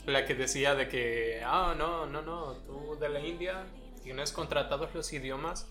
[0.05, 3.65] La que decía de que, ah, no, no, no, tú de la India
[4.03, 5.67] tienes contratados los idiomas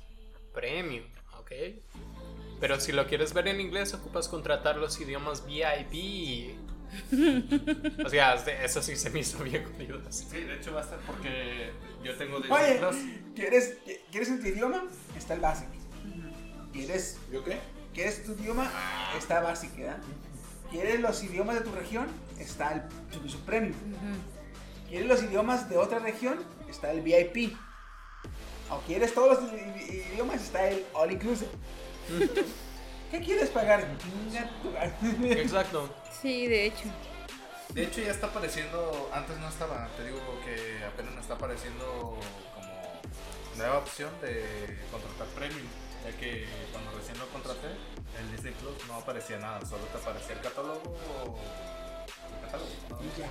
[0.52, 1.04] premium,
[1.38, 1.52] ¿ok?
[2.60, 6.57] Pero si lo quieres ver en inglés, ocupas contratar los idiomas VIP.
[8.04, 10.00] O sea, eso sí se me hizo bien jodido.
[10.10, 13.20] Sí, de hecho va a estar porque yo tengo Disney Oye.
[13.34, 13.78] ¿quieres,
[14.10, 14.84] ¿quieres en tu idioma?
[15.16, 15.72] Está el básico.
[16.72, 17.58] ¿Quieres, ¿Yo qué?
[17.94, 18.70] ¿Quieres tu idioma?
[19.18, 19.98] Está básico, ¿verdad?
[20.70, 22.06] ¿Quieres los idiomas de tu región?
[22.38, 22.82] Está el
[23.46, 23.74] premium.
[24.88, 26.38] ¿Quieres los idiomas de otra región?
[26.68, 27.56] Está el VIP.
[28.70, 31.50] o quieres todos los idiomas, está el all inclusive.
[33.10, 33.86] ¿Qué quieres pagar?
[35.30, 35.88] Exacto.
[36.20, 36.84] Sí, de hecho.
[37.74, 42.18] De hecho ya está apareciendo, antes no estaba, te digo que apenas me está apareciendo
[42.54, 42.72] como
[43.56, 45.66] nueva opción de contratar premium,
[46.04, 47.68] ya que cuando recién lo contraté,
[48.18, 50.80] en Disney Plus no aparecía nada, solo te aparecía el catálogo
[51.24, 51.38] o
[52.34, 52.70] el catálogo.
[52.88, 52.98] ¿no?
[53.02, 53.28] Y ya.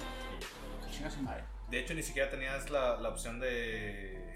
[1.69, 4.26] De hecho ni siquiera tenías la, la opción de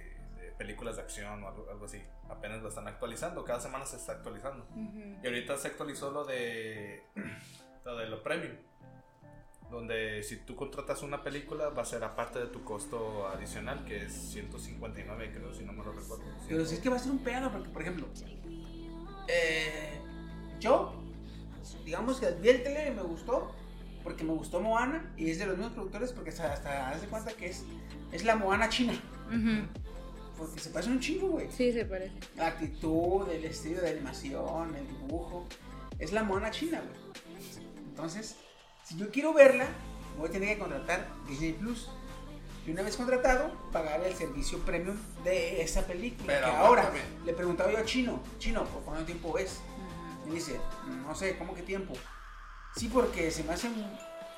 [0.62, 4.12] películas de acción o algo, algo así, apenas lo están actualizando, cada semana se está
[4.12, 4.64] actualizando.
[5.24, 7.02] Y ahorita se actualizó lo de
[7.86, 8.54] lo de lo premium.
[9.72, 14.06] Donde si tú contratas una película va a ser aparte de tu costo adicional, que
[14.06, 16.26] es 159 creo, si no me lo recuerdo.
[16.48, 18.08] Pero si es que va a ser un pedo, porque, por ejemplo,
[19.28, 20.00] eh,
[20.60, 20.94] yo,
[21.84, 23.56] digamos que vi el tele y me gustó,
[24.04, 27.08] porque me gustó Moana, y es de los mismos productores, porque hasta, hasta haz de
[27.08, 27.66] cuenta que es,
[28.12, 28.94] es la Moana china,
[29.28, 29.66] Ujú.
[30.41, 31.47] Porque se parece un chingo, güey.
[31.51, 32.15] Sí, se parece.
[32.35, 35.47] La actitud, el estilo de animación, el dibujo,
[35.99, 36.99] es la Moana china, güey.
[37.88, 38.38] Entonces,
[38.84, 39.68] si yo quiero verla,
[40.18, 41.89] voy a tener que contratar Disney Plus.
[42.65, 46.26] Y una vez contratado, pagar el servicio premium de esa película.
[46.26, 46.91] Pero que ahora,
[47.23, 49.59] le preguntaba yo a Chino, Chino, ¿por cuánto tiempo es?
[50.26, 50.59] Me dice,
[51.05, 51.93] no sé, ¿cómo que tiempo?
[52.76, 53.73] Sí, porque se me hacen,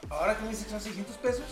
[0.09, 1.45] ahora que me dice que son 600 pesos,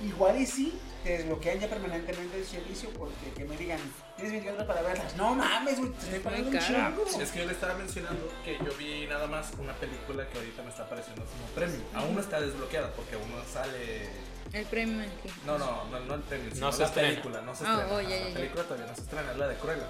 [0.00, 3.78] igual y sí, te desbloquean ya permanentemente el servicio porque que me digan,
[4.16, 5.16] tienes 24 para verlas.
[5.16, 7.20] No mames, güey, te estoy pagando un chingo.
[7.22, 10.62] Es que yo le estaba mencionando que yo vi nada más una película que ahorita
[10.62, 11.82] me está apareciendo como premium.
[11.94, 14.08] Aún no está desbloqueada porque aún no sale.
[14.52, 15.04] El premio.
[15.46, 17.08] No, no, no, no el premium, sino se la estrena.
[17.08, 17.94] película, no se Ah, estrena.
[17.94, 19.86] oh, ya, la película todavía no se estrena, es la de Cruella.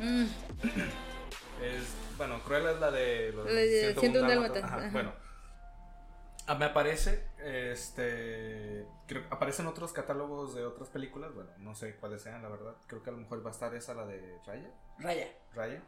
[0.00, 0.26] Mm,
[1.60, 1.82] Es,
[2.16, 4.88] bueno, Cruella es la de los La de 101 dálmatas, Ajá, ajá.
[4.92, 5.12] Bueno.
[6.46, 12.22] Ah, me aparece, este, creo, aparecen otros catálogos de otras películas, bueno, no sé cuáles
[12.22, 12.74] sean, la verdad.
[12.86, 15.28] Creo que a lo mejor va a estar esa, la de Raya, Raya.
[15.54, 15.82] Raya.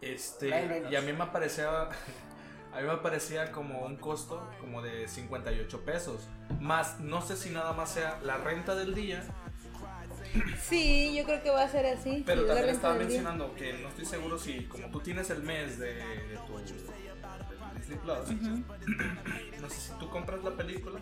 [0.00, 0.48] Este,
[0.90, 1.82] y a mí me aparecía,
[2.72, 6.28] a mí me aparecía como un costo como de 58 pesos.
[6.60, 9.22] Más, no sé si nada más sea la renta del día,
[10.62, 12.22] Sí, yo creo que va a ser así.
[12.24, 13.04] Pero también estaba día.
[13.04, 16.56] mencionando que no estoy seguro si, como tú tienes el mes de, de tu
[17.92, 20.98] Disney Plus, no sé si tú compras la película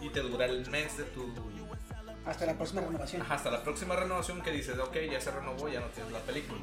[0.00, 1.32] y te dura el mes de tu.
[2.26, 3.20] Hasta la próxima renovación.
[3.22, 6.20] Ajá, hasta la próxima renovación que dices, ok, ya se renovó, ya no tienes la
[6.20, 6.60] película.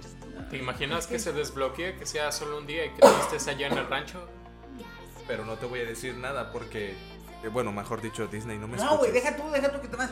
[0.49, 3.67] ¿Te imaginas que se desbloquee, que sea solo un día y que tú estés allá
[3.67, 4.27] en el rancho?
[5.27, 6.95] Pero no te voy a decir nada porque.
[7.43, 9.95] eh, bueno, mejor dicho, Disney no me No, güey, deja tú, deja tú que te
[9.95, 10.09] vas.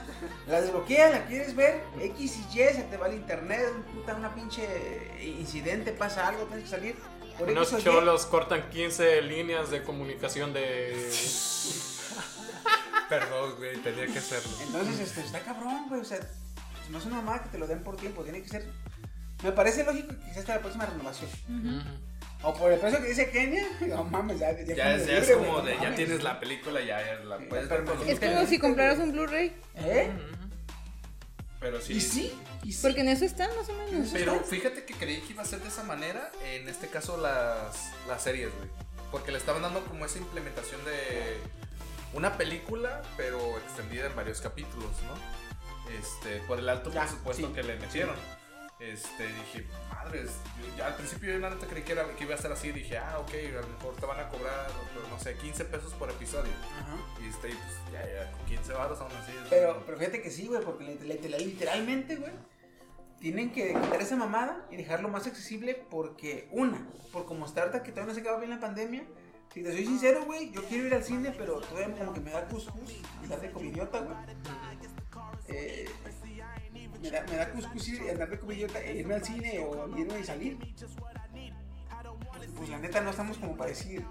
[0.47, 4.33] La desbloquea, la quieres ver, X y Y, se te va el internet, puta, una
[4.35, 6.95] pinche incidente, pasa algo, tienes que salir.
[7.39, 11.09] Por Unos cholos cortan 15 líneas de comunicación de...
[13.09, 14.51] Perdón, güey, tenía que hacerlo.
[14.61, 16.19] Entonces, este, está cabrón, güey, o sea,
[16.91, 18.65] no es una mamada que te lo den por tiempo, tiene que ser.
[19.43, 21.29] Me parece lógico que sea hasta la próxima renovación.
[22.43, 25.31] O por el precio que dice Kenia, no mames, ya, ya, Ya, es- ya libre,
[25.31, 27.83] es como no de, ya tienes la película, ya, ya la puedes ver.
[28.07, 29.55] Es como si compraras un Blu-ray.
[29.75, 30.09] ¿Eh?
[31.59, 32.33] Pero sí, y sí.
[32.81, 34.09] Porque en eso está más o menos.
[34.13, 37.91] Pero fíjate que creí que iba a ser de esa manera, en este caso las,
[38.07, 38.69] las series, güey.
[39.11, 41.37] Porque le estaban dando como esa implementación de
[42.13, 45.93] una película, pero extendida en varios capítulos, ¿no?
[45.99, 47.53] Este, por el alto Ya, presupuesto sí.
[47.53, 48.15] que le metieron.
[48.79, 52.33] Este, dije, madres, yo ya al principio yo la neta creí que, era, que iba
[52.33, 54.71] a ser así, dije, ah, ok, a lo mejor te van a cobrar,
[55.09, 56.53] no sé, 15 pesos por episodio.
[56.79, 56.95] Ajá.
[57.21, 59.33] Y este, pues ya, ya, con 15 baros aún así.
[59.49, 62.31] Pero, pero fíjate que sí, güey, porque literalmente, güey,
[63.19, 67.83] tienen que quitar esa mamada y dejarlo más accesible porque, una, por como está ahorita
[67.83, 69.03] que todavía no se acaba bien la pandemia,
[69.53, 72.31] si te soy sincero, güey, yo quiero ir al cine, pero todavía como que me
[72.31, 74.15] da cuscus y de comidiota, güey.
[75.47, 75.89] Eh,
[77.01, 79.97] me da, me da cuscus ir y andar de comidiota e irme al cine o
[79.97, 80.57] irme y salir.
[82.57, 84.05] Pues la neta no estamos como para decir,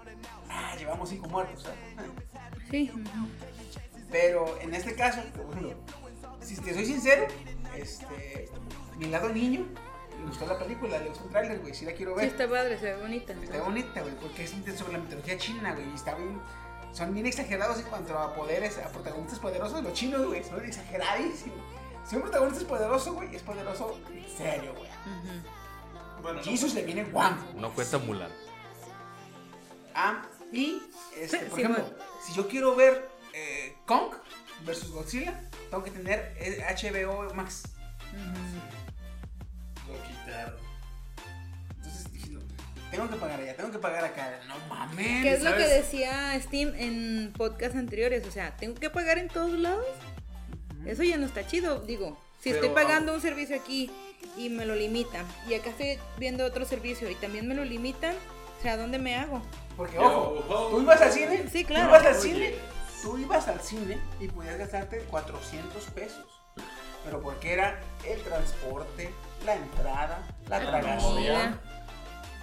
[0.49, 1.79] ah, llevamos cinco muertos, ¿sabes?
[2.69, 2.91] Sí.
[4.11, 5.73] Pero en este caso, ejemplo,
[6.41, 7.27] si te soy sincero,
[7.77, 8.49] este,
[8.97, 9.65] mi lado niño
[10.19, 12.27] le gustó la película, le gustó el tráiler, güey, sí la quiero Sí, ver.
[12.29, 13.33] está padre, se ve bonita.
[13.33, 16.41] Está bonita, güey, porque es sobre la mitología china, güey, y está bien,
[16.91, 21.59] son bien exagerados en cuanto a poderes, a protagonistas poderosos, los chinos, güey, son exageradísimos.
[22.09, 24.89] Si un protagonista es poderoso, güey, es poderoso en serio, güey.
[26.21, 27.37] Bueno, no, Jesus le viene Wang.
[27.55, 28.31] No cuenta Mulan.
[29.93, 30.81] Ah, y,
[31.17, 31.93] este, por Sí, ejemplo, man.
[32.25, 34.11] si yo quiero ver eh, Kong
[34.65, 36.35] versus Godzilla, tengo que tener
[36.81, 37.63] HBO Max.
[39.87, 40.55] lo quitaron.
[41.77, 42.39] Entonces dije, no,
[42.91, 44.39] tengo que pagar allá, tengo que pagar acá.
[44.47, 45.23] No mames.
[45.23, 48.25] ¿Qué es lo que decía Steam en podcast anteriores?
[48.27, 49.85] O sea, ¿tengo que pagar en todos lados?
[50.85, 51.79] Eso ya no está chido.
[51.81, 53.91] Digo, si Pero, estoy pagando un servicio aquí
[54.37, 55.25] y me lo limitan.
[55.47, 58.15] Y acá estoy viendo otro servicio y también me lo limitan.
[58.59, 59.41] O sea, ¿dónde me hago?
[59.77, 60.67] Porque, ojo, ojo.
[60.69, 61.45] tú ibas al cine.
[61.51, 61.89] Sí, Tú claro.
[61.89, 62.21] ibas al Oye.
[62.21, 62.53] cine.
[63.01, 66.25] Tú ibas al cine y podías gastarte 400 pesos.
[67.05, 69.09] Pero porque era el transporte,
[69.45, 71.59] la entrada, la comida.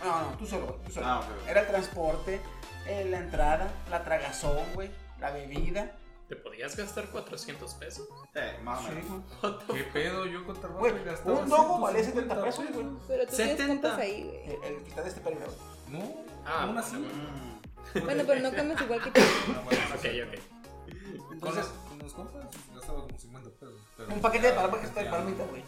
[0.02, 1.06] No, no, tú solo, tú solo.
[1.06, 1.48] Ah, ok, ok.
[1.48, 2.40] Era el transporte,
[2.86, 4.90] eh, la entrada, la tragazón, güey,
[5.20, 5.92] la bebida.
[6.28, 8.08] ¿Te podías gastar 400 pesos?
[8.34, 9.22] Eh, más o Sí, menos.
[9.68, 9.82] güey.
[9.84, 10.26] ¿Qué pedo?
[10.26, 12.96] Yo con trabajo Güey, gastaba un dogo valía 150 70 pesos, güey.
[13.06, 13.56] Pero tú 70.
[13.56, 14.44] tienes compras ahí, güey.
[14.44, 15.54] El, el que está de este periodo.
[15.88, 16.96] No, Ah, aún así.
[16.96, 18.04] Mm.
[18.04, 19.20] Bueno, pero no comes igual que tú.
[19.56, 21.32] Ah, bueno, Ok, ok.
[21.32, 22.44] Entonces, con los compas
[22.74, 23.74] gastaba como 50 pesos.
[23.96, 25.64] pero un paquete de ya, palomitas de palomitas, güey.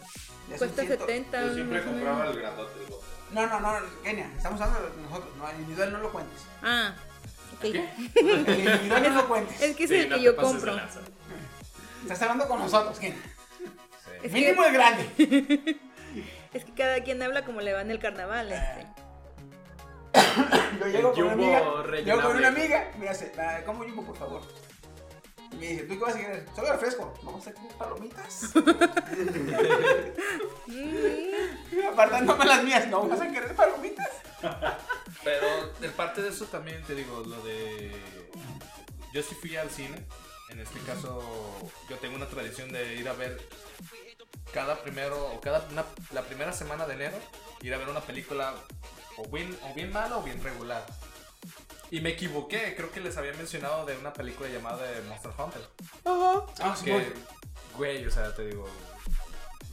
[0.57, 1.45] Cuesta ciento- 70.
[1.47, 2.79] Yo siempre compraba el grandote.
[2.89, 3.05] bote.
[3.31, 3.73] No, no, no,
[4.03, 5.29] Kenia, estamos hablando de nosotros.
[5.37, 6.41] No, individual no lo cuentes.
[6.63, 6.95] Ah,
[7.67, 9.61] individual no lo cuentes.
[9.61, 10.79] Es que es Sí, el no que yo compro.
[12.03, 13.17] Estás hablando con nosotros, Kenia.
[13.19, 13.65] Sí.
[14.23, 15.09] Es Mínimo que, es grande.
[16.53, 18.51] es que cada quien habla como le va en el carnaval.
[18.51, 18.87] Este.
[20.79, 21.63] Yo llego con una amiga.
[22.03, 22.91] Llego con una amiga.
[22.97, 24.41] Me hace, "Ah, ¿cómo Jumbo, por favor?
[25.51, 26.45] Y me dice, ¿tú qué vas a querer?
[26.55, 27.13] Solo refresco.
[27.23, 28.51] Vamos a comer palomitas.
[31.91, 32.87] Apartándome las mías.
[32.87, 34.09] No vas a querer palomitas.
[35.23, 37.91] Pero de parte de eso también te digo, lo de...
[39.13, 40.05] Yo sí fui al cine.
[40.49, 41.21] En este caso,
[41.89, 43.39] yo tengo una tradición de ir a ver
[44.51, 47.17] cada primero, o cada, una- la primera semana de enero,
[47.61, 48.55] ir a ver una película
[49.17, 50.83] o bien, o bien mala o bien regular.
[51.91, 55.61] Y me equivoqué, creo que les había mencionado de una película llamada de Monster Hunter.
[56.05, 57.13] Ah, sí, Que,
[57.75, 58.67] güey, o sea, te digo...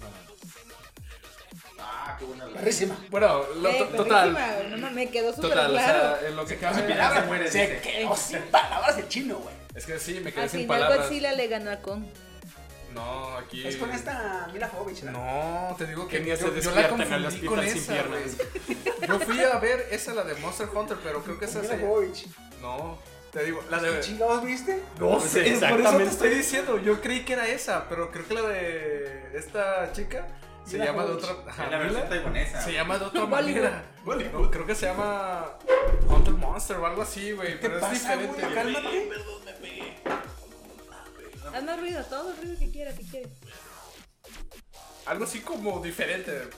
[0.00, 0.06] no.
[1.78, 2.46] Ah, qué buena.
[2.48, 2.96] Perrísima.
[3.10, 4.32] Bueno, lo- Eh, to- total,
[4.70, 6.14] No, mames, me quedó súper total, claro.
[6.14, 6.82] o sea, en lo que Sin cabe...
[6.82, 7.80] palabras, se muere, se dice.
[7.80, 9.54] quedó sin palabras el chino, güey.
[9.74, 11.06] Es que sí, me quedé Al sin final palabras.
[11.08, 12.04] Godzilla le ganó a Kong.
[12.96, 13.66] No, aquí.
[13.66, 15.12] Es con esta Mila Jovovich, ¿no?
[15.12, 17.92] No, te digo que Que ni se yo, yo la en confundí con sin esa,
[17.92, 18.36] piernas.
[19.06, 21.80] Yo fui a ver esa, la de Monster Hunter, pero creo que esa Mila se...
[21.80, 22.26] Jovovich.
[22.60, 22.98] No,
[23.32, 24.00] te digo, la ¿Qué de...
[24.00, 24.82] chingados viste?
[24.98, 26.04] No Sí, sé, por eso te exactamente.
[26.10, 26.78] estoy diciendo.
[26.78, 30.26] Yo creí que era esa, pero creo que la de esta chica
[30.64, 31.30] se Mila llama de otra...
[31.48, 32.60] Es la versión Mila, taiwanesa.
[32.62, 33.84] Se llama de otra manera.
[34.32, 35.44] No, creo que se llama
[36.08, 37.60] Hunter Monster o algo así, güey.
[37.60, 38.40] ¿Qué Pero es diferente.
[38.40, 39.10] Cálmate.
[40.06, 40.35] Haz
[41.64, 43.30] más ruido, todo el ruido que quieras, si quieres.
[45.06, 46.48] Algo así como diferente.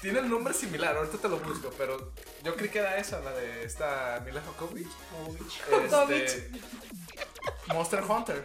[0.00, 2.12] Tiene el nombre similar, ahorita te lo busco, pero
[2.44, 4.86] yo creí que era esa, la de esta Mila Jokovic.
[6.12, 6.50] Este,
[7.66, 8.42] Monster Hunter.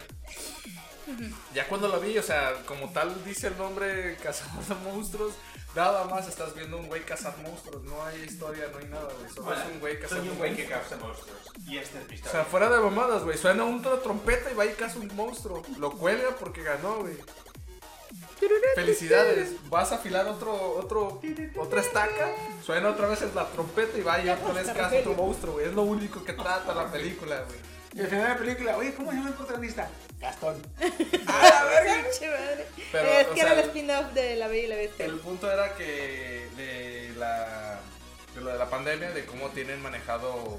[1.52, 5.34] Ya cuando lo vi, o sea, como tal dice el nombre cazador de monstruos,
[5.74, 9.30] nada más estás viendo un güey cazar monstruos, no hay historia, no hay nada, güey.
[9.32, 11.40] Solo es un güey cazando soy un güey que causa monstruos.
[11.66, 13.36] Y este es mi O sea, fuera de mamadas, güey.
[13.36, 15.62] Suena una trompeta y va y caza un monstruo.
[15.78, 17.16] Lo cuelga porque ganó, güey.
[18.74, 19.54] Felicidades.
[19.70, 21.20] Vas a afilar otro, otro,
[21.58, 22.32] otra estaca.
[22.62, 25.66] Suena otra vez la trompeta y va y otra vez caza otro monstruo, güey.
[25.66, 27.73] Es lo único que trata la película, güey.
[27.94, 29.88] Y al final de la película, oye, ¿cómo se llama el protagonista?
[30.18, 30.60] Gastón.
[31.28, 32.02] ¡A la verga!
[32.02, 32.66] Pinche madre.
[32.90, 35.04] Pero, es que sea, era el spin-off de La Bella y la Bestia.
[35.06, 37.78] El punto era que de la
[38.34, 40.58] de lo de la pandemia, de cómo tienen manejado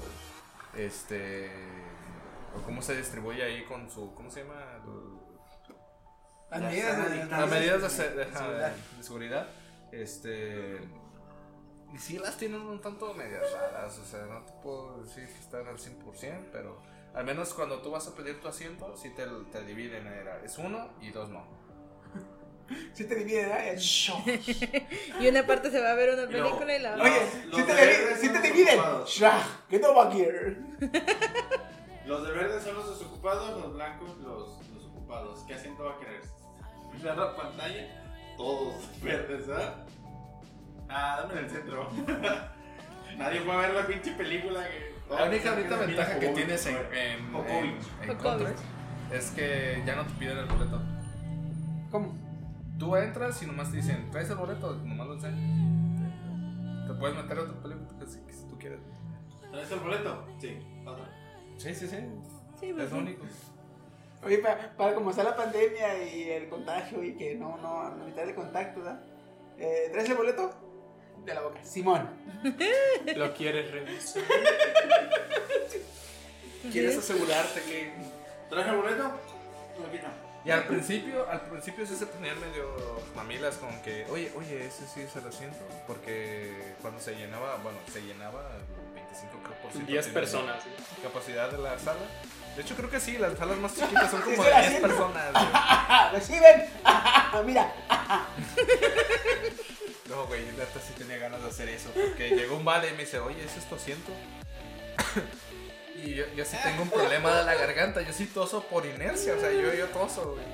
[0.74, 1.50] este
[2.56, 4.64] o cómo se distribuye ahí con su ¿cómo se llama?
[6.50, 8.72] Las medidas de Las medidas de, de- seguridad.
[8.96, 9.46] de seguridad,
[9.92, 10.80] este.
[11.94, 15.38] Y sí las tienen un tanto medias raras, o sea, no te puedo decir que
[15.40, 16.80] están al 100%, pero
[17.16, 20.58] al menos cuando tú vas a pedir tu asiento, sí te, te dividen, era, es
[20.58, 21.44] uno y dos no.
[22.92, 23.68] Sí te divide, ¿verdad?
[23.68, 24.18] El show.
[25.20, 27.44] Y una parte se va a ver una película y la Oye, otra.
[27.46, 28.80] Los sí te, de divide, verde sí son te dividen.
[29.70, 30.56] get over here.
[32.06, 35.40] Los de verde son los desocupados, los blancos los, los ocupados.
[35.46, 36.20] ¿Qué asiento va a querer?
[36.92, 38.04] Mirar la pantalla,
[38.36, 39.84] todos verdes, ¿ah?
[40.88, 41.90] Ah, dame en el centro.
[43.16, 44.68] Nadie fue a ver la pinche película.
[44.68, 47.78] Que, La única ahorita ventaja que tienes en, en, en,
[48.10, 48.16] en.
[48.16, 48.52] Contra
[49.12, 50.80] es que ya no te piden el boleto.
[51.90, 52.14] ¿Cómo?
[52.78, 54.74] Tú entras y nomás te dicen, ¿traes el boleto?
[54.76, 56.88] Nomás lo enseñas.
[56.88, 58.80] Te puedes meter a otra película si, si tú quieres.
[59.50, 60.26] ¿Traes el boleto?
[60.40, 61.04] Sí, otra.
[61.56, 61.96] Sí, sí, sí.
[62.60, 63.02] Sí, pues Es lo sí.
[63.02, 63.24] único.
[64.24, 68.04] Oye, para, para como está la pandemia y el contagio y que no, no, no
[68.04, 69.00] evitar el contacto, ¿verdad?
[69.58, 70.50] Eh, ¿Traes el boleto?
[71.26, 71.58] De la boca.
[71.64, 72.08] Simón.
[73.16, 74.22] ¿Lo quieres revisar?
[76.72, 77.92] ¿Quieres asegurarte que
[78.48, 79.06] ¿Traes el boleto?
[79.06, 80.26] Aquí no.
[80.44, 82.72] Y al principio, al principio sí se ponían medio
[83.16, 85.58] mamilas con que, oye, oye, ese sí es el asiento.
[85.88, 88.62] Porque cuando se llenaba, bueno, se llenaba el
[88.94, 90.62] 25 creo, por ciento 10 tiene personas.
[91.02, 91.98] Capacidad de la sala.
[92.54, 94.66] De hecho, creo que sí, las salas más chiquitas son como ¿Es de el 10
[94.66, 94.86] asiento?
[94.88, 95.32] personas.
[96.12, 96.66] ¡Reciben!
[97.44, 97.72] Mira.
[100.08, 101.90] No, güey, neta sí tenía ganas de hacer eso.
[101.92, 104.12] Porque llegó un vale y me dice, oye, ¿es esto asiento?
[106.04, 108.02] y yo, yo sí tengo un problema de la garganta.
[108.02, 109.34] Yo sí toso por inercia.
[109.34, 110.46] O sea, yo, yo toso, güey.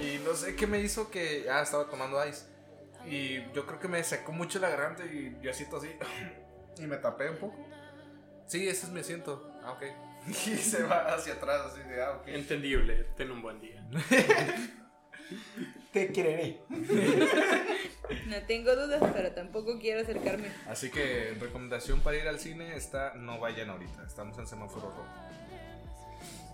[0.00, 1.46] Y no sé qué me hizo que.
[1.50, 2.44] Ah, estaba tomando ice.
[3.06, 5.90] Y yo creo que me secó mucho la garganta y yo así tosí.
[6.78, 7.56] y me tapé un poco.
[8.46, 9.50] Sí, ese es mi asiento.
[9.62, 9.82] Ah, ok.
[10.28, 12.28] y se va hacia atrás, así de, ah, ok.
[12.28, 13.84] Entendible, ten un buen día.
[15.92, 16.58] Te quereré.
[18.26, 20.48] No tengo dudas, pero tampoco quiero acercarme.
[20.68, 25.04] Así que recomendación para ir al cine está no vayan ahorita, estamos en semáforo rojo.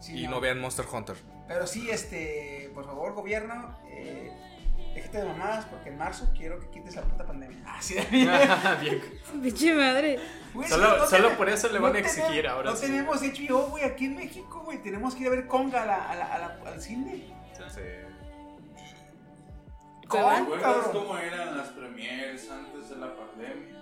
[0.01, 0.41] Sí, y no.
[0.41, 1.17] vean Monster Hunter.
[1.49, 4.31] Pero sí, este, por favor, gobierno, eh,
[4.95, 7.59] déjate de mamadas porque en marzo quiero que quites la puta pandemia.
[7.67, 9.03] Ah, sí, Bien.
[9.43, 10.19] Pinche madre.
[10.55, 12.77] Güey, Solo- no solo tenemos- por eso le no van a tenemos- exigir ahora No
[12.77, 12.87] sí.
[12.87, 14.79] tenemos HBO, güey, aquí en México, güey.
[14.83, 17.25] Tenemos que ir a ver Conga a la- a la- a la- al cine.
[17.75, 17.81] Sí.
[20.11, 21.03] Conga, ¿Recuerdas cabrón.
[21.07, 23.77] cómo eran las premiers antes de la pandemia?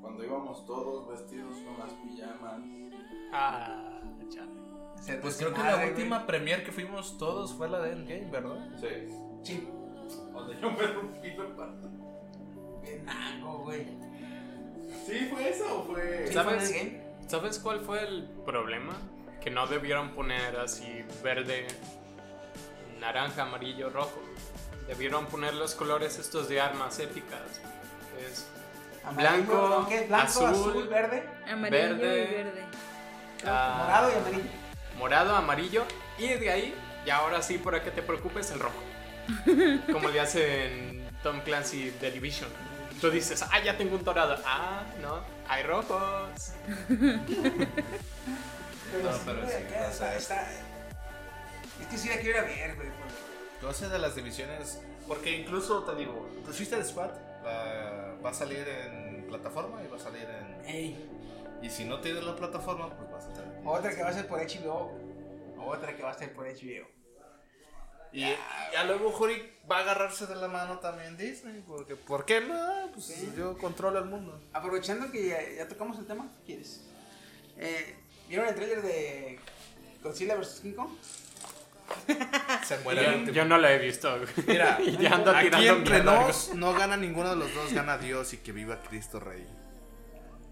[0.00, 2.60] Cuando íbamos todos vestidos con las pijamas.
[3.32, 4.50] Ah, chale.
[5.00, 5.90] Se Pues creo que la güey.
[5.90, 8.68] última premier que fuimos todos fue la de Endgame, ¿verdad?
[8.80, 8.88] Sí.
[9.44, 9.68] Sí.
[10.32, 11.88] Donde yo me rompí la pata.
[13.04, 13.86] Naco, güey.
[15.06, 16.26] ¿Sí fue eso o fue.?
[16.26, 16.70] Sí, ¿Sabes?
[16.72, 18.94] fue ¿Sabes cuál fue el problema?
[19.40, 21.66] Que no debieron poner así verde,
[23.00, 24.18] naranja, amarillo, rojo.
[24.88, 27.40] Debieron poner los colores estos de armas épicas.
[28.20, 28.46] Es
[29.04, 29.88] Amarillo, Blanco, ¿no?
[29.88, 30.06] ¿Qué?
[30.06, 32.28] Blanco, azul, azul, verde, Amarillo Verde.
[32.30, 32.64] y verde.
[33.46, 34.50] ah, morado y amarillo.
[34.98, 35.84] morado, amarillo.
[36.18, 36.74] Y de ahí,
[37.06, 38.82] y ahora sí, para que te preocupes, el rojo.
[39.92, 42.48] Como le hacen Tom Clancy The Division.
[43.00, 44.36] Tú dices, ah, ya tengo un dorado.
[44.44, 46.52] Ah, no, hay rojos.
[46.88, 46.98] Pero
[49.04, 50.48] No, sí, pero sí, acá o sea, está,
[51.80, 52.88] Es que sí la quiero ver, güey.
[53.60, 57.10] Entonces de las divisiones, porque incluso te digo, Suicide Squad
[57.44, 60.64] la- va a salir en plataforma y va a salir en...
[60.66, 61.10] Ey,
[61.62, 63.60] Y si no tienes la plataforma, pues vas a tener...
[63.64, 64.92] otra que va a ser por HBO.
[65.58, 66.86] Otra que va a ser por HBO.
[68.12, 68.20] Y
[68.72, 72.90] ya luego Juri va a agarrarse de la mano también Disney, porque ¿por qué no?
[72.94, 73.32] Pues Sí.
[73.36, 74.40] yo controlo el mundo.
[74.52, 76.84] Aprovechando que ya, ya tocamos el tema, ¿qué quieres?
[77.58, 77.96] Eh,
[78.28, 79.38] ¿Vieron el tráiler de
[80.02, 80.60] Godzilla vs.
[80.62, 80.90] King Kong?
[82.66, 83.34] Se muere el Yo, último.
[83.34, 84.18] yo no lo he visto.
[84.46, 87.98] Mira, y ya ando aquí tirando entre nos no gana ninguno de los dos, gana
[87.98, 89.46] Dios y que viva Cristo Rey.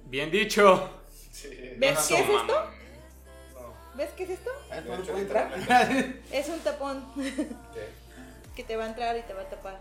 [0.06, 0.90] Bien dicho.
[1.78, 2.70] ¿Ves qué es esto?
[3.94, 4.50] ¿Ves qué es esto?
[6.32, 7.04] Es un tapón
[8.56, 9.80] que te va a entrar y te va a tapar.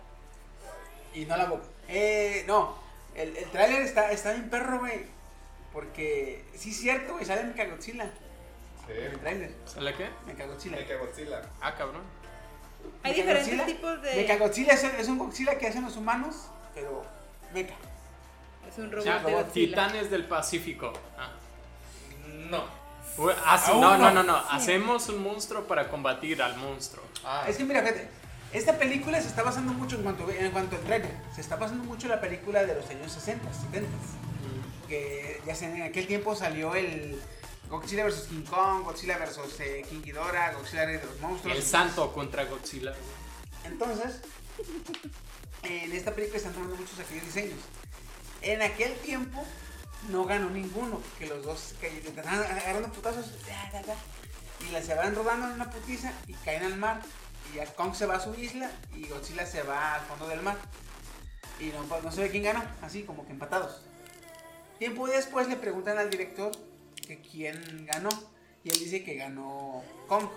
[1.14, 1.66] y no la boca.
[1.88, 2.76] Eh, no,
[3.16, 5.06] el, el tráiler está, está bien perro, güey.
[5.74, 8.10] Porque sí es cierto, güey, sale Mechagodzilla.
[8.90, 9.52] El tráiler.
[9.66, 10.10] ¿Sale qué?
[10.26, 10.78] Mechagodzilla.
[10.98, 11.42] Godzilla.
[11.62, 12.02] Ah, cabrón.
[13.04, 14.16] Hay diferentes tipos de.
[14.16, 17.04] Mechagodzilla es, es un Godzilla que hacen los humanos, pero
[17.54, 17.74] mecha.
[18.68, 19.68] Es un robot Ya, de Godzilla.
[19.70, 20.94] Titanes del Pacífico.
[21.18, 21.32] Ah.
[22.50, 22.86] No.
[23.18, 24.24] No, no, no.
[24.24, 24.36] no.
[24.50, 27.04] Hacemos un monstruo para combatir al monstruo.
[27.24, 28.10] Ah, Es que mira, fíjate,
[28.52, 31.84] esta película se está basando mucho en cuanto, en cuanto al trailer, se está basando
[31.86, 33.90] mucho en la película de los años 60, 70.
[34.90, 37.20] Que ya sé, en aquel tiempo salió el
[37.76, 38.28] Godzilla vs.
[38.30, 39.60] King Kong, Godzilla vs.
[39.60, 41.58] eh, King Ghidorah, Godzilla de los monstruos.
[41.58, 42.94] El santo contra Godzilla.
[43.66, 44.22] Entonces,
[45.64, 47.60] en esta película están tomando muchos aquellos diseños.
[48.42, 49.44] En aquel tiempo
[50.10, 53.26] no ganó ninguno, que los dos estaban agarrando putazos
[54.62, 57.02] y la se van rodando en una putiza y caen al mar.
[57.52, 60.42] Y ya Kong se va a su isla y Godzilla se va al fondo del
[60.42, 60.58] mar.
[61.60, 63.82] Y no, pues, no se ve quién ganó, así como que empatados.
[64.80, 66.52] Tiempo después le preguntan al director
[67.06, 68.10] que quién ganó.
[68.64, 70.28] Y él dice que ganó Kong.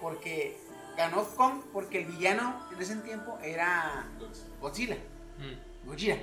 [0.00, 0.56] Porque
[0.96, 4.06] ganó Kong porque el villano en ese tiempo era
[4.60, 4.96] Godzilla.
[5.38, 5.86] Mm.
[5.88, 6.18] Godzilla.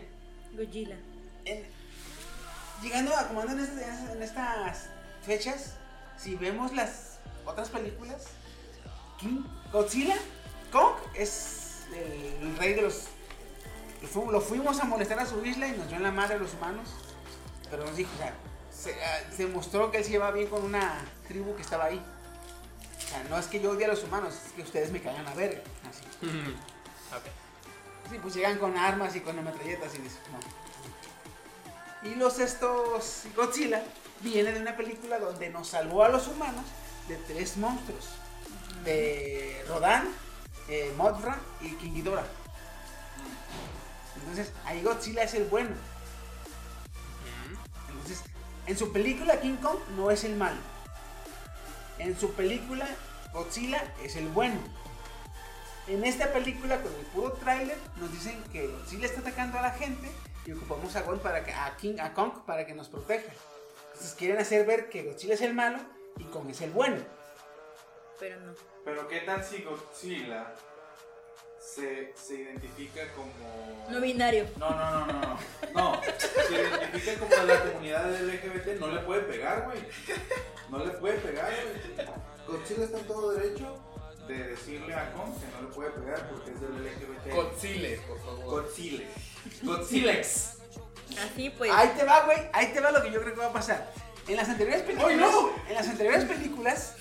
[0.56, 0.98] Godzilla.
[1.46, 1.64] En-
[2.82, 4.90] llegando a como ando en, este- en estas
[5.24, 5.76] fechas,
[6.18, 8.26] si vemos las otras películas,
[9.20, 10.16] King, Godzilla,
[10.72, 13.08] Kong es el, el rey de los.
[14.32, 16.54] Lo fuimos a molestar a su isla y nos dio en la madre a los
[16.54, 16.90] humanos.
[17.70, 18.34] Pero nos dijo, o sea,
[18.88, 22.02] se, ah, se mostró que él se llevaba bien con una tribu que estaba ahí.
[22.98, 25.28] O sea, no es que yo odie a los humanos, es que ustedes me cagan
[25.28, 25.62] a verga.
[25.90, 26.04] Así.
[27.10, 27.24] Ok.
[28.12, 32.10] Sí, pues llegan con armas y con metralletas y dices, no.
[32.10, 33.82] Y los estos Godzilla
[34.20, 36.66] viene de una película donde nos salvó a los humanos
[37.08, 38.10] de tres monstruos.
[38.84, 40.10] De Rodan,
[40.68, 42.28] eh, Mothra y King Ghidorah.
[44.20, 45.70] Entonces, ahí Godzilla es el bueno.
[48.68, 50.58] En su película King Kong no es el malo.
[52.00, 52.86] En su película
[53.34, 54.60] Godzilla es el bueno.
[55.88, 59.72] En esta película, con el puro tráiler, nos dicen que Godzilla está atacando a la
[59.72, 60.10] gente
[60.46, 63.32] y ocupamos a Gon para que, a King, a Kong para que nos proteja.
[63.94, 65.80] Entonces quieren hacer ver que Godzilla es el malo
[66.18, 66.98] y Kong es el bueno.
[68.20, 68.54] Pero no.
[68.84, 70.54] Pero ¿qué tal si Godzilla
[71.68, 73.32] se, se identifica como...
[73.90, 74.48] No binario.
[74.58, 75.40] No, no, no, no, no.
[75.74, 79.80] No, se identifica como de la comunidad LGBT, no le puede pegar, güey.
[80.70, 82.08] No le puede pegar, güey.
[82.48, 83.78] Godzilla está en todo derecho
[84.28, 87.34] de decirle a Kong que no le puede pegar porque es del LGBT.
[87.34, 88.46] Godzilla, por favor.
[88.46, 89.06] Godzilla.
[89.64, 90.58] Godzillax.
[91.20, 91.72] Así pues.
[91.74, 92.38] Ahí te va, güey.
[92.54, 93.92] Ahí te va lo que yo creo que va a pasar.
[94.28, 95.52] En las anteriores películas, ¡Ay, no!
[95.70, 96.96] en las anteriores películas,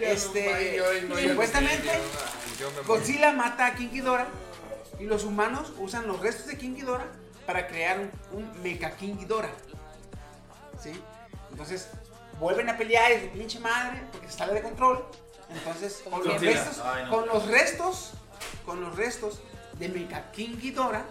[0.00, 1.90] este, no, supuestamente,
[2.58, 2.80] yo- me.
[2.82, 4.26] Godzilla mata a King Ghidorah
[4.98, 7.06] y los humanos usan los restos de King Ghidorah
[7.46, 9.50] para crear un, un Mecha King Ghidorah.
[10.82, 10.92] ¿Sí?
[11.50, 11.88] Entonces,
[12.38, 15.04] vuelven a pelear y su pinche madre porque se sale de control.
[15.50, 16.52] Entonces, con los Godzilla.
[16.64, 17.10] restos, Ay, no.
[17.10, 18.10] con los restos,
[18.66, 19.40] con los restos
[19.74, 21.04] de Mecha King Ghidorah,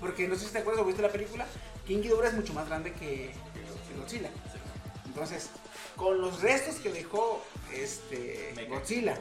[0.00, 1.46] porque no sé si te acuerdas o viste la película,
[1.86, 3.32] King Ghidorah es mucho más grande que,
[3.88, 4.30] que Godzilla.
[5.04, 5.50] Entonces,
[5.96, 7.42] con los restos que dejó
[7.72, 8.68] este Mecha.
[8.70, 9.18] Godzilla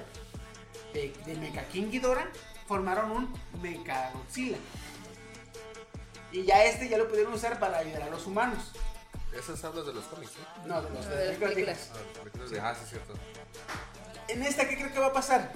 [0.96, 2.28] de, de Mecha King Ghidorah,
[2.68, 4.58] formaron un Mecha Godzilla.
[6.32, 8.72] Y ya este ya lo pudieron usar para ayudar a los humanos.
[9.38, 10.32] Esas hablas de los cómics,
[10.66, 10.68] ¿no?
[10.76, 11.90] No, de los de las películas.
[11.94, 13.14] Ah, las películas de- Ah, sí, es cierto.
[14.30, 15.52] En esta, ¿qué creo que va a pasar?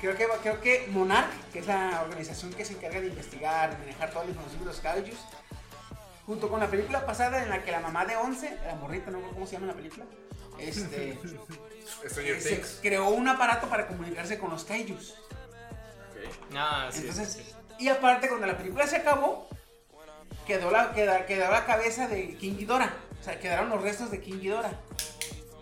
[0.00, 3.78] Creo que, creo que Monarch, que es la organización que se encarga de investigar, de
[3.78, 5.18] manejar toda la información de los kaijus,
[6.26, 9.18] junto con la película pasada en la que la mamá de 11, la morrita, no
[9.18, 10.04] acuerdo cómo se llama la película,
[10.58, 11.18] este,
[12.08, 12.78] Stranger se Things.
[12.82, 15.14] creó un aparato para comunicarse con los kaijus.
[16.54, 17.00] Ah, sí.
[17.00, 17.54] Entonces, sí, sí.
[17.84, 19.48] y aparte, cuando la película se acabó,
[20.46, 22.92] quedó la, quedó la cabeza de King Ghidorah.
[23.20, 24.72] O sea, quedaron los restos de King Ghidorah.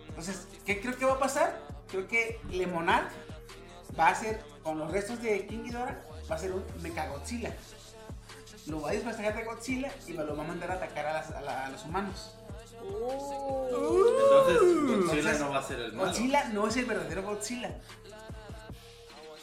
[0.09, 1.61] Entonces, ¿qué creo que va a pasar?
[1.89, 3.11] Creo que Le Monarch
[3.99, 7.53] va a ser, con los restos de King Ghidorah, va a ser un Mechagodzilla.
[8.67, 11.31] Lo va a disfrazar de Godzilla y lo va a mandar a atacar a, las-
[11.31, 12.35] a la- a los humanos.
[12.83, 16.09] Entonces, Godzilla Entonces, no va a ser el malo.
[16.09, 17.79] Godzilla no es el verdadero Godzilla.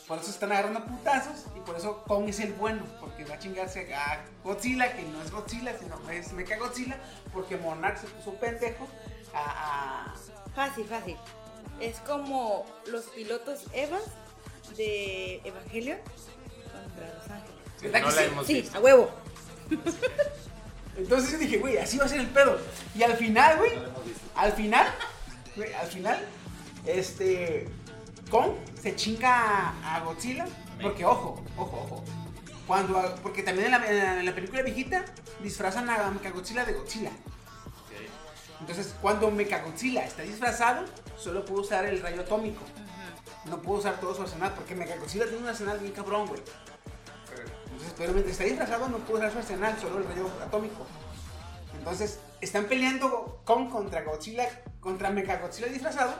[0.08, 3.40] Por eso están agarrando putazos y por eso Kong es el bueno, porque va a
[3.40, 6.98] chingarse a Godzilla, que no es Godzilla, sino es Mecha Godzilla,
[7.34, 8.88] porque Monarch se puso pendejo
[9.34, 10.16] a, a-
[10.56, 11.18] Fácil, fácil.
[11.82, 14.04] Es como los pilotos Evas
[14.78, 17.62] de Evangelion contra Los Ángeles.
[17.82, 18.28] ¿Verdad No que la sí?
[18.32, 18.78] hemos Sí, visto.
[18.78, 19.12] a huevo.
[20.98, 22.58] Entonces yo dije, güey, así va a ser el pedo.
[22.96, 23.72] Y al final, güey,
[24.36, 24.88] al final,
[25.56, 26.20] güey, al final,
[26.86, 27.70] este,
[28.32, 28.52] Kong
[28.82, 30.46] se chinga a, Godzilla,
[30.82, 32.04] porque ojo, ojo, ojo.
[32.66, 35.06] Cuando, porque también en la, en la- en la película viejita
[35.42, 37.12] disfrazan a Mechagodzilla de Godzilla.
[38.60, 40.84] Entonces, cuando Mechagodzilla está disfrazado,
[41.18, 42.62] solo puede usar el rayo atómico.
[43.46, 46.42] No puede usar todo su arsenal, porque Mechagodzilla tiene un arsenal bien cabrón, güey.
[47.98, 50.86] Pero mientras está disfrazado no puede usar su arsenal, solo el rayo atómico.
[51.78, 54.48] Entonces, están peleando Kong contra Godzilla,
[54.80, 56.14] contra Mechagodzilla disfrazado,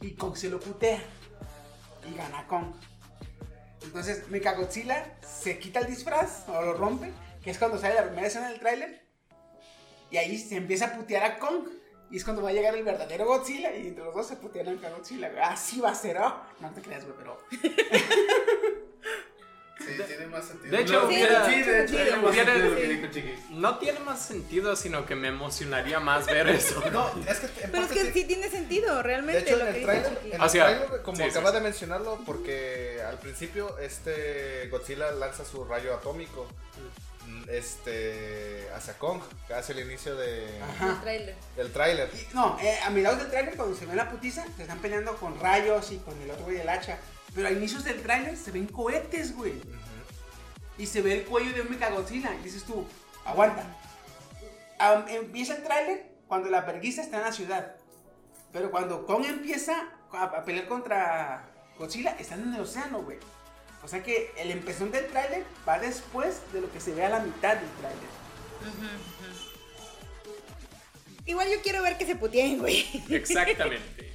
[0.00, 1.02] y Kong se lo putea.
[2.10, 2.74] Y gana Kong.
[3.82, 7.12] Entonces, Mechagodzilla se quita el disfraz, o lo rompe,
[7.42, 9.06] que es cuando sale la primera escena del tráiler.
[10.10, 11.68] Y ahí se empieza a putear a Kong.
[12.10, 14.68] Y es cuando va a llegar el verdadero Godzilla, y entre los dos se putean
[14.68, 15.30] a Godzilla.
[15.48, 16.42] Así va a ser, ¿oh?
[16.60, 17.38] No te creas, güey, pero...
[19.86, 20.76] Sí, tiene más sentido.
[20.76, 23.06] De hecho, Sí, hubiera- Sí, de hecho, Sí, tiene más hubiera- sentido lo que dijo
[23.12, 23.50] Chiquis.
[23.50, 26.82] no tiene más sentido, sino que me emocionaría más ver eso.
[26.92, 29.40] No, es que en Pero es que sí- sí tiene sentido, De realmente.
[29.40, 31.28] hecho, lo en que el trailer, en el sea, tráiler, como sí, sí.
[31.30, 36.46] acabas de mencionarlo, porque al principio este Godzilla lanza su rayo atómico
[37.26, 40.98] mm, este hacia Kong, que hace el inicio de, Ajá.
[41.02, 41.34] Trailer.
[41.56, 42.10] del tráiler.
[42.14, 45.16] Y- No, eh, a mediados del tráiler cuando se ve la putiza, se están peleando
[45.16, 46.98] con rayos y con el otro güey del hacha.
[47.34, 49.54] Pero a inicios del tráiler se ven cohetes, güey.
[50.78, 52.34] Y se ve el cuello de un Mechagodzilla.
[52.34, 52.86] Y dices tú,
[53.24, 53.64] aguanta.
[54.78, 57.76] Am- empieza el tráiler cuando la vergüenza está en la ciudad.
[58.52, 61.48] Pero cuando Kong empieza a, a pelear contra
[61.78, 63.18] Godzilla, están en el océano, güey.
[63.82, 67.08] O sea que el empezón del tráiler va después de lo que se ve a
[67.08, 69.02] la mitad del tráiler.
[71.24, 72.84] Igual yo quiero ver que se puteen, güey.
[73.10, 74.11] Exactamente.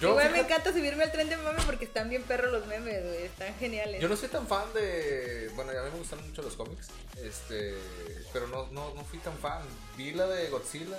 [0.00, 3.02] Yo, Igual me encanta subirme al tren de mame porque están bien perros los memes,
[3.04, 3.24] güey.
[3.24, 4.00] Están geniales.
[4.00, 5.50] yo no soy tan fan de.
[5.56, 6.88] Bueno, a mí me gustan mucho los cómics.
[7.22, 7.76] Este.
[8.32, 9.62] Pero no, no, no fui tan fan.
[9.96, 10.96] Vi la de Godzilla.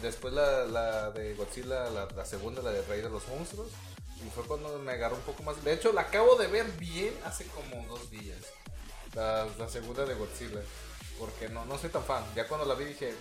[0.00, 3.68] Después la, la de Godzilla, la, la segunda, la de Rey de los Monstruos.
[4.24, 5.62] Y fue cuando me agarró un poco más.
[5.62, 8.38] De hecho, la acabo de ver bien hace como dos días.
[9.14, 10.60] La, la segunda de Godzilla.
[11.18, 12.24] Porque no, no soy tan fan.
[12.34, 13.12] Ya cuando la vi dije.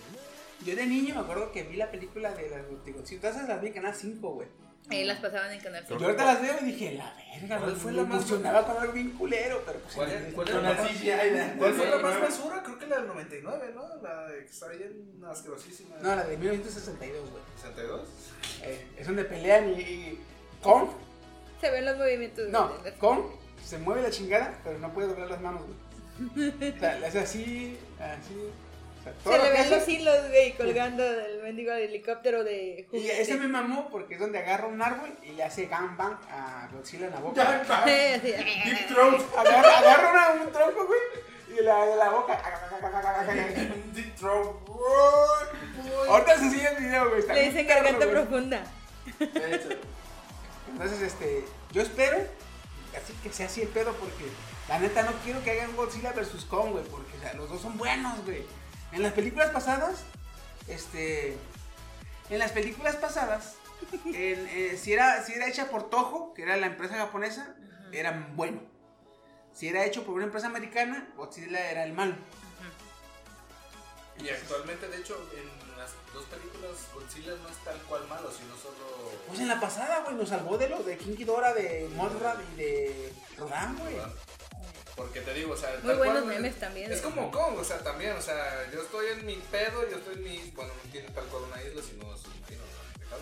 [0.65, 3.73] Yo de niño me acuerdo que vi la película de las esas las vi en
[3.73, 4.47] Canal 5, güey.
[4.89, 6.03] Ahí las pasaban en Canal Yo 5.
[6.03, 7.75] ahorita las veo y dije, la verga, ¿Cuál güey.
[7.81, 9.95] fue la más- emocionaba con algo bien culero, pero pues.
[9.95, 12.63] ¿Cuál es- es Con la el más- CGI de- ¿Cuál fue la más basura?
[12.63, 13.88] Creo que la del 99, ¿no?
[14.01, 15.95] La de que está bien asquerosísima.
[16.01, 17.43] No, la de 1962, güey.
[17.55, 18.09] 62.
[18.63, 19.81] Eh, es donde pelean y.
[19.81, 20.19] y
[20.61, 20.89] Kong,
[21.61, 22.49] Se ven los movimientos.
[22.49, 23.21] no, Kong
[23.63, 26.49] se mueve la chingada, pero no puede doblar las manos, güey.
[26.75, 28.35] O sea, le hace así, así.
[29.01, 33.07] O sea, todo Se le ven los hilos, güey, colgando del mendigo helicóptero de Y
[33.07, 37.07] ese me mamó porque es donde agarra un árbol y le hace gangbang a Godzilla
[37.07, 37.63] en la boca.
[37.85, 38.31] Sí, así.
[38.31, 39.21] Deep Throat.
[39.37, 40.99] Agarra, agarra una- un tronco, güey,
[41.59, 42.41] y la, de la boca.
[43.93, 44.55] Deep Throat.
[46.07, 47.19] Ahorita se sigue el video, güey.
[47.21, 48.63] está Le dicen garganta profunda.
[50.71, 52.17] Entonces, este, yo espero
[52.95, 54.25] así que sea así el pedo porque
[54.67, 57.61] la neta no quiero que hagan Godzilla versus Kong, güey, porque o sea, los dos
[57.61, 58.43] son buenos, güey.
[58.91, 60.03] En las películas pasadas,
[60.68, 61.38] este,
[62.30, 63.55] en las películas pasadas,
[64.05, 67.55] en, eh, si, era, si era hecha por Toho, que era la empresa japonesa,
[67.91, 68.61] era bueno.
[69.53, 72.15] Si era hecho por una empresa americana, Godzilla era el malo.
[74.19, 78.55] Y actualmente, de hecho, en las dos películas, Godzilla no es tal cual malo, sino
[78.55, 79.11] solo.
[79.27, 82.57] Pues en la pasada, güey, nos salvó de lo de King Ghidorah, de Mothra y
[82.57, 83.95] de Rodan, güey.
[84.95, 85.80] Porque te digo, o sea.
[85.84, 86.91] Muy buenos cual, memes también.
[86.91, 90.15] Es como Kong, o sea, también, o sea, yo estoy en mi pedo, yo estoy
[90.15, 90.51] en mi.
[90.55, 92.99] Bueno, no tiene tal cual una isla, sino es un reino, ¿no?
[92.99, 93.22] Dejado.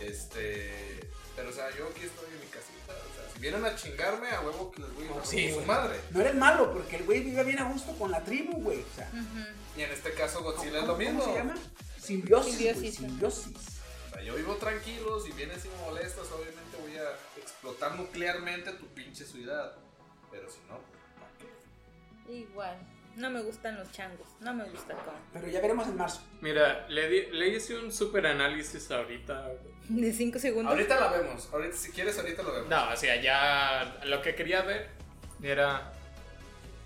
[0.00, 1.00] Este.
[1.36, 4.28] Pero, o sea, yo aquí estoy en mi casita, o sea, si vienen a chingarme,
[4.30, 6.00] a huevo que les voy a ir a Sí, su madre.
[6.10, 8.80] No era el malo, porque el güey vive bien a gusto con la tribu, güey.
[8.80, 9.46] O sea, Ujú.
[9.76, 11.20] Y en este caso, Godzilla es ¿cómo, lo mismo.
[11.20, 11.54] ¿Cómo se llama?
[11.98, 12.54] Simbiosis.
[12.56, 12.96] Simbiosis.
[12.96, 13.56] Simbiosis.
[14.08, 17.10] O sea, yo vivo tranquilo, si vienes y me molestas, obviamente voy a
[17.40, 19.72] explotar nuclearmente tu pinche ciudad.
[20.30, 20.78] Pero si no.
[22.30, 22.76] Igual.
[23.16, 24.28] No me gustan los changos.
[24.40, 25.14] No me gusta Kong.
[25.32, 26.22] Pero ya veremos en marzo.
[26.40, 29.48] Mira, le, di- le hice un super análisis ahorita.
[29.88, 30.72] De 5 segundos.
[30.72, 32.68] Ahorita la vemos, ahorita si quieres ahorita lo vemos.
[32.68, 34.88] No, o sea, ya lo que quería ver
[35.42, 35.92] era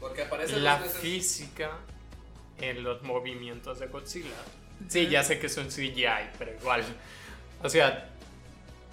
[0.01, 1.01] Porque aparece la dos veces.
[1.03, 1.71] física
[2.59, 4.31] en los movimientos de Godzilla.
[4.89, 6.83] Sí, ya sé que es un CGI, pero igual.
[7.62, 8.11] O sea,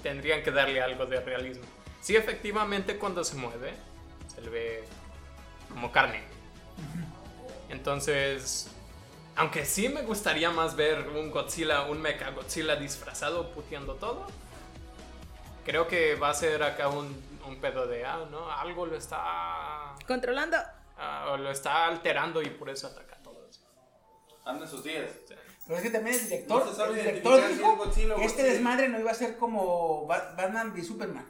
[0.03, 1.64] tendrían que darle algo de realismo.
[2.02, 3.72] Sí, efectivamente, cuando se mueve,
[4.34, 4.84] se le ve
[5.69, 6.23] como carne.
[7.69, 8.68] Entonces,
[9.35, 14.27] aunque sí me gustaría más ver un Godzilla, un Mecha Godzilla disfrazado puteando todo,
[15.65, 17.15] creo que va a ser acá un,
[17.48, 18.52] un pedo de, ah, ¿no?
[18.52, 20.57] Algo lo está Controlando.
[20.98, 23.61] Ah, o lo está alterando y por eso ataca a todos.
[24.45, 25.10] Anda en sus días.
[25.65, 28.89] Pero es que también el director, No el director dijo es Godzilla que este desmadre
[28.89, 31.26] no iba a ser como Ba- Batman y Superman.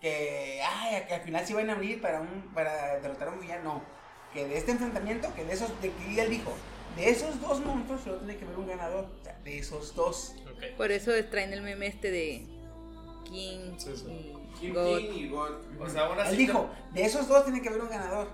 [0.00, 3.40] Que, ay, que al final se iban a unir para, un, para derrotar a un
[3.40, 3.74] villano.
[3.74, 3.93] No.
[4.34, 6.52] Que de este enfrentamiento, que de esos, de que él dijo,
[6.96, 9.06] de esos dos monstruos solo tiene que haber un ganador.
[9.20, 10.34] O sea, de esos dos.
[10.52, 10.76] Ok.
[10.76, 12.46] Por eso traen el meme este de
[13.24, 14.06] King Sí, sí.
[14.08, 14.98] y Kim God.
[14.98, 15.50] King y God.
[15.80, 16.28] O sea.
[16.28, 18.28] Él dijo, de esos dos tiene que haber un ganador.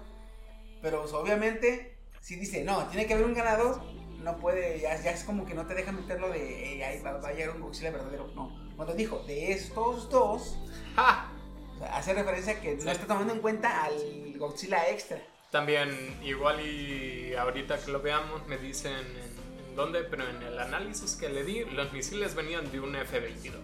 [0.83, 3.83] Pero pues, obviamente, si dice, no, tiene que haber un ganador,
[4.23, 7.13] no puede, ya, ya es como que no te deja meterlo de, "Ey, ahí va,
[7.19, 8.29] va a llegar un Godzilla verdadero.
[8.35, 10.59] No, cuando dijo, de estos dos,
[10.97, 11.31] ¡Ja!
[11.75, 13.93] o sea, hace referencia a que no está tomando en cuenta al
[14.39, 15.21] Godzilla extra.
[15.51, 20.59] También, igual y ahorita que lo veamos, me dicen en, en dónde, pero en el
[20.59, 23.55] análisis que le di, los misiles venían de un F-22.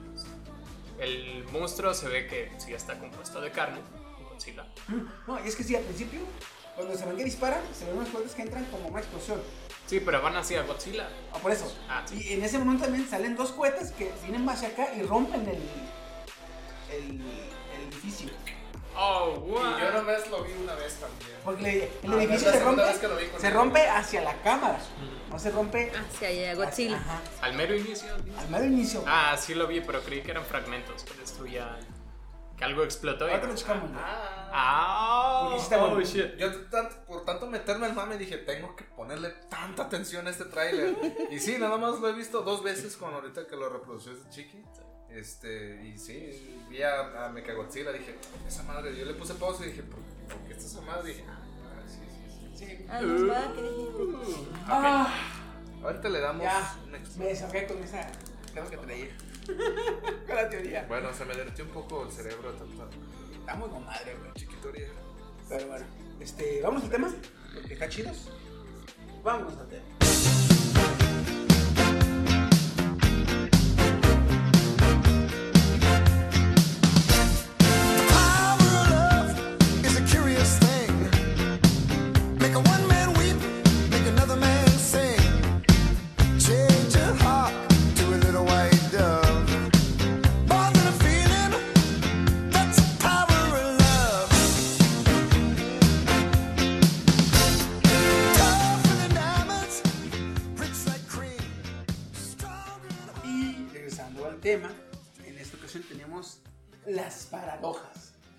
[0.99, 3.79] El monstruo se ve que sí está compuesto de carne,
[4.29, 4.67] Godzilla.
[5.29, 6.21] No, y es que sí, al principio,
[6.75, 9.41] cuando se ven que disparan, se ven unas fuertes que entran como una explosión.
[9.87, 11.09] Sí, pero van hacia Godzilla.
[11.33, 11.73] Ah, por eso.
[11.89, 12.21] Ah, sí.
[12.21, 15.63] Y en ese momento también salen dos cohetes que vienen hacia acá y rompen el,
[16.91, 18.31] el, el edificio.
[18.98, 19.78] Oh, Y wow.
[19.78, 21.39] yo nomás lo vi una vez también.
[21.44, 22.82] Porque le- el Ah, edificio se rompe,
[23.39, 24.78] se rompe hacia la cámara,
[25.31, 26.97] no se rompe Hacia allá, Godzilla.
[26.97, 28.09] Ajá, Al mero inicio.
[28.24, 28.32] ¿sí?
[28.39, 29.05] al mero inicio.
[29.06, 31.78] Ah, sí lo vi, pero creí que eran fragmentos que destruían.
[32.56, 33.27] Que algo explotó.
[33.28, 33.90] y- Ahorita lo checamos.
[34.51, 36.01] Ah, está oh, bueno.
[36.01, 36.36] shit.
[36.39, 40.47] Yo tanto- por tanto meterme al mame dije, tengo que ponerle tanta atención a este
[40.47, 40.97] tráiler.
[41.31, 44.27] y sí, nada más lo he visto dos veces con ahorita que lo reprodució ese
[44.31, 44.62] chiqui.
[45.16, 48.16] Este, y sí, vi a, a Mechagodzilla, dije,
[48.47, 49.98] esa madre, yo le puse pausa y dije, ¿por,
[50.28, 51.09] por qué está esa madre?
[51.09, 51.38] dije, ah,
[51.86, 52.66] sí, sí, sí.
[52.66, 52.86] Sí.
[52.88, 54.51] Ah, no, va, ¿qué dijiste?
[54.66, 55.14] Ah,
[55.82, 56.76] Ahorita le damos Ya.
[56.86, 57.18] un extra.
[57.22, 58.10] me desahogué con esa
[58.52, 59.16] creo que traía.
[60.26, 60.84] con la teoría.
[60.88, 62.84] Bueno, se me derretió un poco el cerebro de tanta
[63.38, 64.32] Estamos con madre, güey.
[64.34, 64.88] chiquitoria.
[65.48, 65.86] Pero bueno,
[66.20, 67.09] este, vamos al tema,
[67.70, 68.30] está chidos.
[69.22, 69.95] Vamos al tema.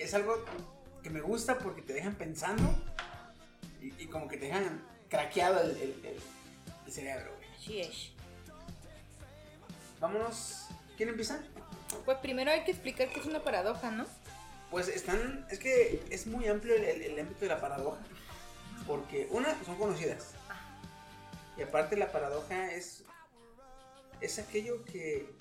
[0.07, 0.41] Es algo
[1.03, 2.63] que me gusta porque te dejan pensando
[3.81, 6.19] y, y como que te dejan craqueado el, el- el-
[6.85, 7.49] el cerebro, güey.
[7.57, 8.11] Así es.
[9.99, 10.67] Vámonos.
[10.95, 11.41] ¿Quién empieza?
[12.05, 14.05] Pues primero hay que explicar qué es una paradoja, ¿no?
[14.71, 15.45] Pues están.
[15.51, 17.99] Es que es muy amplio el, el- el ámbito de la paradoja.
[18.87, 20.31] Porque, una, son conocidas.
[21.57, 23.03] Y aparte, la paradoja es.
[24.21, 25.35] Es aquello que.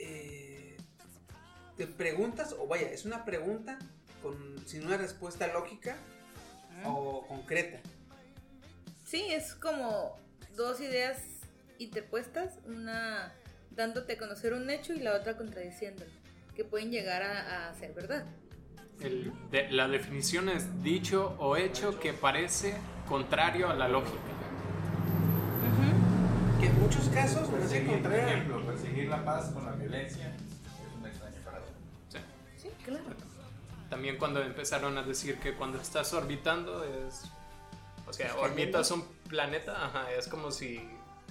[0.00, 0.43] eh,
[1.76, 3.78] te preguntas, o vaya, es una pregunta
[4.22, 4.36] con,
[4.66, 5.96] sin una respuesta lógica
[6.84, 7.78] o concreta.
[9.04, 10.16] Sí, es como
[10.56, 11.18] dos ideas
[11.78, 13.32] interpuestas, una
[13.70, 16.10] dándote a conocer un hecho y la otra contradiciéndolo,
[16.54, 18.24] que pueden llegar a, a ser verdad.
[19.00, 22.74] El- de- la definición es dicho o hecho que parece
[23.08, 24.18] contrario a la lógica.
[26.60, 30.32] Que en muchos casos Perseguir, por ejemplo, perseguir la paz con la violencia
[33.90, 37.30] También cuando empezaron a decir que cuando estás orbitando es...
[38.06, 40.86] O sea, ¿Estás orbitas un planeta, ajá, es como si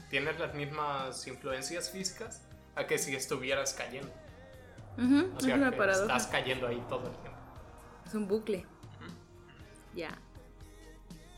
[0.10, 2.42] tienes las mismas influencias físicas
[2.76, 4.12] a que si estuvieras cayendo.
[4.98, 6.18] O sea, es una que paradoja.
[6.18, 7.40] estás cayendo ahí todo el tiempo.
[8.06, 8.66] Es un bucle.
[9.96, 10.18] Ya.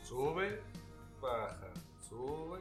[0.02, 0.62] Sube,
[1.20, 1.72] baja,
[2.08, 2.55] sube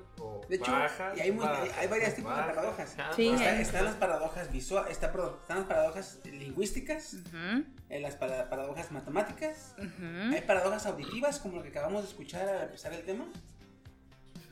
[0.50, 1.14] De hecho, baja.
[1.16, 2.54] y hay, muy- baja, hay- varios tipos de baja.
[2.54, 2.96] paradojas.
[3.16, 8.16] Sí, Está- están las paradojas visuales, está, perdón, están las paradojas lingüísticas, Ujú, eh, las
[8.16, 10.34] para- paradojas matemáticas, ujú.
[10.36, 13.26] hay paradojas auditivas como lo que acabamos de escuchar al empezar el tema,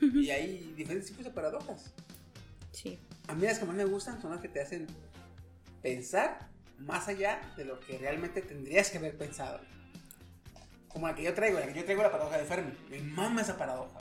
[0.00, 1.92] y hay diferentes tipos de paradojas.
[2.72, 2.98] Sí.
[3.28, 4.86] A mí las que más me gustan son las que te hacen
[5.82, 6.48] pensar
[6.78, 9.60] más allá de lo que realmente tendrías que haber pensado.
[10.88, 12.72] Como la que yo traigo, la que yo traigo la paradoja de Fermi.
[12.90, 13.98] Me mama esa paradoja.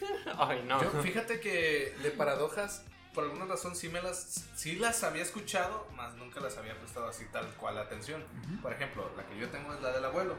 [0.38, 0.82] Ay, no.
[0.82, 2.82] Yo, fíjate que de paradojas,
[3.14, 7.08] por alguna razón sí me las, sí las había escuchado, más nunca las había prestado
[7.08, 8.22] así tal cual atención.
[8.62, 10.34] Por ejemplo, la que yo tengo es la del abuelo,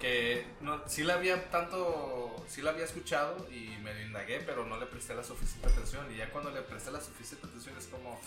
[0.00, 4.78] que no, sí la había tanto, sí la había escuchado y me indagué, pero no
[4.78, 6.10] le presté la suficiente atención.
[6.12, 8.20] Y ya cuando le presté la suficiente atención es como,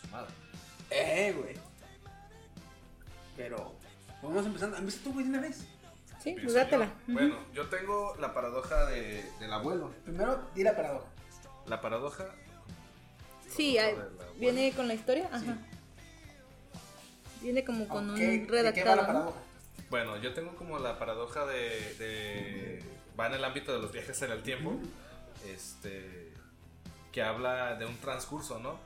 [0.00, 0.32] su madre.
[0.90, 1.54] Eh, güey.
[3.36, 3.74] Pero,
[4.22, 4.76] vamos empezando.
[4.76, 5.66] ¿Han visto tú, güey, de una vez?
[6.22, 6.86] Sí, pues Pienso dátela.
[7.06, 7.14] yo.
[7.14, 9.92] Bueno, yo tengo la paradoja de, del abuelo.
[10.04, 11.06] Primero, di la paradoja.
[11.66, 12.26] La paradoja
[13.48, 13.96] Sí, hay-
[14.38, 15.28] viene con la historia.
[15.32, 15.56] Ajá.
[17.40, 18.96] Viene como con Ok, un ¿de qué va redactado.
[18.96, 19.06] la ¿no?
[19.08, 19.38] paradoja?
[19.90, 22.84] Bueno, yo tengo como la paradoja de, de-
[23.18, 24.74] va en el ámbito de los viajes en el tiempo,
[25.48, 26.32] este,
[27.10, 28.78] que habla de un transcurso, ¿no?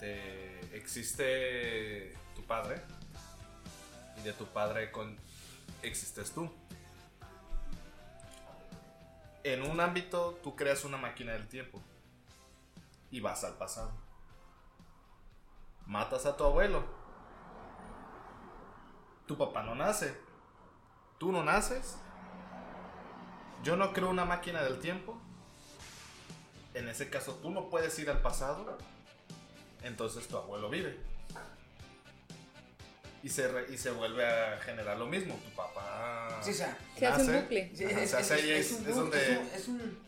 [0.00, 2.80] De, existe tu padre
[4.18, 5.16] y de tu padre con
[5.82, 6.50] existes tú.
[9.44, 11.80] En un ámbito tú creas una máquina del tiempo
[13.10, 13.92] y vas al pasado.
[15.86, 16.82] Matas a tu abuelo.
[19.26, 20.18] Tu papá no nace.
[21.18, 21.98] Tú no naces.
[23.62, 25.20] Yo no creo una máquina del tiempo.
[26.72, 28.78] En ese caso tú no puedes ir al pasado.
[29.82, 30.98] Entonces tu abuelo vive.
[33.24, 35.34] Y se, re- y se vuelve a generar lo mismo.
[35.42, 36.40] Tu papá.
[36.44, 37.70] Sí, o sea, Se hace un bucle.
[37.72, 39.98] Es, se hace es- ahí, es es- un, es bu- donde- es un-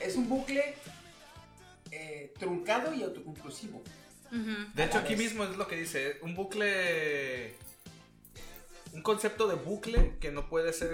[0.00, 0.74] es bucle
[1.90, 3.82] eh, truncado y autoconclusivo.
[4.74, 5.24] De hecho, aquí vez.
[5.24, 7.54] mismo es lo que dice, un bucle,
[8.92, 10.90] un concepto de bucle que no puede ser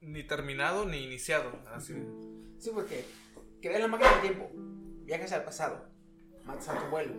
[0.00, 1.50] ni terminado ni iniciado.
[1.74, 1.94] Así.
[2.60, 3.04] Sí, porque
[3.60, 4.50] creas la máquina del tiempo,
[5.04, 5.88] viajas al pasado,
[6.44, 7.14] matas a tu abuelo.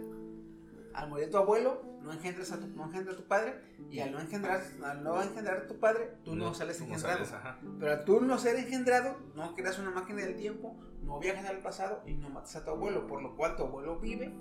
[0.97, 3.53] Al morir tu abuelo, no engendras a tu, no engendra a tu padre,
[3.91, 7.23] y al no engendrar, al no engendrar a tu padre, tú no, sales no engendrado.
[7.25, 7.55] sales.
[7.79, 11.59] Pero al tú no ser engendrado, no creas una máquina del tiempo, no viajas al
[11.59, 14.33] pasado y no matas a tu abuelo, por lo cual tu abuelo vive,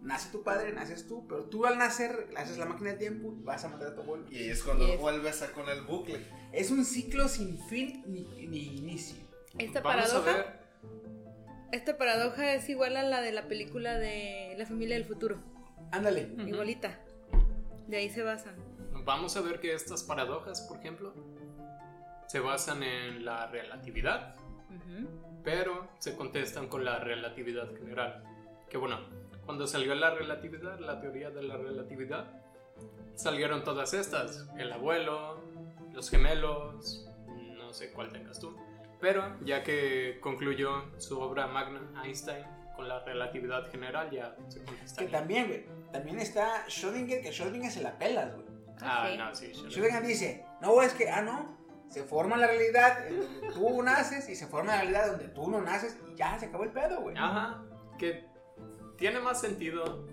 [0.00, 3.42] nace tu padre, naces tú, pero tú al nacer haces la máquina del tiempo y
[3.44, 4.24] vas a matar a tu abuelo.
[4.30, 4.98] Y es cuando Yes.
[4.98, 6.24] vuelves a con el bucle.
[6.52, 9.22] Es un ciclo sin fin ni, ni inicio.
[9.58, 10.32] Esta Vamos a paradoja.
[10.36, 10.58] ver.
[11.72, 15.38] Esta paradoja es igual a la de la película de La familia del futuro.
[15.90, 16.30] Ándale.
[16.46, 16.98] Igualita.
[17.86, 18.54] De ahí se basan.
[19.04, 21.14] Vamos a ver que estas paradojas, por ejemplo,
[22.26, 24.34] se basan en la relatividad,
[25.42, 28.22] pero se contestan con la relatividad general.
[28.68, 28.98] Que bueno,
[29.46, 32.26] cuando salió la relatividad, la teoría de la relatividad,
[33.14, 34.46] salieron todas estas.
[34.58, 35.40] El abuelo,
[35.94, 37.08] los gemelos,
[37.56, 38.54] no sé cuál tengas tú.
[39.00, 42.44] Pero ya que concluyó su obra magna Einstein
[42.78, 44.62] con la relatividad general, ya se
[44.96, 45.66] Que también, güey.
[45.90, 48.46] También está Schrödinger, que Schrödinger se la pelas, güey.
[48.80, 49.18] Ah, Sí.
[49.18, 51.58] no, sí, no- Schrödinger dice, no, es que, ah, no.
[51.90, 55.50] Se forma la realidad en donde tú naces y se forma la realidad donde tú
[55.50, 57.16] no naces y ya se acabó el pedo, güey.
[57.18, 57.64] Ajá,
[57.98, 58.24] que
[58.96, 60.06] tiene más sentido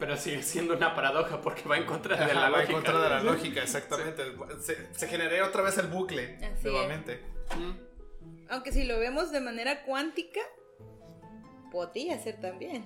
[0.00, 2.70] Pero sigue siendo una paradoja porque va en contra de la Ajá, va lógica.
[2.70, 4.24] en contra de la lógica, exactamente.
[4.60, 7.22] Se, se generaría otra vez el bucle, Así nuevamente.
[7.56, 8.48] Mm.
[8.48, 10.40] Aunque si lo vemos de manera cuántica,
[11.70, 12.84] podría ser también.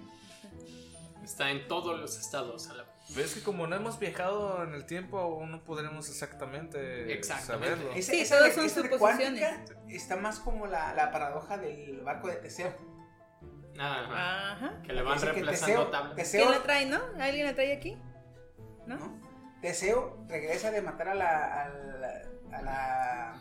[1.25, 2.69] Está en todos los estados.
[2.69, 2.85] a la-
[3.15, 7.69] Ves que como no hemos viajado en el tiempo, aún no podremos exactamente, Exactamente.
[7.69, 7.93] saberlo.
[7.95, 9.43] Esa, Sí, esa son suposiciones.
[9.89, 12.75] está más como la, la paradoja del barco de Teseo.
[13.79, 14.53] Ajá.
[14.53, 14.83] Ajá.
[14.83, 16.15] Que le van Dice reemplazando tablas.
[16.17, 17.01] Teseo, ¿Quién la trae, no?
[17.21, 17.97] ¿Alguien la trae aquí?
[18.87, 18.97] ¿No?
[18.97, 19.21] ¿no?
[19.61, 22.23] Teseo regresa de matar a la, a la,
[22.59, 23.41] a la-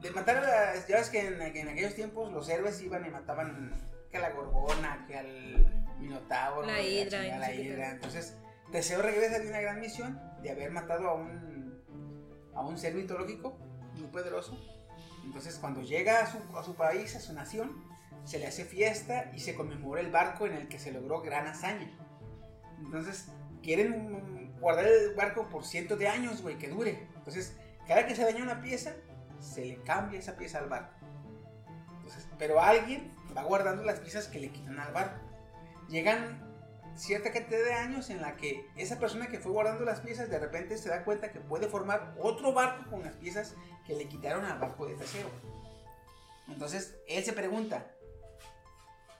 [0.00, 3.04] de matar a la, ya ves que en, que en aquellos tiempos los héroes iban
[3.06, 3.72] y mataban
[4.10, 7.90] que a la gorgona, que al minotauro, La que hidra, la qué hidra.
[7.90, 8.36] Entonces,
[8.72, 11.48] Teseo regresa de una gran misión de haber matado a un
[12.58, 13.56] a un ser mitológico
[13.94, 14.58] muy poderoso.
[15.24, 17.84] Entonces, cuando llega a su, a su país, a su nación,
[18.24, 21.46] se le hace fiesta y se conmemora el barco en el que se logró gran
[21.46, 21.88] hazaña.
[22.78, 23.28] Entonces,
[23.62, 27.06] quieren guardar el barco por cientos de años, güey, que dure.
[27.16, 27.56] Entonces,
[27.86, 28.94] cada que se daña una pieza,
[29.38, 30.94] se le cambia esa pieza al barco.
[31.98, 35.20] Entonces, pero alguien va guardando las piezas que le quitan al barco.
[35.88, 36.48] Llegan
[36.96, 40.38] cierta cantidad de años en la que esa persona que fue guardando las piezas de
[40.38, 43.54] repente se da cuenta que puede formar otro barco con las piezas
[43.86, 45.30] que le quitaron al barco de Teseo.
[46.48, 47.86] Entonces, él se pregunta,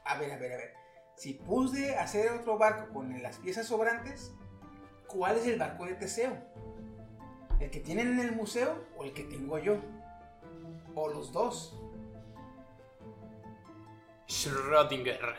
[0.05, 0.75] a ver, a ver, a ver,
[1.17, 4.33] si pude hacer otro barco con las piezas sobrantes,
[5.07, 6.37] ¿cuál es el barco de Teseo?
[7.61, 9.79] ¿El que tienen en el museo o el que tengo yo?
[10.95, 11.77] O los dos.
[14.29, 15.35] Schrödinger.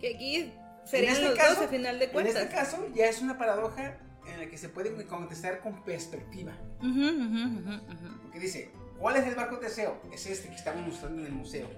[0.00, 0.52] Que aquí
[0.84, 2.36] serían este los caso- dos a final de En cuentas.
[2.36, 6.52] este caso ya es una paradoja en la que se puede contestar con perspectiva.
[6.78, 8.22] Ujú, ujú, ujú, ujú.
[8.22, 10.00] Porque dice, ¿cuál es el barco de Teseo?
[10.12, 11.68] Es este que estamos mostrando en el museo.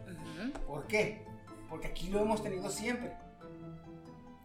[0.67, 1.25] ¿Por qué?
[1.69, 3.13] Porque aquí lo hemos tenido siempre.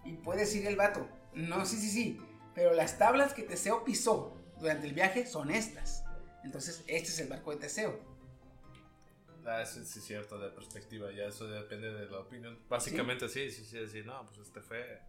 [0.05, 2.21] Y puede decir el vato, no, sí, sí, sí,
[2.55, 6.03] pero las tablas que Teseo pisó durante el viaje son estas.
[6.45, 7.99] Entonces, este es el barco de Teseo.
[9.47, 12.59] Ah, sí es cierto, de perspectiva, ya eso depende de la opinión.
[12.69, 14.99] Básicamente sí, sí, sí, sí, no, pues este fue,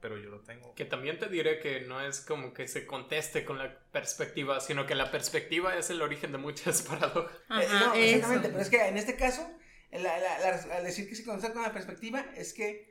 [0.00, 0.74] pero yo lo tengo.
[0.74, 4.86] Que también te diré que no es como que se conteste con la perspectiva, sino
[4.86, 7.32] que la perspectiva es el origen de muchas paradojas.
[7.36, 8.52] Eh, Ajá, no, exactamente, eso.
[8.52, 9.50] pero es que en este caso,
[9.90, 12.88] la- la- la- al decir que se contesta con la perspectiva, es que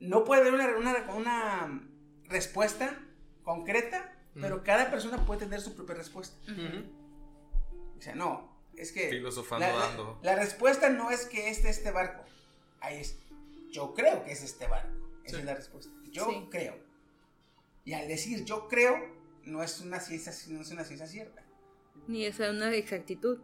[0.00, 1.88] no puede haber una, una, una
[2.24, 2.98] respuesta
[3.44, 4.62] concreta, pero Mm.
[4.64, 6.36] cada persona puede tener su propia respuesta.
[7.96, 9.08] O sea, no, es que...
[9.08, 10.18] Filosofando la, la- dando.
[10.22, 12.24] la respuesta no es que este este barco.
[12.80, 13.18] Ahí es,
[13.70, 14.90] yo creo que es este barco.
[15.24, 15.40] Esa Sí.
[15.40, 15.92] es la respuesta.
[16.10, 16.46] Yo Sí.
[16.50, 16.76] creo.
[17.84, 18.96] Y al decir yo creo,
[19.44, 21.42] no es una ciencia, no es una ciencia cierta.
[22.08, 23.38] Ni es una exactitud.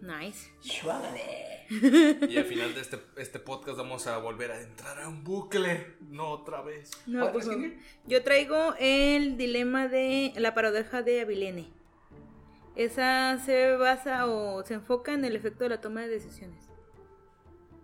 [0.00, 0.50] Nice.
[1.70, 5.94] Y al final de este, este podcast vamos a volver a entrar a un bucle,
[6.08, 6.90] no otra vez.
[7.06, 7.72] No, favor.
[8.06, 11.68] Yo traigo el dilema de la paradoja de Avilene.
[12.84, 16.64] Esa se basa o se enfoca en el efecto de la toma de decisiones.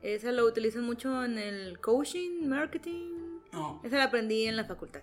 [0.02, 3.40] Esa lo utilizan mucho en el coaching, marketing.
[3.52, 3.80] No.
[3.84, 5.02] Esa la aprendí en la facultad.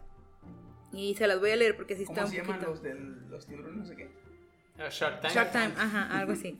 [0.93, 2.71] Y se las voy a leer porque sí está ¿Cómo un se llaman poquito.
[2.71, 3.75] los, del, los tiburones?
[3.77, 4.09] No sé qué.
[4.81, 5.33] A Shark Tank.
[5.33, 6.59] Shark Time, ajá, algo así.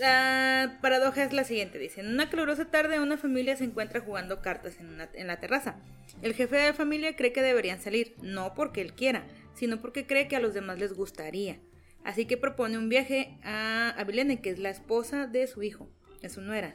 [0.00, 4.40] La paradoja es la siguiente, dice, en una calurosa tarde una familia se encuentra jugando
[4.40, 5.76] cartas en, una- en la terraza.
[6.22, 10.06] El jefe de la familia cree que deberían salir, no porque él quiera, sino porque
[10.06, 11.60] cree que a los demás les gustaría.
[12.04, 15.88] Así que propone un viaje a Avilene, que es la esposa de su hijo,
[16.22, 16.74] es su nuera.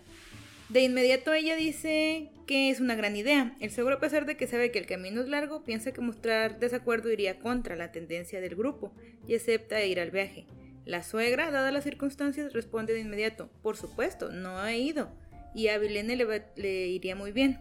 [0.70, 3.56] De inmediato ella dice que es una gran idea.
[3.62, 6.60] El seguro, a pesar de que sabe que el camino es largo, piensa que mostrar
[6.60, 8.94] desacuerdo iría contra la tendencia del grupo
[9.28, 10.46] y acepta ir al viaje.
[10.84, 15.10] La suegra, dadas las circunstancias, responde de inmediato, por supuesto, no ha ido,
[15.54, 16.16] y a Avilene
[16.56, 17.60] le, iría muy bien.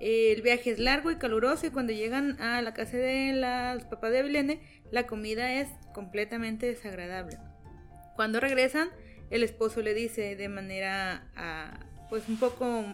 [0.00, 4.10] El viaje es largo y caluroso y cuando llegan a la casa de los papás
[4.10, 4.60] de Avilene,
[4.92, 7.38] la comida es completamente desagradable.
[8.14, 8.90] Cuando regresan,
[9.30, 12.84] el esposo le dice de manera ah, pues un poco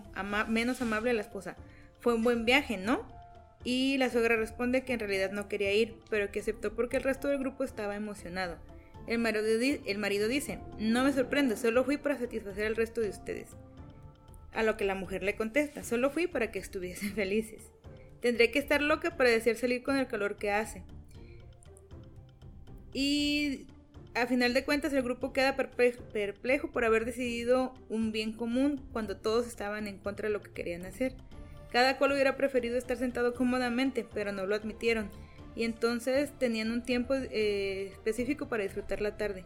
[0.46, 1.56] menos amable a la esposa,
[2.00, 3.04] fue un buen viaje, ¿no?
[3.64, 7.02] Y la suegra responde que en realidad no quería ir, pero que aceptó porque el
[7.02, 8.56] resto del grupo estaba emocionado.
[9.08, 9.48] El marido,
[9.84, 13.48] el marido dice, no me sorprende, solo fui para satisfacer al resto de ustedes.
[14.52, 17.72] A lo que la mujer le contesta, solo fui para que estuviesen felices.
[18.20, 20.84] Tendré que estar loca para desear salir con el calor que hace.
[23.00, 23.68] Y
[24.16, 29.16] a final de cuentas el grupo queda perplejo por haber decidido un bien común cuando
[29.16, 31.14] todos estaban en contra de lo que querían hacer.
[31.70, 35.10] Cada cual hubiera preferido estar sentado cómodamente, pero no lo admitieron.
[35.54, 39.44] Y entonces tenían un tiempo eh, específico para disfrutar la tarde.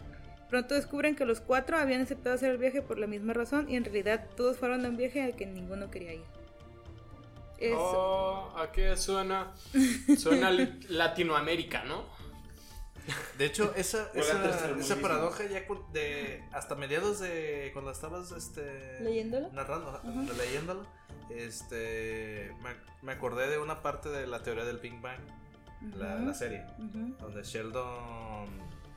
[0.48, 3.76] Pronto descubren que los cuatro habían aceptado hacer el viaje por la misma razón y
[3.76, 6.24] en realidad todos fueron a un viaje al que ninguno quería ir.
[7.58, 9.52] Es, Oh, ¿a qué suena?
[10.16, 10.50] Suena
[10.88, 12.21] Latinoamérica, ¿no?
[13.38, 19.50] De hecho, esa, esa, esa paradoja ya de hasta mediados de cuando estabas este ¿Leyéndolo?
[19.52, 20.02] narrando, ajá,
[20.38, 20.86] leyéndolo,
[21.30, 22.70] este me,
[23.02, 25.20] me acordé de una parte de la teoría del Big Bang,
[25.96, 28.48] la, serie, donde Sheldon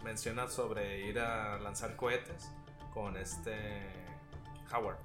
[0.03, 2.51] menciona sobre ir a lanzar cohetes
[2.93, 3.53] con este
[4.71, 4.97] Howard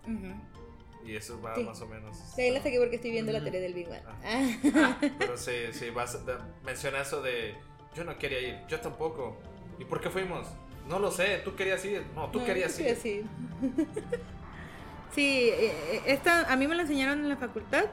[1.04, 1.64] y eso va Sí.
[1.64, 2.36] más o menos.
[2.36, 4.02] De ahí la saqué porque estoy viendo la teoría del Big Bang.
[4.22, 4.56] Ah.
[4.74, 4.98] Ah.
[5.18, 6.18] Pero sí, sí, vas,
[6.62, 7.54] menciona eso de
[7.94, 9.36] yo no quería ir, yo tampoco.
[9.78, 10.46] ¿Y por qué fuimos?
[10.88, 12.04] No lo sé, tú querías ir.
[12.14, 12.96] No, tú No, querías yo ir.
[12.96, 13.26] quería ir.
[15.14, 17.84] sí, eh, eh, esta a mí me la enseñaron en la facultad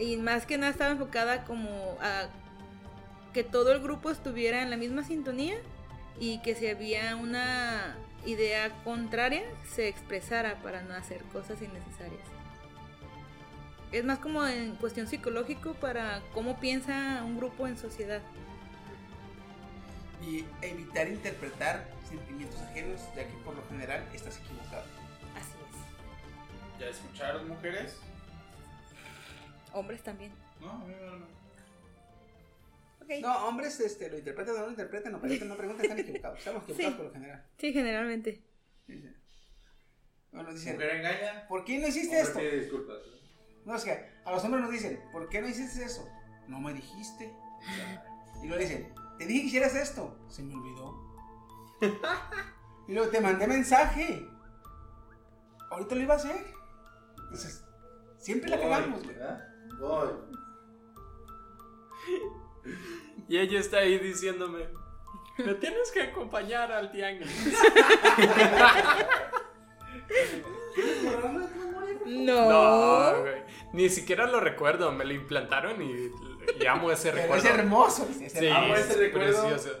[0.00, 1.68] y más que nada estaba enfocada como
[2.00, 2.28] a
[3.32, 5.56] que todo el grupo estuviera en la misma sintonía
[6.18, 7.96] y que si había una
[8.26, 12.22] idea contraria se expresara para no hacer cosas innecesarias.
[13.92, 18.20] Es más como en cuestión psicológico para cómo piensa un grupo en sociedad.
[20.22, 24.84] Y evitar interpretar sentimientos ajenos, ya que por lo general estás equivocado.
[25.36, 26.80] Así es.
[26.80, 27.96] ¿Ya escucharon, mujeres?
[29.72, 30.32] Hombres también.
[30.60, 31.24] No, a mí no, no.
[33.02, 33.10] Ok.
[33.22, 36.38] No, hombres este, lo interpretan o no lo interpretan, no preguntan, no preguntan, están equivocados.
[36.38, 36.96] Estamos equivocados Sí.
[36.96, 37.44] por lo general.
[37.58, 38.42] Sí, generalmente.
[38.86, 39.08] Sí, sí.
[40.32, 41.46] Bueno, dicen, ¿Mujer engaña?
[41.48, 42.56] ¿por qué no hiciste Hombre esto?
[42.60, 42.96] disculpas.
[43.64, 46.08] No, es que a los hombres nos dicen, ¿por qué no hiciste eso?
[46.48, 47.32] No me dijiste.
[48.42, 50.16] Y luego dicen, te dije que hicieras esto.
[50.28, 50.98] Se me olvidó.
[52.88, 54.26] Y luego te mandé mensaje.
[55.70, 56.44] Ahorita lo iba a hacer.
[57.18, 57.64] Entonces,
[58.18, 59.14] siempre la cagamos, güey.
[59.14, 59.48] ¿verdad?
[59.78, 60.08] Voy.
[63.28, 64.66] Y ella está ahí diciéndome,
[65.38, 67.30] me tienes que acompañar al tianguis.
[72.06, 72.50] No.
[72.50, 73.42] No, güey.
[73.72, 76.10] Ni siquiera lo recuerdo, me lo implantaron y,
[76.60, 77.48] y amo ese Pero recuerdo.
[77.48, 78.08] es hermoso.
[78.20, 78.48] es Sí.
[78.48, 79.48] Amo ese es recuerdo.
[79.48, 79.78] precioso.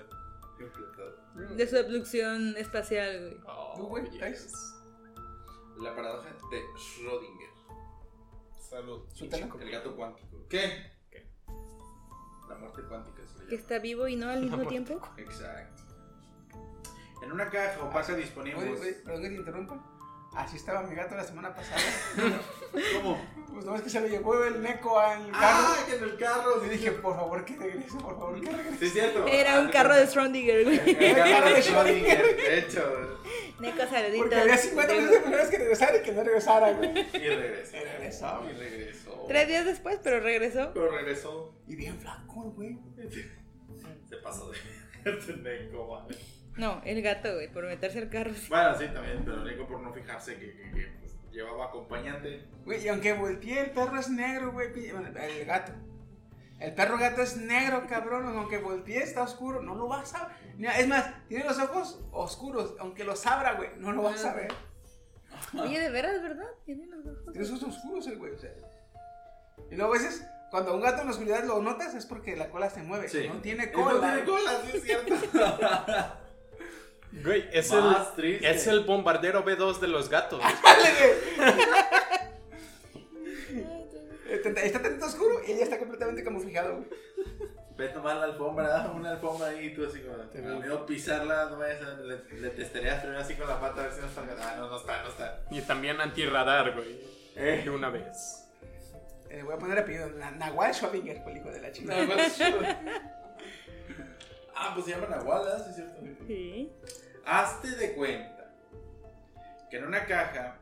[1.56, 3.40] De su abducción espacial, güey.
[3.46, 4.52] Oh, ¿Tú, güey, yes.
[5.78, 7.50] La paradoja de Schrödinger.
[8.58, 9.02] Salud.
[9.60, 10.46] El gato cuántico.
[10.48, 10.92] ¿Qué?
[11.10, 11.26] ¿Qué?
[12.48, 15.00] La muerte cuántica se Que está vivo y no al mismo tiempo.
[15.16, 15.82] Exacto.
[17.22, 18.62] En una caja opaca disponimos.
[18.62, 19.89] Oye, oye, perdón que te interrumpa.
[20.34, 21.80] Así estaba mi gato la semana pasada.
[22.94, 23.20] ¿Cómo?
[23.52, 25.34] Pues no es que se lo llevó el neco al carro.
[25.34, 25.76] ¡Ah!
[25.88, 26.64] Que en el carro.
[26.64, 28.78] Y dije, por favor que regrese, por favor que regrese.
[28.78, 29.26] Sí, es cierto.
[29.26, 30.78] Era Ah, un carro de Strondiger, güey.
[30.86, 33.18] El carro de Schrödinger, de hecho.
[33.58, 34.18] Neco saluditos.
[34.20, 36.90] Porque había 50 minutos de primeras que regresara y que no regresara, güey.
[36.90, 37.76] Y regresó.
[37.76, 38.42] Y regresó.
[38.48, 39.24] Y regresó.
[39.26, 40.70] Tres días después, pero regresó.
[40.72, 41.54] Pero regresó.
[41.66, 42.78] Y bien flaco, güey.
[44.08, 44.58] Se pasó de.
[45.12, 46.16] Pendejo, vale.
[46.56, 48.32] No, el gato, güey, por meterse al carro.
[48.34, 48.46] sí.
[48.48, 52.44] Bueno, sí, también, pero digo por no fijarse que, que, que, pues, llevaba acompañante.
[52.64, 54.68] Güey, y aunque volteé, el perro es negro, güey.
[54.88, 55.72] el gato.
[56.58, 58.26] El perro gato es negro, cabrón.
[58.36, 59.62] Aunque volteé, está oscuro.
[59.62, 60.26] No lo vas a
[60.58, 60.70] ver.
[60.78, 62.74] Es más, tiene los ojos oscuros.
[62.80, 64.52] Aunque los abra, güey, no lo vas a ver.
[65.58, 66.48] Oye, de veras, ¿verdad?
[66.66, 67.32] Tiene los ojos.
[67.32, 68.50] Tiene los ojos oscuros el güey, o sea.
[69.70, 72.50] Y luego a veces, cuando un gato en la oscuridad lo notas, es porque la
[72.50, 73.08] cola se mueve.
[73.08, 73.26] Sí.
[73.26, 74.12] No tiene No cola.
[74.12, 75.14] tiene cola, sí es cierto.
[77.12, 78.50] Güey, es Más el, triste.
[78.50, 80.40] es el bombardero B2 de los gatos.
[84.30, 86.88] Está está tantito oscuro y ella está completamente camuflado, güey.
[87.76, 91.48] Ve a tomar la alfombra, una alfombra ahí y tú así como, te miedo pisarla,
[91.50, 94.06] no vayas a, le, le testereas primero así con la pata a ver si no
[94.06, 95.40] está, ah, no, no está, no está.
[95.50, 97.00] Y también antirradar, güey.
[97.36, 97.62] Eh.
[97.64, 98.44] De una vez.
[99.30, 100.10] Eh, voy a poner apellido.
[100.10, 101.94] Na- Nahual Schwabinger, el hijo de la chica.
[104.60, 105.64] Ah, pues se llama Nahual, ¿verdad?
[105.64, 106.24] Sí, es cierto.
[106.26, 106.72] Sí.
[107.24, 108.54] Hazte de cuenta
[109.70, 110.58] que en una caja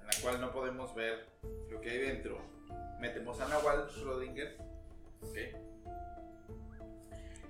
[0.00, 1.26] en la cual no podemos ver
[1.70, 2.40] lo que hay dentro,
[2.98, 4.56] metemos a Nahual Schrödinger,
[5.20, 5.36] ¿ok?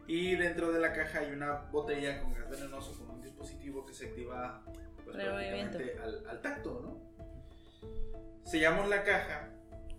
[0.06, 3.94] Y dentro de la caja hay una botella con gas venenoso con un dispositivo que
[3.94, 4.62] se activa
[5.04, 7.12] pues, prácticamente al, al tacto, ¿no?
[8.44, 9.48] Sellamos la caja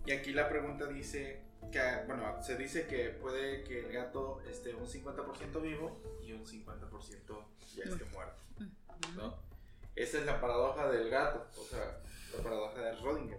[0.06, 1.42] y aquí la pregunta dice
[1.72, 6.46] que, bueno, se dice que puede que el gato esté un 50% vivo y un
[6.46, 7.46] 50%
[7.76, 8.42] ya esté muerto,
[9.16, 9.36] ¿no?
[9.96, 12.00] Esa es la paradoja del gato, o sea,
[12.38, 13.38] la paradoja de Schrödinger.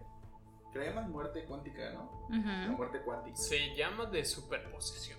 [0.72, 2.26] Que llaman muerte cuántica, ¿no?
[2.30, 2.76] La Ujú.
[2.76, 3.36] muerte cuántica.
[3.36, 5.18] Se llama de superposición.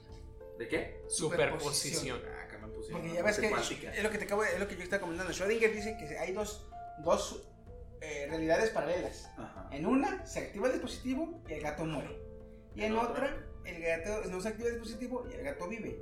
[0.57, 1.02] ¿De qué?
[1.10, 2.22] Superposición.
[2.26, 3.94] Ah, acá me pusieron Porque la ya ves que cuántica.
[3.94, 5.32] es lo que te acabo de- es lo que yo estaba comentando.
[5.34, 6.65] Schrödinger dice que hay dos,
[7.03, 7.41] dos
[8.02, 9.30] eh, realidades paralelas.
[9.38, 9.68] Ajá.
[9.72, 12.18] En una se activa el dispositivo y el gato muere.
[12.76, 13.11] Y en En otra.
[13.11, 15.99] otra, el gato no se activa el dispositivo y el gato vive.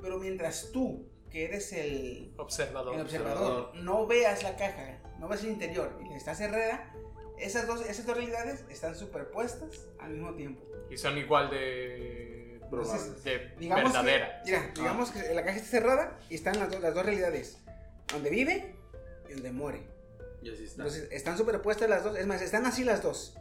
[0.00, 2.94] Pero mientras tú, que eres el, Observador.
[2.94, 6.92] el observador, no veas la caja, no ves el interior y está cerrada,
[7.38, 10.62] Esas dos, esas dos realidades están superpuestas al mismo tiempo.
[10.90, 12.60] Y son igual de.
[12.62, 14.42] Entonces, de Digamos verdadera.
[14.44, 17.58] que, mira, digamos que la caja está cerrada y están las, do- las dos realidades.
[18.12, 18.74] Donde vive
[19.28, 19.82] y donde muere.
[20.42, 20.82] Y así está.
[20.82, 22.16] Entonces, están superpuestas las dos.
[22.16, 23.36] Es más, están así las dos.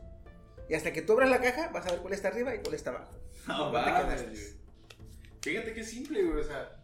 [0.74, 2.74] Y hasta que tú abras la caja, vas a ver cuál está arriba y cuál
[2.74, 3.12] está abajo.
[3.48, 3.84] No, güey.
[5.40, 6.40] Fíjate qué simple, güey.
[6.40, 6.84] O sea.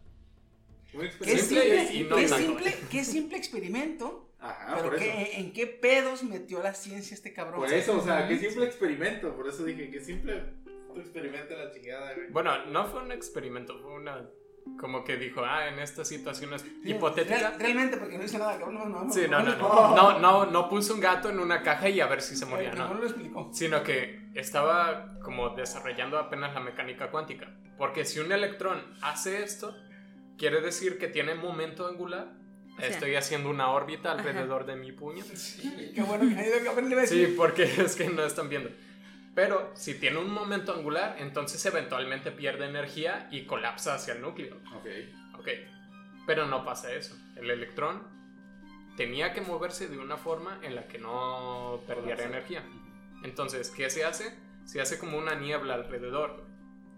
[0.94, 1.44] un Qué experimento.
[1.48, 4.30] Simple simple, y no qué simple, qué simple experimento.
[4.38, 5.40] Ajá, pero por qué- eso.
[5.40, 7.58] ¿en qué pedos metió la ciencia este cabrón?
[7.58, 9.34] Por eso, o sea, qué simple experimento.
[9.34, 10.40] Por eso dije, qué simple
[10.94, 12.28] experimento la chingada, güey.
[12.30, 14.24] Bueno, no fue un experimento, fue una.
[14.78, 17.40] Como que dijo, ah, en estas situaciones Sí, hipotéticas.
[17.40, 18.74] real- realmente, porque no hice nada, cabrón.
[18.92, 19.68] No, no, Sí, no, no, no.
[19.68, 22.46] no, no, no, no puso un gato en una caja y a ver si se
[22.46, 23.00] moría, No, no no.
[23.00, 23.50] lo explicó.
[23.52, 27.54] Sino que estaba como desarrollando apenas la mecánica cuántica.
[27.76, 29.74] Porque si un electrón hace esto,
[30.38, 32.32] quiere decir que tiene momento angular.
[32.78, 35.22] sea- Estoy haciendo una órbita alrededor de mi puño.
[35.94, 38.70] Qué bueno que nadie Sí, porque es que no están viendo.
[39.34, 44.56] Pero si tiene un momento angular, entonces eventualmente pierde energía y colapsa hacia el núcleo.
[44.76, 44.86] Ok.
[45.38, 45.48] Ok.
[46.26, 47.16] Pero no pasa eso.
[47.36, 48.02] El electrón
[48.96, 52.64] tenía que moverse de una forma en la que no perdiera energía.
[53.22, 54.36] Entonces, ¿qué se hace?
[54.64, 56.44] Se hace como una niebla alrededor.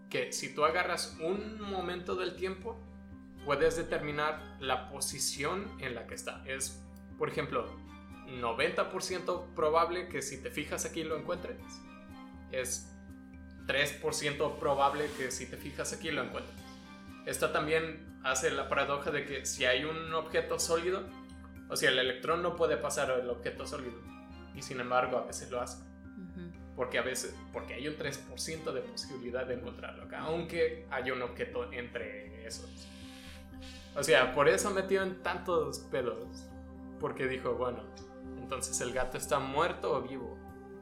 [0.08, 2.78] Que si tú agarras un momento del tiempo,
[3.44, 6.42] puedes determinar la posición en la que está.
[6.46, 6.82] Es,
[7.18, 7.66] por ejemplo,
[8.26, 11.56] 90% probable que si te fijas aquí lo encuentres.
[12.52, 12.88] Es
[13.66, 16.54] 3% probable que si te fijas aquí lo encuentres.
[17.26, 21.02] Esto también hace la paradoja de que si hay un objeto sólido,
[21.68, 23.98] o sea, el electrón no puede pasar al objeto sólido.
[24.54, 25.82] Y sin embargo, a veces lo hace.
[26.76, 31.20] Porque a veces, porque hay un 3% de posibilidad de encontrarlo acá, aunque haya un
[31.22, 32.88] objeto entre esos.
[33.94, 36.46] O sea, por eso metió en tantos pedos.
[36.98, 37.84] Porque dijo, bueno,
[38.38, 40.38] entonces el gato está muerto o vivo.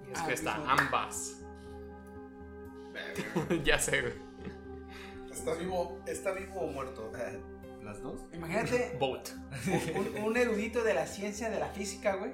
[0.09, 1.40] Y es Ah, que está ambas.
[3.65, 4.13] ya sé, güey.
[5.33, 7.13] ¿Está vivo, está vivo o muerto?
[7.17, 7.41] Eh,
[7.83, 8.21] ¿Las dos?
[8.33, 9.31] Imagínate Boat.
[9.97, 12.33] un, un erudito de la ciencia de la física, güey.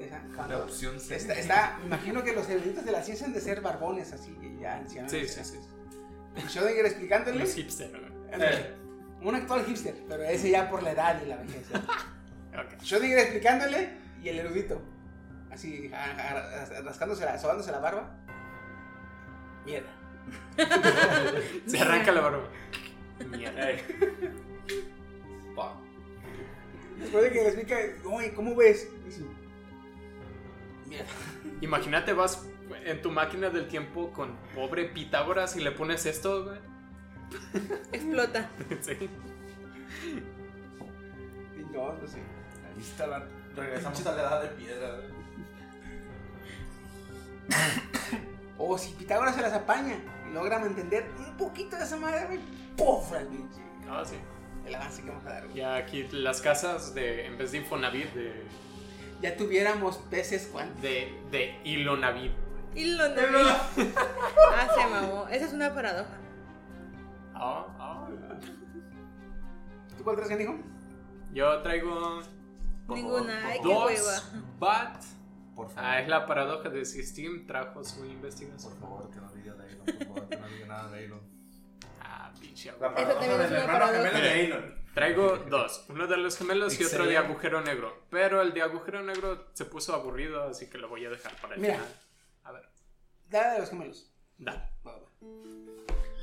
[0.00, 1.16] Esa, La opción C.
[1.16, 5.10] Está, imagino que los eruditos de la ciencia han de ser barbones así, ya ancianos.
[5.10, 5.58] Sí, sí, sí.
[6.36, 7.38] Y Schrödinger explicándole.
[7.40, 8.32] Los hipster, güey.
[8.32, 8.74] ándale,
[9.22, 11.66] Un actual hipster, pero ese ya por la edad y la vejez.
[11.72, 11.74] ¿eh?
[12.58, 12.80] Ok.
[12.82, 13.90] Schrödinger explicándole
[14.22, 14.80] y el erudito.
[15.50, 15.90] Así,
[16.84, 18.16] rascándose la, sobándose la barba.
[19.68, 19.90] Mierda.
[21.66, 22.48] Se arranca la barba.
[23.30, 23.66] Mierda.
[26.98, 27.76] Después de que le explica,
[28.06, 28.88] oye, ¿cómo ves?
[29.04, 29.22] Dice,
[30.86, 31.06] Mierda.
[31.60, 32.48] Imagínate, vas
[32.84, 36.58] en tu máquina del tiempo con pobre Pitágoras y le pones esto, güey.
[37.92, 38.50] Explota.
[38.80, 39.10] Sí.
[41.58, 42.18] Y no, no sé.
[42.18, 43.26] Ahí está la.
[43.54, 45.00] Regresamos a la edad de piedra.
[48.58, 49.96] O si Pitágoras se las apaña
[50.28, 52.40] y logra mantener un poquito de esa madre, güey,
[52.76, 53.12] ¡puf!
[53.12, 53.60] al pinche.
[53.88, 54.16] Ah, sí.
[54.66, 55.56] El avance que vamos a dar, güey.
[55.56, 58.44] Ya aquí las casas de, en vez de Infonavit, de,
[59.22, 60.82] Ya tuviéramos peces cuántos.
[60.82, 63.48] de, de lo no
[64.54, 65.26] Ah, se mamó.
[65.28, 66.16] Esa es una paradoja.
[67.34, 68.08] Ah, ah.
[69.96, 70.56] ¿Tú cuál traes, hijo?
[71.32, 72.20] Yo traigo
[72.88, 73.46] Ninguna.
[73.46, 74.22] Ay, qué dos, hueva.
[74.58, 75.02] but
[75.58, 75.90] Por favor.
[75.90, 78.72] ah, es la paradoja de si Steam trajo su investigación.
[78.78, 79.84] Por favor, que no diga Daylon.
[79.84, 81.20] Por favor, que no diga nada de Daylon.
[82.00, 82.94] Ah, pinche La agua.
[82.94, 84.78] paradoja del hermano gemelo de Elon.
[84.94, 88.04] Traigo dos, uno de los gemelos y otro de agujero negro.
[88.10, 91.54] Pero el de agujero negro se puso aburrido, así que lo voy a dejar para
[91.56, 91.74] el Mira.
[91.74, 91.88] final.
[92.44, 92.62] A ver,
[93.28, 94.12] Dale de los gemelos.
[94.46, 94.70] va.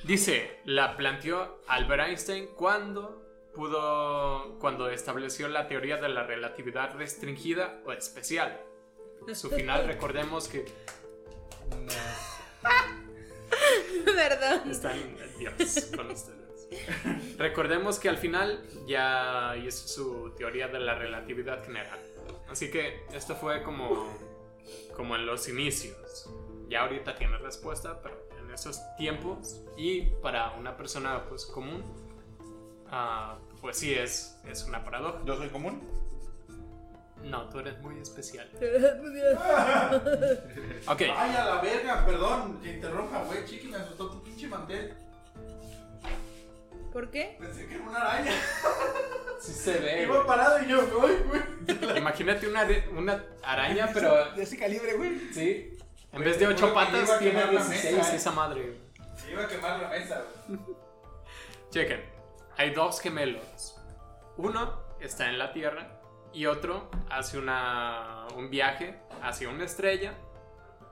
[0.06, 7.82] Dice, la planteó Albert Einstein cuando pudo, cuando estableció la teoría de la relatividad restringida
[7.86, 8.62] o especial.
[9.34, 10.66] Su final, recordemos que
[14.06, 14.68] ¿Verdad?
[14.68, 15.00] están
[15.38, 16.68] Dios con ustedes.
[17.38, 22.00] Recordemos que al final ya hizo su teoría de la relatividad general.
[22.50, 24.08] Así que esto fue como,
[24.96, 26.30] como en los inicios.
[26.70, 31.84] Ya ahorita tiene respuesta, pero en esos tiempos y para una persona pues común,
[32.88, 35.22] ah, pues sí es, es una paradoja.
[35.26, 35.82] ¿Yo soy común?
[37.24, 38.50] No, tú eres muy especial.
[40.88, 43.44] Ok, Ay, a la verga, perdón, que interrumpa, güey.
[43.46, 44.94] Chiqui, me asustó tu pinche mantel.
[46.94, 47.36] ¿Por qué?
[47.40, 48.32] Pensé que era una araña.
[49.42, 50.04] sí se ve.
[50.04, 51.98] Iba parado y yo, ay, güey.
[51.98, 55.20] Imagínate una, una araña, pero De ese calibre, güey.
[55.34, 55.72] sí.
[56.12, 58.16] En Güey, vez de ocho patas, tiene quemar la 16 mesa, eh.
[58.16, 58.78] esa madre.
[59.30, 60.60] Iba a quemar la mesa, güey.
[61.72, 62.06] Chequen,
[62.56, 63.76] hay dos gemelos.
[64.38, 65.95] Uno está en la Tierra
[66.36, 70.14] y otro hace una, un viaje hacia una estrella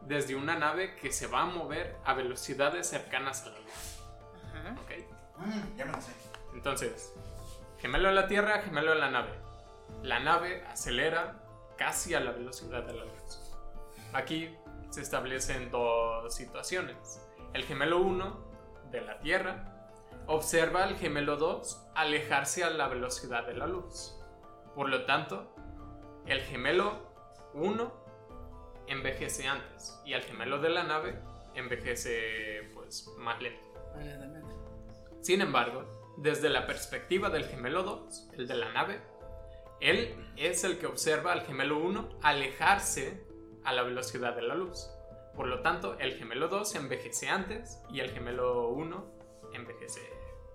[0.02, 4.00] desde una nave que se va a mover a velocidades cercanas a la luz.
[5.38, 6.14] Mm, ya me lo sé.
[6.54, 7.14] Entonces,
[7.80, 9.32] gemelo en la Tierra, gemelo en la nave.
[10.02, 11.44] La nave acelera
[11.78, 13.54] casi a la velocidad de la luz.
[14.14, 14.56] Aquí
[14.92, 17.22] se establecen dos situaciones.
[17.54, 18.40] El gemelo 1
[18.92, 19.90] de la Tierra
[20.28, 24.23] observa al gemelo 2 alejarse a la velocidad de la luz.
[24.76, 25.54] Por lo tanto,
[26.26, 27.12] el gemelo
[27.54, 27.94] 1
[28.88, 31.20] envejece antes y el gemelo de la nave
[31.56, 33.64] envejece pues más lento.
[35.22, 35.86] Sin embargo,
[36.18, 39.02] desde la perspectiva del gemelo 2, el de la nave,
[39.80, 43.26] él es el que observa al gemelo 1 alejarse
[43.64, 44.90] a la velocidad de la luz.
[45.36, 49.06] Por lo tanto, el gemelo 2 envejece antes y el gemelo 1
[49.54, 50.02] envejece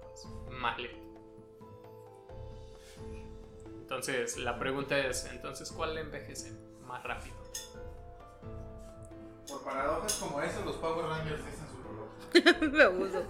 [0.03, 1.08] pues, más lento.
[3.89, 6.53] Entonces, la pregunta es, entonces, ¿cuál envejece
[6.87, 7.35] más rápido?
[9.49, 12.71] Por paradojas como esas, los Power Rangers dicen su reloj.
[12.75, 13.25] Me abuso.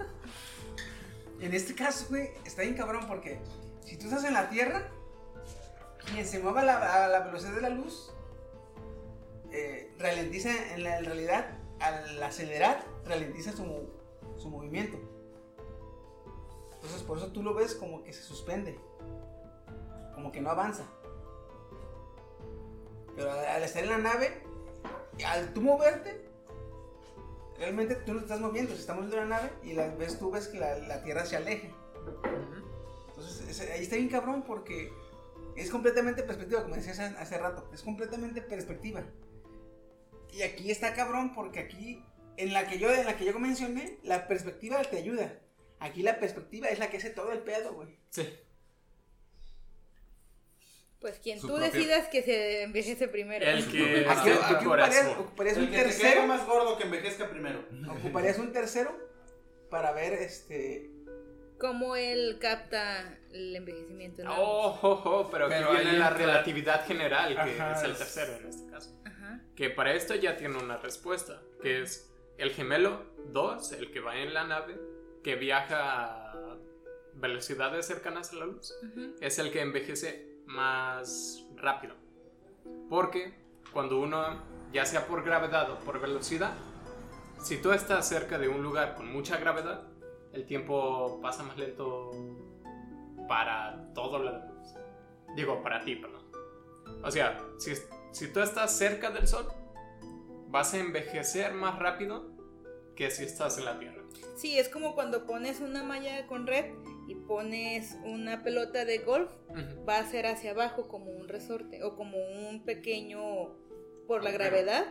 [1.39, 3.39] En este caso, güey, está bien cabrón porque
[3.85, 4.91] si tú estás en la Tierra,
[6.11, 8.13] quien se mueva a la, a la velocidad de la luz,
[9.53, 13.89] eh, ralentiza en, la, en realidad, al acelerar, ralentiza su,
[14.37, 14.99] su movimiento.
[16.75, 18.77] Entonces, por eso tú lo ves como que se suspende,
[20.19, 20.85] como que no avanza.
[23.15, 24.43] Pero al, estar en la nave,
[25.25, 26.29] al tú moverte,
[27.57, 30.49] realmente tú no te estás moviendo, se está moviendo la nave y ves, tú ves
[30.49, 31.69] que la, la Tierra se aleja.
[33.11, 34.93] Entonces, ahí está bien cabrón porque
[35.55, 39.05] es completamente perspectiva, como decías hace, hace rato, es completamente perspectiva.
[40.33, 42.05] Y aquí está cabrón porque aquí,
[42.37, 45.39] en la que yo, en la que yo mencioné, la perspectiva te ayuda.
[45.79, 48.01] Aquí la perspectiva es la que hace todo el pedo, güey.
[48.11, 48.29] Sí.
[51.01, 53.45] Pues quien tú propio- decidas que se envejece primero.
[53.47, 53.71] El que
[54.05, 56.27] siente aquí por ocuparías, ocuparías El un que te tercero.
[56.27, 57.65] más gordo que envejezca primero.
[57.99, 58.97] Ocuparías un tercero
[59.71, 60.91] para ver este.
[61.59, 64.23] Cómo él capta el envejecimiento.
[64.23, 64.35] ¿no?
[64.41, 68.47] Oh, oh, oh, pero, Pero viene la relatividad general, que Ajá, es el tercero en
[68.49, 68.97] este caso.
[69.05, 69.41] Ajá.
[69.57, 74.17] Que para esto ya tiene una respuesta, que es el gemelo 2, el que va
[74.19, 74.77] en la nave,
[75.25, 76.57] que viaja a
[77.15, 78.73] velocidades cercanas a la luz,
[79.21, 81.95] es el que envejece más rápido.
[82.89, 83.35] Porque
[83.73, 84.43] cuando uno,
[84.73, 86.53] ya sea por gravedad o por velocidad,
[87.41, 89.85] si tú estás cerca de un lugar con mucha gravedad,
[90.33, 92.11] el tiempo pasa más lento
[93.29, 94.75] para todo lo demás.
[95.37, 96.25] Digo, para ti, perdón.
[97.05, 97.75] O sea, si,
[98.13, 99.47] si tú estás cerca del sol,
[100.49, 102.31] vas a envejecer más rápido
[102.97, 104.03] que si estás en la Tierra.
[104.37, 106.75] Sí, es como cuando pones una malla con red
[107.09, 109.31] y pones una pelota de golf,
[109.89, 112.17] va a ser hacia abajo como un resorte o como
[112.49, 113.57] un pequeño,
[114.07, 114.85] por la gravedad,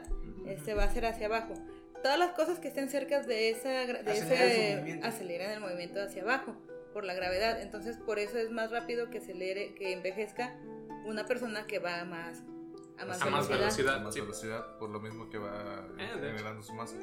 [0.46, 1.54] este va a ser hacia abajo.
[2.04, 5.08] Todas las cosas que estén cerca de esa de Aceleran ese movimiento.
[5.08, 6.56] aceleran el movimiento hacia abajo
[6.94, 7.62] por la gravedad.
[7.62, 10.56] Entonces, por eso es más rápido que acelere, que envejezca
[11.06, 12.44] una persona que va a más
[13.00, 13.60] a más, A más velocidad.
[13.60, 13.96] velocidad.
[13.96, 14.22] A más sí.
[14.22, 16.96] velocidad, por lo mismo que va Eh, de generando su masa.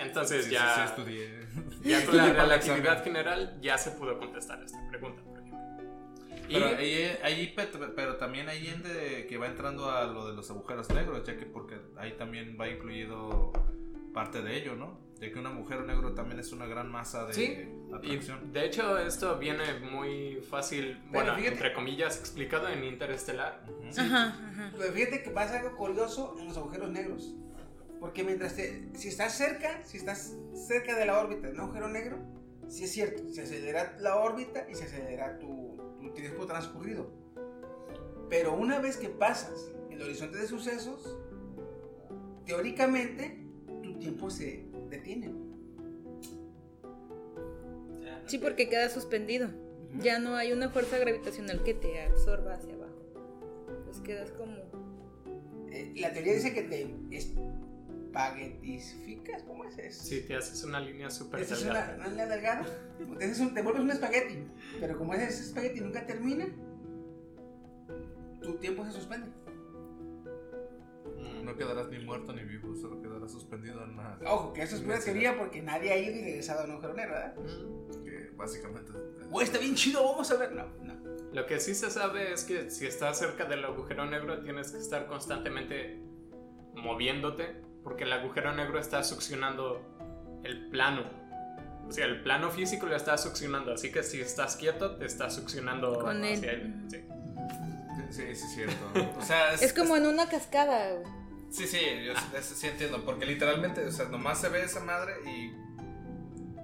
[0.00, 1.46] Entonces Sí, ya, sí, sí, estudié.
[1.84, 5.60] ya con la relatividad general ya se pudo contestar esta pregunta, por ejemplo.
[6.48, 10.26] Y Pero, ahí, ahí, pero, pero también ahí en de que va entrando a lo
[10.28, 13.52] de los agujeros negros, ya que porque ahí también va incluido
[14.12, 14.98] parte de ello, ¿no?
[15.20, 18.52] De que un agujero negro también es una gran masa de Sí, y atracción.
[18.52, 23.62] de hecho esto viene muy fácil, bueno, fíjate- entre comillas, explicado en Interestelar.
[23.68, 24.00] Ujú.
[24.00, 24.72] Ajá, ajá.
[24.76, 27.32] Pero fíjate que pasa algo curioso en los agujeros negros.
[28.00, 31.88] Porque mientras te, si estás cerca, si estás cerca de la órbita de un agujero
[31.88, 32.18] negro,
[32.66, 37.10] sí es cierto, se acelera la órbita y se acelera tu, tu tiempo transcurrido.
[38.30, 41.18] Pero una vez que pasas el horizonte de sucesos,
[42.46, 43.38] teóricamente
[43.82, 45.34] tu tiempo se detiene.
[48.26, 49.50] Sí, porque queda suspendido.
[49.98, 52.94] Ya no hay una fuerza gravitacional que te absorba hacia abajo.
[53.84, 54.56] Pues quedas como.
[55.72, 56.94] Eh, la teoría dice que te
[58.10, 60.02] espaguetificas, ¿cómo es eso?
[60.04, 61.94] Si te haces una línea súper es una, delgada.
[61.96, 62.66] una línea delgada.
[63.18, 64.44] Te, haces un- te vuelves un espagueti.
[64.80, 66.46] Pero como ese espagueti nunca termina,
[68.42, 69.28] tu tiempo se suspende.
[71.44, 74.18] No quedarás ni muerto ni vivo, solo quedarás suspendido en una.
[74.26, 76.94] Ojo, que eso es pura teoría porque nadie ha ido y regresado a un agujero
[76.94, 77.34] negro, ¿verdad?
[78.04, 78.92] Que básicamente.
[79.30, 80.52] Uy, está bien chido, vamos a ver.
[80.52, 80.94] No, no.
[81.32, 84.78] Lo que sí se sabe es que si estás cerca del agujero negro tienes que
[84.78, 86.00] estar constantemente
[86.74, 89.80] moviéndote porque el agujero negro está succionando
[90.44, 91.04] el plano.
[91.88, 95.28] O sea, el plano físico lo está succionando, así que si estás quieto te está
[95.30, 96.34] succionando Con él.
[96.38, 96.74] hacia él.
[96.76, 96.90] Ujú.
[96.90, 97.04] Sí.
[98.10, 99.16] Sí, sí, es cierto.
[99.18, 101.04] O sea, Es como en una cascada, güey.
[101.50, 105.50] Sí, sí, yo sí entiendo, porque literalmente, o sea, nomás se ve esa madre y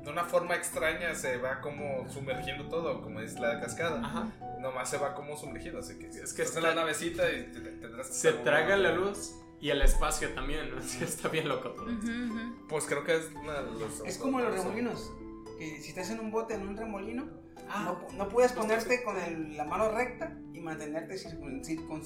[0.05, 4.01] de una forma extraña se va como sumergiendo todo, como es la cascada.
[4.01, 4.28] Ajá.
[4.60, 7.51] Nomás se va como sumergiendo, así que Es que estás en está- la navecita y
[7.52, 10.83] te- te- tendrás que Se traga la luz y el espacio también, ¿no?
[10.87, 11.87] Sí, está bien loco todo.
[11.87, 12.66] Ujú, ujú.
[12.69, 14.01] Pues creo que es una de los...
[14.05, 15.12] Es como los remolinos.
[15.59, 19.19] Que si estás en un bote, en un remolino, Ah, no, no puedes ponerte con
[19.19, 22.05] el- la mano recta y mantenerte circun- circun-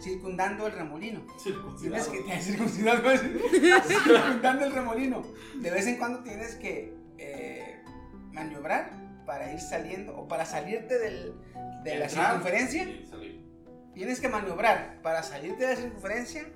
[0.00, 1.20] circundando el remolino.
[1.78, 2.56] Tienes que a decir.
[2.56, 5.22] circundando el remolino.
[5.56, 7.82] De vez en cuando tienes que eh,
[8.32, 8.90] maniobrar
[9.26, 11.34] para ir saliendo o para salirte del,
[11.84, 12.88] de la circunferencia.
[13.92, 16.48] Tienes que maniobrar para salirte de la circunferencia,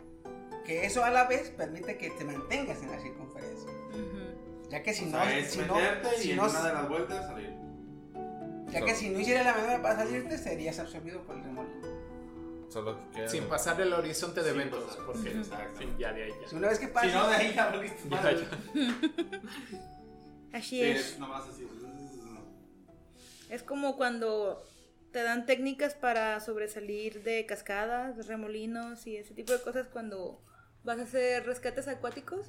[0.65, 3.71] que eso a la vez permite que te mantengas en la circunferencia.
[3.91, 4.69] Ujú.
[4.71, 6.63] Ya que si O no, sea, es si no, meterte si y en no- una
[6.67, 7.51] de las vueltas salir.
[8.71, 11.95] ya que si no hicieras la maniobra para salirte, serías absorbido por el remolino.
[12.71, 15.79] Solo que queda- Sin pasar el horizonte de eventos, porque Exacto.
[15.81, 16.49] sí, ya de ahí ya.
[16.49, 18.09] Si una vez que pasa, Si no, de ahí ya volviste.
[18.11, 18.49] Ya, ya.
[20.53, 21.01] Así Sí, es.
[21.13, 21.67] es nomás así.
[23.51, 24.63] Es como cuando
[25.13, 30.41] te dan técnicas para sobresalir de cascadas, remolinos y ese tipo de cosas cuando
[30.85, 32.47] vas a hacer rescates acuáticos.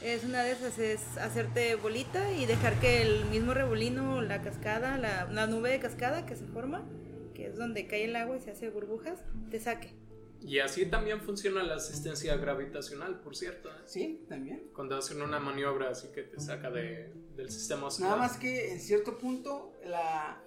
[0.00, 4.96] Es una de esas, es hacerte bolita y dejar que el mismo remolino, la cascada,
[4.96, 6.86] la, la nube de cascada que se forma,
[7.34, 9.18] que es donde cae el agua y se hace burbujas,
[9.50, 9.92] te saque.
[10.40, 13.70] Y así también funciona la asistencia gravitacional, por cierto.
[13.70, 13.82] ¿eh?
[13.86, 14.70] sí, también.
[14.72, 18.12] Cuando hacen una maniobra así que te saca de, del sistema solar.
[18.12, 20.40] Nada más que en cierto punto, la,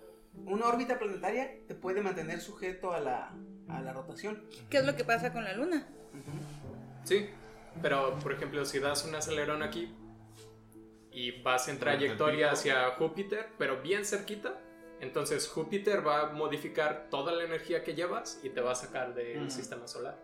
[0.46, 3.36] una órbita planetaria te puede mantener sujeto a la,
[3.68, 4.42] a la rotación.
[4.70, 5.90] ¿Qué es lo que pasa con la luna?
[7.04, 7.30] Sí,
[7.82, 9.94] pero por ejemplo, si das un acelerón aquí
[11.12, 14.60] y vas en trayectoria hacia Júpiter, pero bien cerquita,
[15.00, 19.14] entonces Júpiter va a modificar toda la energía que llevas y te va a sacar
[19.14, 20.18] del sistema solar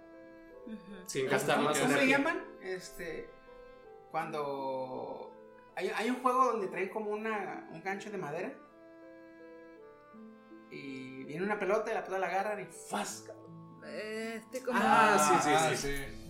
[1.05, 2.17] sin gastar más ¿Cómo le energía.
[2.17, 2.43] llaman?
[2.61, 3.29] Este,
[4.11, 5.33] cuando
[5.75, 8.53] hay, hay un juego donde traen como una, un gancho de madera
[10.69, 13.25] y viene una pelota y la pelota la agarran y ¡faz!
[13.85, 16.26] Este como Ah, sí, sí, Ah, sí.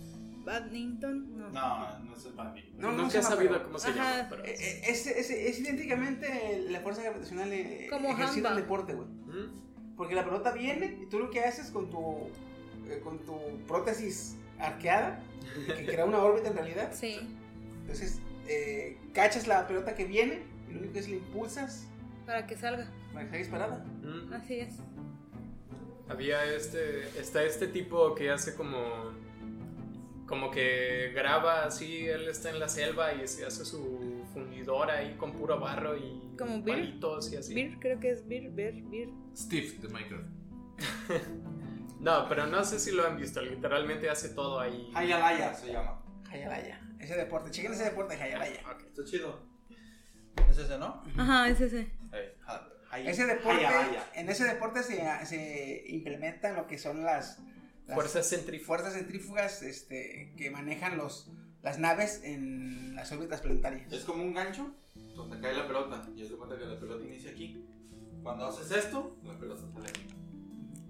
[0.48, 1.48] Badminton, no.
[1.50, 2.34] No, no es el.
[2.36, 4.16] No, no Nunca he sabido pero- cómo se Ajá.
[4.16, 4.44] llama, pero...
[4.44, 8.56] Eh, eh, Es, es, es idénticamente la fuerza gravitacional eh, Como ejercida en handball.
[8.62, 9.08] deporte, güey.
[9.08, 9.94] ¿Mm?
[9.96, 12.28] Porque la pelota viene y tú lo que haces con tu,
[12.88, 15.20] eh, con tu prótesis arqueada,
[15.66, 17.18] que crea una órbita en realidad, Sí.
[17.82, 21.86] entonces eh, cachas la pelota que viene y lo único que es le impulsas
[22.26, 22.90] Para que salga.
[23.12, 23.84] para que salga disparada.
[24.02, 24.32] ¿Mm?
[24.32, 24.76] Así es.
[26.08, 28.78] Había este, está este tipo que hace como,
[30.28, 35.14] como que graba así, él está en la selva y se hace su fundidora ahí
[35.16, 36.78] con puro barro y Como Beer.
[36.78, 37.54] palitos y así.
[37.54, 39.08] Beer, creo que es Beer, Beer, Beer.
[39.34, 40.28] Steve de Minecraft.
[42.00, 44.88] No, pero no sé si lo han visto, literalmente hace todo ahí.
[44.94, 46.00] Hayalaya se llama.
[46.30, 46.80] Hayalaya.
[47.00, 48.60] Ese deporte, chequen ese deporte de Hayalaya.
[48.86, 49.40] Está chido.
[50.48, 51.02] ¿Es ese, no?
[51.16, 51.90] Ajá, es ese.
[52.90, 53.66] Hay- Ese deporte,
[54.14, 57.42] en ese deporte se, se implementan lo que son las
[57.94, 58.66] Fuerzas centrífugas.
[58.66, 61.30] fuerzas centrífugas este, que manejan los,
[61.62, 63.92] las naves en las órbitas planetarias.
[63.92, 64.74] Es como un gancho
[65.14, 66.06] donde cae la pelota.
[66.16, 67.64] Y es de cuenta que la pelota inicia aquí.
[68.22, 70.06] Cuando haces esto, la pelota sale aquí.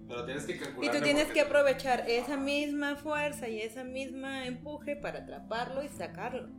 [0.07, 0.95] Pero tienes que calcular.
[0.95, 5.87] Y tú tienes que aprovechar esa misma fuerza y esa misma empuje para atraparlo y
[5.89, 6.49] sacarlo.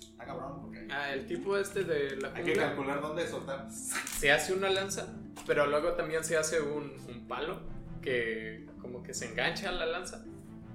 [0.00, 3.68] Está cabrón, porque Ah, el tipo este de la hay que calcular dónde soltar.
[3.70, 5.06] se hace una lanza,
[5.46, 7.60] pero luego también se hace un, un palo
[8.06, 10.24] que como que se engancha a la lanza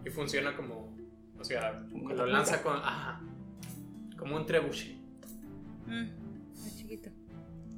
[0.05, 0.93] y funciona como,
[1.39, 3.21] o sea, ¿Como lo lanza con, ajá,
[4.17, 4.97] como un trebuchet.
[5.87, 6.09] Mm,
[6.65, 7.09] es chiquito.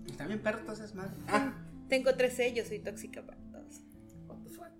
[0.09, 1.13] Está bien perro todas esas madres.
[1.27, 1.53] Ah,
[1.88, 3.84] Tengo tres sellos, soy tóxica para todos.
[4.27, 4.71] What the fuck?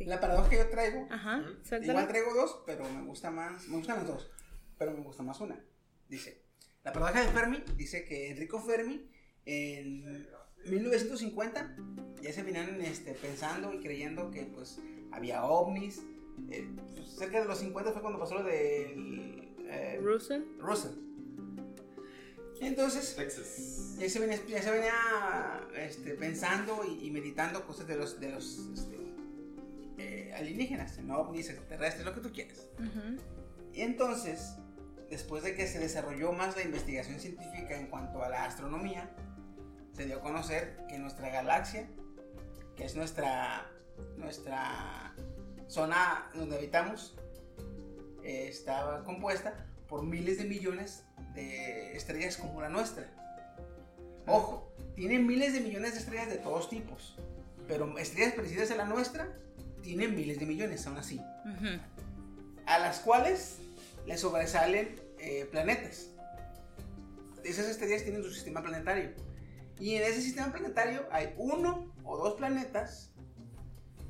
[0.00, 1.44] la paradoja que yo traigo, Ajá,
[1.80, 4.32] igual traigo dos, pero me gusta más, me gustan las dos,
[4.76, 5.64] pero me gusta más una.
[6.08, 6.42] Dice,
[6.82, 9.08] la paradoja de Fermi dice que Enrico Fermi
[9.44, 10.26] en
[10.66, 11.76] 1950
[12.22, 14.78] ya se venían este, pensando y creyendo que pues
[15.10, 16.02] había ovnis.
[16.50, 20.42] Eh, pues, cerca de los 50 fue cuando pasó lo del eh, Russell.
[20.58, 20.92] Russell.
[22.60, 23.96] Y entonces Texas.
[23.98, 28.30] ya se venía, ya se venía este, pensando y, y meditando cosas de los, de
[28.30, 28.96] los este,
[29.98, 32.68] eh, alienígenas, no ovnis, extraterrestres, lo que tú quieras.
[32.78, 33.20] Ujú.
[33.74, 34.54] Y entonces,
[35.10, 39.10] después de que se desarrolló más la investigación científica en cuanto a la astronomía,
[40.02, 41.86] se dio a conocer que nuestra galaxia,
[42.76, 43.70] que es nuestra,
[44.16, 45.14] nuestra
[45.68, 47.16] zona donde habitamos,
[48.24, 49.54] eh, estaba compuesta
[49.86, 51.04] por miles de millones
[51.34, 53.08] de estrellas como la nuestra.
[54.26, 57.16] Ojo, tienen miles de millones de estrellas de todos tipos.
[57.68, 59.28] Pero estrellas parecidas a la nuestra
[59.82, 61.20] tienen miles de millones, aún así.
[62.66, 63.58] A las cuales
[64.04, 66.08] le sobresalen eh, planetas.
[67.44, 69.31] Esas estrellas tienen su sistema planetario.
[69.78, 73.12] Y en ese sistema planetario hay uno o dos planetas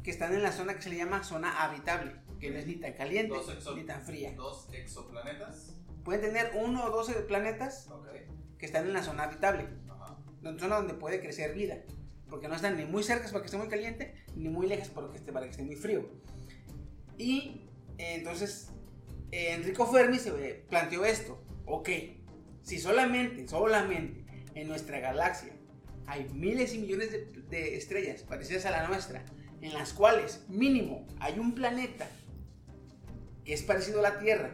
[0.03, 2.77] que están en la zona que se le llama zona habitable, que no es ni
[2.77, 3.35] tan caliente
[3.77, 4.33] ni tan fría.
[4.37, 5.77] Dos exoplanetas.
[6.05, 8.09] Pueden tener uno o dos planetas Ok.
[8.59, 10.19] que están en la zona habitable, Ajá.
[10.43, 11.79] la zona donde puede crecer vida,
[12.29, 15.09] porque no están ni muy cerca para que esté muy caliente, ni muy lejos para
[15.11, 16.11] que esté, para que esté muy frío.
[17.17, 17.69] Y
[17.99, 18.71] eh, entonces
[19.31, 20.33] eh, Enrico Fermi se
[20.69, 21.89] planteó esto, ok,
[22.63, 24.22] si solamente, solamente
[24.55, 25.53] en nuestra galaxia
[26.07, 29.25] hay miles y millones de, de estrellas parecidas a la nuestra,
[29.61, 32.09] en las cuales mínimo hay un planeta
[33.45, 34.51] que es parecido a la Tierra,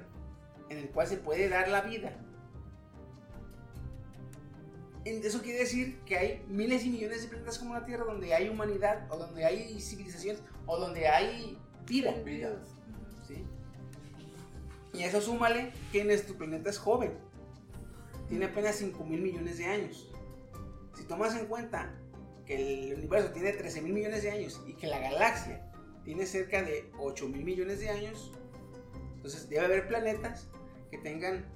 [0.68, 2.12] en el cual se puede dar la vida.
[5.04, 8.48] Eso quiere decir que hay miles y millones de planetas como la Tierra donde hay
[8.48, 12.14] humanidad, o donde hay civilizaciones, o donde hay vida.
[13.26, 13.44] ¿sí?
[14.92, 17.12] Y eso súmale que nuestro planeta es joven.
[18.28, 20.12] Tiene apenas 5 mil millones de años.
[20.96, 21.94] Si tomas en cuenta
[22.46, 25.70] que el universo tiene 13 mil millones de años y que la galaxia
[26.04, 28.32] tiene cerca de 8 mil millones de años,
[29.16, 30.48] entonces debe haber planetas
[30.90, 31.46] que tengan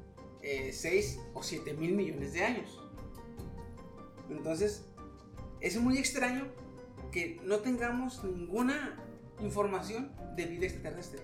[0.43, 2.81] 6 o 7 mil millones de años.
[4.31, 4.85] Entonces,
[5.61, 6.47] es muy extraño
[7.11, 8.99] que no tengamos ninguna
[9.40, 11.20] información de vida extraterrestre.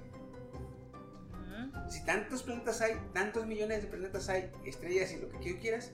[1.88, 5.92] Si tantos planetas hay, tantos millones de planetas hay, estrellas y lo que quieras,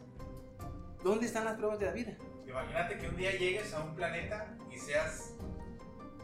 [1.03, 2.17] ¿dónde están las pruebas de la vida?
[2.47, 5.35] Imagínate que un día llegues a un planeta y seas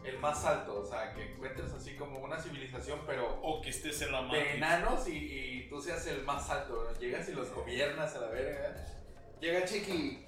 [0.05, 4.01] el más alto, o sea, que encuentres así como una civilización, pero O que estés
[4.03, 4.55] en la de Matrix.
[4.55, 6.89] enanos y, y tú seas el más alto.
[6.91, 6.99] ¿no?
[6.99, 8.75] Llegas y los gobiernas a la verga.
[9.41, 10.25] Llega Chiqui.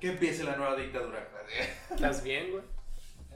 [0.00, 1.28] Que empiece la nueva dictadura.
[1.90, 2.64] ¿Estás bien, güey?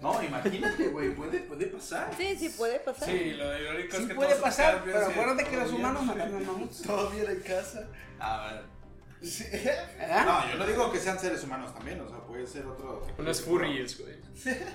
[0.00, 2.10] No, imagínate, güey, puede, puede pasar.
[2.16, 3.08] Sí, sí puede pasar.
[3.08, 6.36] Sí, lo irónico es Sí que puede todos pasar, pero acuérdate que los humanos mataron
[6.36, 6.82] a mamuts.
[6.82, 7.88] Todo bien en casa.
[8.18, 8.76] A ver.
[9.98, 10.26] ¿Verdad?
[10.26, 13.22] No, yo no digo que sean seres humanos también, o sea, puede ser otro tipo
[13.22, 14.16] Unos de- furries, güey.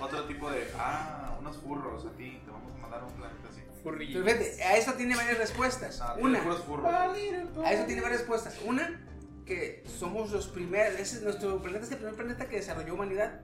[0.00, 0.66] Otro tipo de.
[0.76, 3.62] Ah, unos furros a ti, te vamos a mandar a un planeta así.
[3.82, 4.10] Furries.
[4.12, 6.00] Pero fíjate, a eso tiene varias respuestas.
[6.00, 6.92] Ah, Una, puros furros.
[6.92, 8.58] a eso tiene varias respuestas.
[8.64, 9.00] Una,
[9.46, 13.40] que somos los primeros, ese es nuestro planeta es el primer planeta que desarrolló humanidad.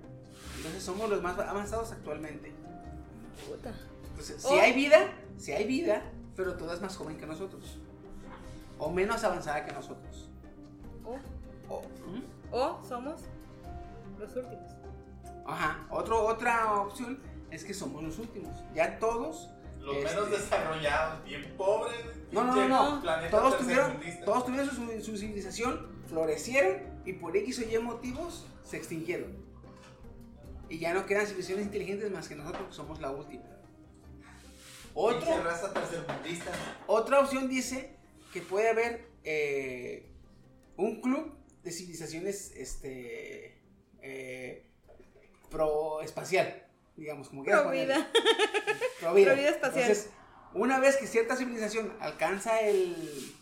[0.58, 2.52] Entonces somos los más avanzados actualmente.
[3.48, 3.72] Puta.
[4.10, 4.48] Entonces, Oh.
[4.50, 4.98] si hay vida,
[5.38, 6.02] si hay vida,
[6.36, 7.78] pero toda es más joven que nosotros.
[8.78, 10.28] O menos avanzada que nosotros.
[11.04, 11.18] O,
[11.72, 12.22] O- ¿Mm?
[12.52, 13.22] o somos
[14.18, 14.72] los últimos.
[15.46, 15.86] Ajá.
[15.90, 17.20] Otro, otra opción
[17.50, 18.52] es que somos los últimos.
[18.74, 19.48] Ya todos.
[19.80, 21.94] Los este, menos desarrollados, bien pobres.
[22.32, 23.00] No, no, no, no.
[23.00, 28.44] planeta Todos tuvieron, todos tuvieron su, su civilización, florecieron y por X o Y motivos
[28.64, 29.47] se extinguieron.
[30.68, 33.44] Y ya no quedan civilizaciones inteligentes más que nosotros, que somos la última.
[35.44, 36.50] Raza tercermundista.
[36.86, 37.94] otra opción dice
[38.32, 40.06] que puede haber eh,
[40.76, 43.60] un club de civilizaciones este,
[44.02, 44.66] eh,
[45.50, 46.66] pro espacial,
[46.96, 47.94] digamos, como quieras Pro ponerle.
[47.94, 48.10] vida.
[49.00, 49.26] Pro vida.
[49.32, 49.82] Pro vida espacial.
[49.82, 50.10] Entonces,
[50.54, 53.34] una vez que cierta civilización alcanza el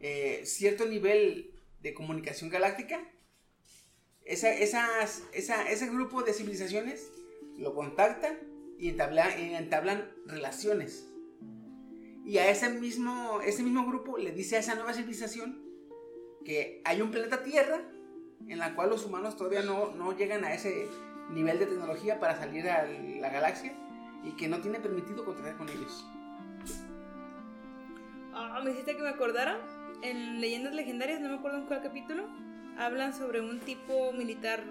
[0.00, 1.50] eh, cierto nivel
[1.82, 3.00] de comunicación galáctica,
[4.26, 7.10] esa, esas, esa- ese grupo de civilizaciones
[7.56, 8.38] lo contactan
[8.78, 11.08] y entablan, entablan relaciones.
[12.24, 15.62] Y a ese mismo, ese mismo grupo le dice a esa nueva civilización
[16.44, 17.80] que hay un planeta Tierra
[18.48, 20.88] en la cual los humanos todavía no, no llegan a ese
[21.30, 23.74] nivel de tecnología para salir a la galaxia
[24.24, 26.04] y que no tiene permitido contactar con ellos.
[28.34, 29.58] Ah, me hiciste que me acordara.
[30.02, 32.24] En Leyendas Legendarias, no me acuerdo en cuál capítulo,
[32.78, 34.62] hablan sobre un tipo militar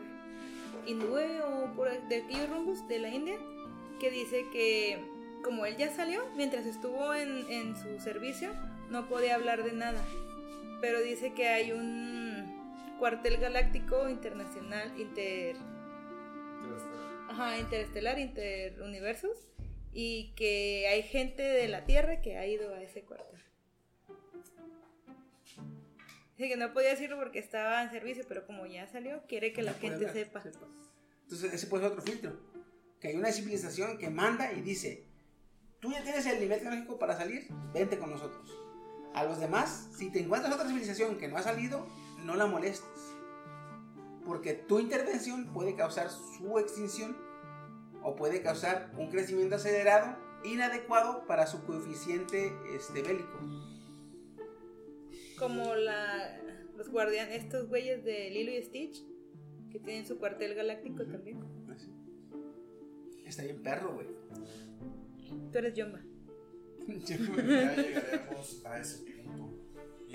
[0.86, 3.38] hindú o por de aquellos rumbos de la India
[4.00, 5.00] que dice que
[5.44, 8.50] como él ya salió, mientras estuvo en, en su servicio,
[8.90, 10.04] no podía hablar de nada.
[10.82, 15.56] Pero dice que hay un cuartel galáctico internacional, inter...
[17.30, 19.48] Ajá, interestelar, interuniversos,
[19.94, 23.45] y que hay gente de la Tierra que ha ido a ese cuartel.
[26.38, 29.62] Dice que no podía decirlo porque estaba en servicio, pero como ya salió, quiere que
[29.62, 30.44] la No puede gente hablar, sepa.
[31.24, 32.34] Entonces ese puede ser otro filtro.
[33.00, 35.08] Que hay una civilización que manda y dice,
[35.80, 38.50] tú ya tienes el nivel tecnológico para salir, vente con nosotros.
[39.14, 41.88] A los demás, si te encuentras otra civilización que no ha salido,
[42.26, 43.16] no la molestes.
[44.26, 47.16] Porque tu intervención puede causar su extinción
[48.04, 53.40] o puede causar un crecimiento acelerado inadecuado para su coeficiente este, bélico.
[55.38, 56.40] Como la
[56.78, 59.04] los guardianes, estos güeyes de Lilo y Stitch,
[59.72, 61.40] que tienen su cuartel galáctico también.
[61.74, 61.90] Así.
[63.26, 64.08] Está bien perro, güey.
[65.52, 66.02] Tú eres Yomba.
[67.08, 67.18] Ya
[67.76, 69.54] llegaremos a ese punto.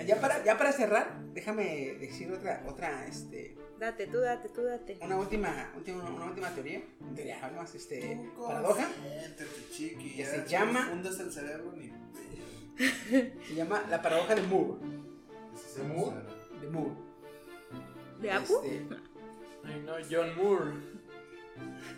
[0.07, 4.97] Ya para, ya para cerrar, déjame decir otra, otra, este, Date, tú date, tú date.
[5.01, 6.81] una última, última- una última teoría,
[7.15, 8.87] teoría, algo más, este, Tú paradoja,
[9.71, 11.91] chiqui, Que ya se no llama- fundas el cerebro ni.
[13.47, 14.79] se llama la paradoja de Moore,
[15.75, 16.17] ¿De Moore?
[16.61, 16.95] de Moore.
[18.21, 18.61] ¿De Apu?
[18.63, 18.87] Este,
[19.63, 20.71] Ay, no, John Moore.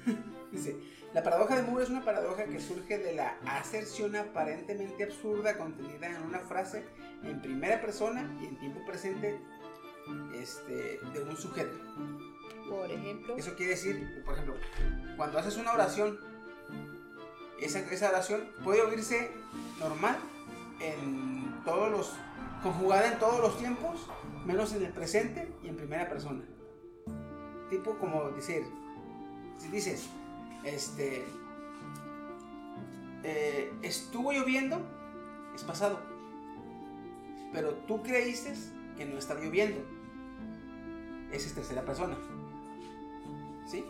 [0.51, 0.75] Dice,
[1.13, 6.07] la paradoja de Moore es una paradoja que surge de la aserción aparentemente absurda contenida
[6.07, 6.83] en una frase
[7.23, 9.39] en primera persona y en tiempo presente
[10.35, 11.75] este, de un sujeto.
[12.69, 13.37] Por ejemplo.
[13.37, 14.55] Eso quiere decir, por ejemplo,
[15.17, 16.19] cuando haces una oración,
[17.59, 19.31] esa, esa oración puede oírse
[19.79, 20.17] normal
[20.79, 22.13] en todos los,
[22.63, 24.07] conjugada en todos los tiempos,
[24.45, 26.41] menos en el presente y en primera persona.
[27.69, 28.63] Tipo como decir,
[29.59, 30.07] si dices,
[30.63, 31.25] este,
[33.23, 34.79] eh, estuvo lloviendo,
[35.55, 35.99] es pasado,
[37.51, 38.53] pero tú creíste
[38.97, 39.79] que no estaba lloviendo,
[41.31, 42.15] esa es tercera persona.
[43.67, 43.83] ¿Sí?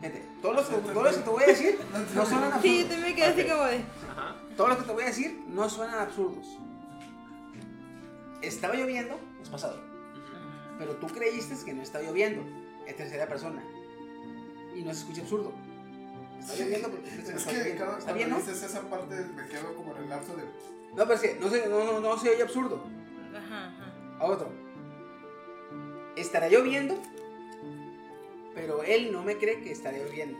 [0.00, 1.78] Fíjate, todos los, que- todos los que te voy a decir
[2.14, 2.62] no absurdos.
[2.62, 3.84] Sí, yo también me quedé así como de.
[4.60, 4.66] Ajá.
[4.66, 6.46] Todos los que te voy a decir no suenan absurdos.
[8.42, 9.80] Estaba lloviendo, es pasado.
[10.78, 12.42] Pero tú creíste que no está lloviendo,
[12.86, 13.62] es tercera persona.
[14.74, 15.52] Y no se escucha absurdo.
[16.38, 17.84] Está lloviendo que no Es está que lloviendo.
[17.84, 18.36] cada ¿Está cuando bien, no?
[18.36, 20.44] dices esa parte me quedo como en el lapso de.
[20.44, 22.82] No, pero es que no se, no, no, no se oye absurdo.
[23.36, 23.92] Ajá, ajá.
[24.18, 24.48] A otro.
[26.16, 26.98] Estará lloviendo,
[28.54, 30.38] pero él no me cree que estará lloviendo.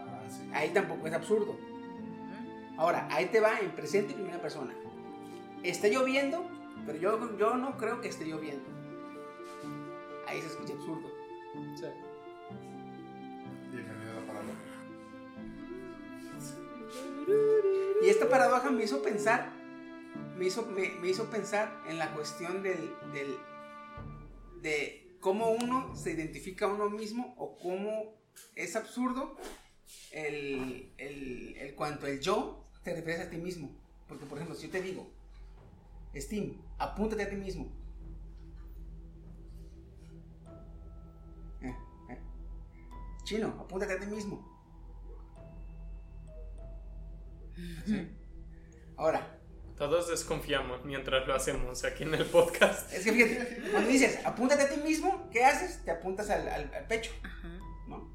[0.00, 0.48] Ah, sí.
[0.52, 1.56] Ahí tampoco es absurdo.
[2.78, 4.74] Ahora, ahí te va en presente y primera persona.
[5.62, 6.44] Está lloviendo,
[6.86, 8.64] pero yo, yo no creo que esté lloviendo.
[10.26, 11.08] Ahí se escucha absurdo.
[11.76, 11.84] Sí.
[13.70, 14.58] Bienvenido a la paradoja.
[18.02, 19.52] Y esta paradoja me hizo pensar,
[20.36, 23.36] me hizo, me, me hizo pensar en la cuestión del, del-
[24.60, 28.14] de cómo uno se identifica a uno mismo o cómo
[28.56, 29.36] es absurdo
[30.12, 33.70] el, el, el cuanto el yo te refieres a ti mismo.
[34.08, 35.08] Porque, por ejemplo, si yo te digo,
[36.14, 37.70] Steam, apúntate a ti mismo.
[41.62, 41.74] Eh,
[42.10, 42.18] eh.
[43.24, 44.48] Chino, apúntate a ti mismo.
[47.86, 48.08] ¿Sí?
[48.96, 49.38] Ahora,
[49.76, 52.92] Todos desconfiamos mientras lo hacemos aquí en el podcast.
[52.92, 55.82] es que fíjate, cuando dices apúntate a ti mismo, ¿qué haces?
[55.84, 57.12] Te apuntas al, al- al pecho,
[57.88, 58.10] ¿no?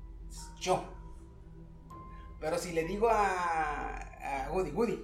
[0.60, 0.94] Yo.
[2.39, 4.95] Pero si le digo a, a Woody, Woody,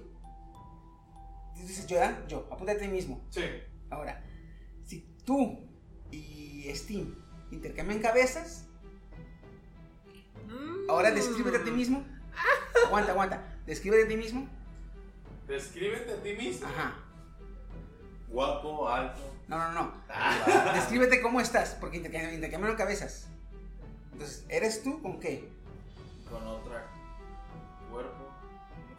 [1.54, 2.18] tú dices yo, ¿verdad?
[2.28, 3.24] Yo, apúntate a ti mismo.
[3.30, 3.42] Sí.
[3.90, 4.22] Ahora,
[4.84, 5.66] si tú
[6.10, 7.14] y Steam
[7.50, 8.66] intercambian cabezas,
[10.88, 12.04] ahora descríbete a ti mismo.
[12.86, 13.42] Aguanta, aguanta.
[13.66, 14.48] Descríbete a ti mismo.
[15.48, 16.66] Descríbete a ti mismo.
[16.66, 16.96] Ajá.
[18.28, 19.20] Guapo, alto.
[19.48, 19.92] No, no, no.
[20.74, 23.28] Descríbete cómo estás, porque intercam- intercambiaron cabezas.
[24.12, 25.48] Entonces, ¿eres tú con qué?
[26.30, 26.90] Con otra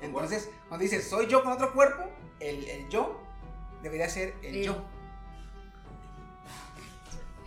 [0.01, 2.03] Entonces, cuando dices soy yo con otro cuerpo,
[2.39, 3.21] el, el yo
[3.81, 4.75] debería ser el El- yo.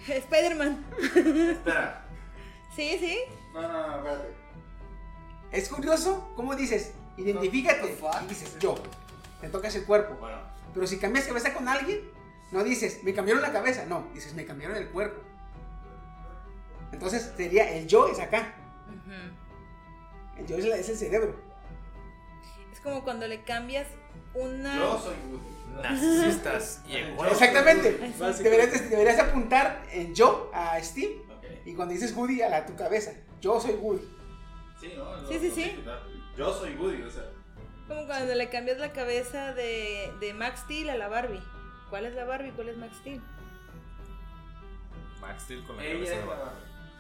[0.09, 0.85] Spider-Man.
[1.51, 2.03] Espera.
[2.75, 3.19] Sí, sí.
[3.53, 4.35] No, no, no, espérate.
[5.51, 8.75] Es curioso cómo dices, identifícate y dices yo.
[9.41, 10.15] Te tocas el cuerpo.
[10.21, 10.39] Bueno,
[10.75, 12.11] Pero si cambias cabeza con alguien,
[12.53, 15.21] no dices me cambiaron la cabeza, no, dices me cambiaron el cuerpo.
[16.93, 18.55] Entonces sería el yo es acá,
[20.39, 21.37] el yo es, la- es el cerebro.
[22.79, 23.89] Es como cuando le cambias
[24.35, 24.77] una.
[24.79, 25.83] yo soy Woody.
[25.83, 27.33] Narcisistas y egoístas.
[27.33, 27.93] Exactamente.
[28.43, 31.23] Deberías, deberías apuntar en yo a Steve
[31.65, 33.13] y cuando dices Woody a la, tu cabeza.
[33.41, 34.09] Yo soy Woody.
[34.81, 35.17] Sí, ¿no?
[35.17, 35.85] Lo- Sí, sí, sí.
[36.37, 37.25] Yo soy Woody, o sea.
[37.89, 41.43] Como cuando le cambias la cabeza de, de Max Steel a la Barbie.
[41.91, 42.53] ¿Cuál es la Barbie?
[42.53, 43.21] ¿Cuál es Max Steel?
[45.21, 46.45] Max Steel con la Ella cabeza de barro.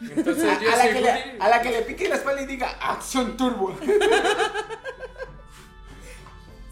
[0.01, 1.39] la- Entonces A, yo a la soy que le, Woody.
[1.41, 3.77] a la que le pique la espalda y diga Acción Turbo.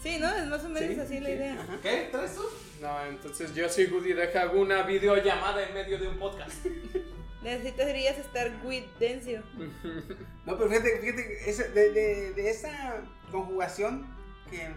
[0.07, 0.29] Sí, ¿no?
[0.33, 1.53] Es más o menos Sí, así la idea.
[1.61, 1.77] Ajá.
[1.81, 2.07] ¿Qué?
[2.11, 2.43] ¿Traes tú?
[2.81, 6.65] No, entonces yo soy Woody, deja una videollamada en medio de un podcast.
[7.43, 9.41] Necesitarías estar with Dencio.
[10.45, 13.01] No, pero fíjate, fíjate ese- de, de- de esa
[13.31, 14.07] conjugación
[14.49, 14.73] que en,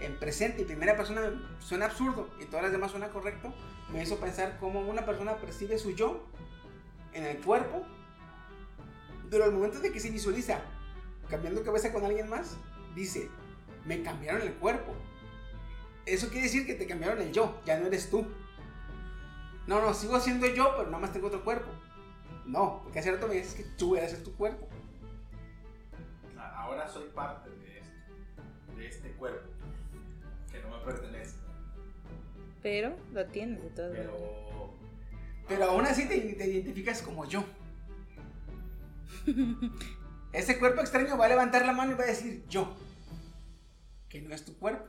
[0.00, 1.22] en presente y primera persona
[1.58, 3.54] suena absurdo y todas las demás suena correcto,
[3.90, 6.26] me hizo pensar cómo una persona percibe su yo
[7.14, 7.82] en el cuerpo,
[9.30, 10.60] pero al momento de que se visualiza
[11.30, 12.56] cambiando cabeza con alguien más,
[12.94, 13.30] dice,
[13.84, 14.94] me cambiaron el cuerpo.
[16.06, 18.26] Eso quiere decir que te cambiaron el yo, ya no eres tú.
[19.66, 21.70] No, no, sigo siendo yo, pero nada más tengo otro cuerpo.
[22.46, 24.66] No, porque hace rato me dices que tú eres tu cuerpo.
[26.36, 29.48] Ahora soy parte de esto, de este cuerpo,
[30.50, 31.36] que no me pertenece.
[32.62, 34.12] Pero lo tienes de todas maneras.
[34.16, 34.74] Pero
[35.48, 37.44] Pero aún así te, te identificas como yo.
[40.32, 42.74] Ese cuerpo extraño va a levantar la mano y va a decir yo.
[44.10, 44.84] Que no es tu cuerpo.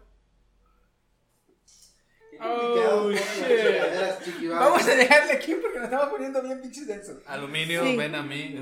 [2.43, 4.49] Oh, shit.
[4.49, 7.17] Vamos a dejarle aquí porque nos estamos poniendo bien pinches densos.
[7.27, 7.95] Aluminio, Sí.
[7.95, 8.55] ven a mí.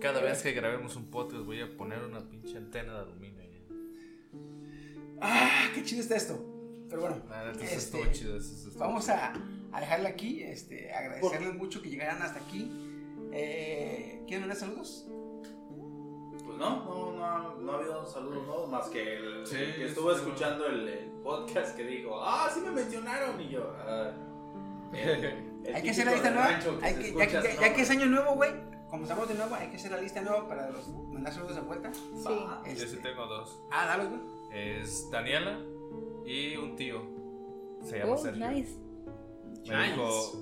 [0.00, 3.36] Cada vez que grabemos un podcast voy a poner una pinche antena de aluminio.
[5.20, 6.42] Ah, qué chido está esto.
[6.88, 8.36] Pero bueno, neta, eso este, estuvo chido.
[8.36, 9.32] estuvo vamos a
[9.78, 10.42] dejarle aquí.
[10.42, 12.70] Este, agradecerles mucho que llegaran hasta aquí.
[13.32, 15.06] Eh, ¿Quieren mandar saludos?
[16.58, 20.20] No, no, no, no ha habido saludos nuevos más que el Sí, que estuvo sí.
[20.20, 23.72] escuchando el, el podcast que dijo, ah, sí me mencionaron y yo.
[23.78, 24.10] ah,
[24.92, 26.46] el- el Hay que hacer la lista nueva.
[26.82, 28.52] Hay que, ya, que- es año nuevo, güey.
[28.88, 31.90] Comenzamos de nuevo, hay que hacer la lista nueva para los, mandar saludos de vuelta.
[31.92, 33.60] Yo Este, sí tengo dos.
[33.72, 34.20] ah, dale, güey.
[34.52, 35.58] Es Daniela
[36.24, 37.02] y un tío.
[37.82, 38.48] Se llama Oh, Sergio.
[38.48, 38.78] nice.
[39.68, 40.32] Me dijo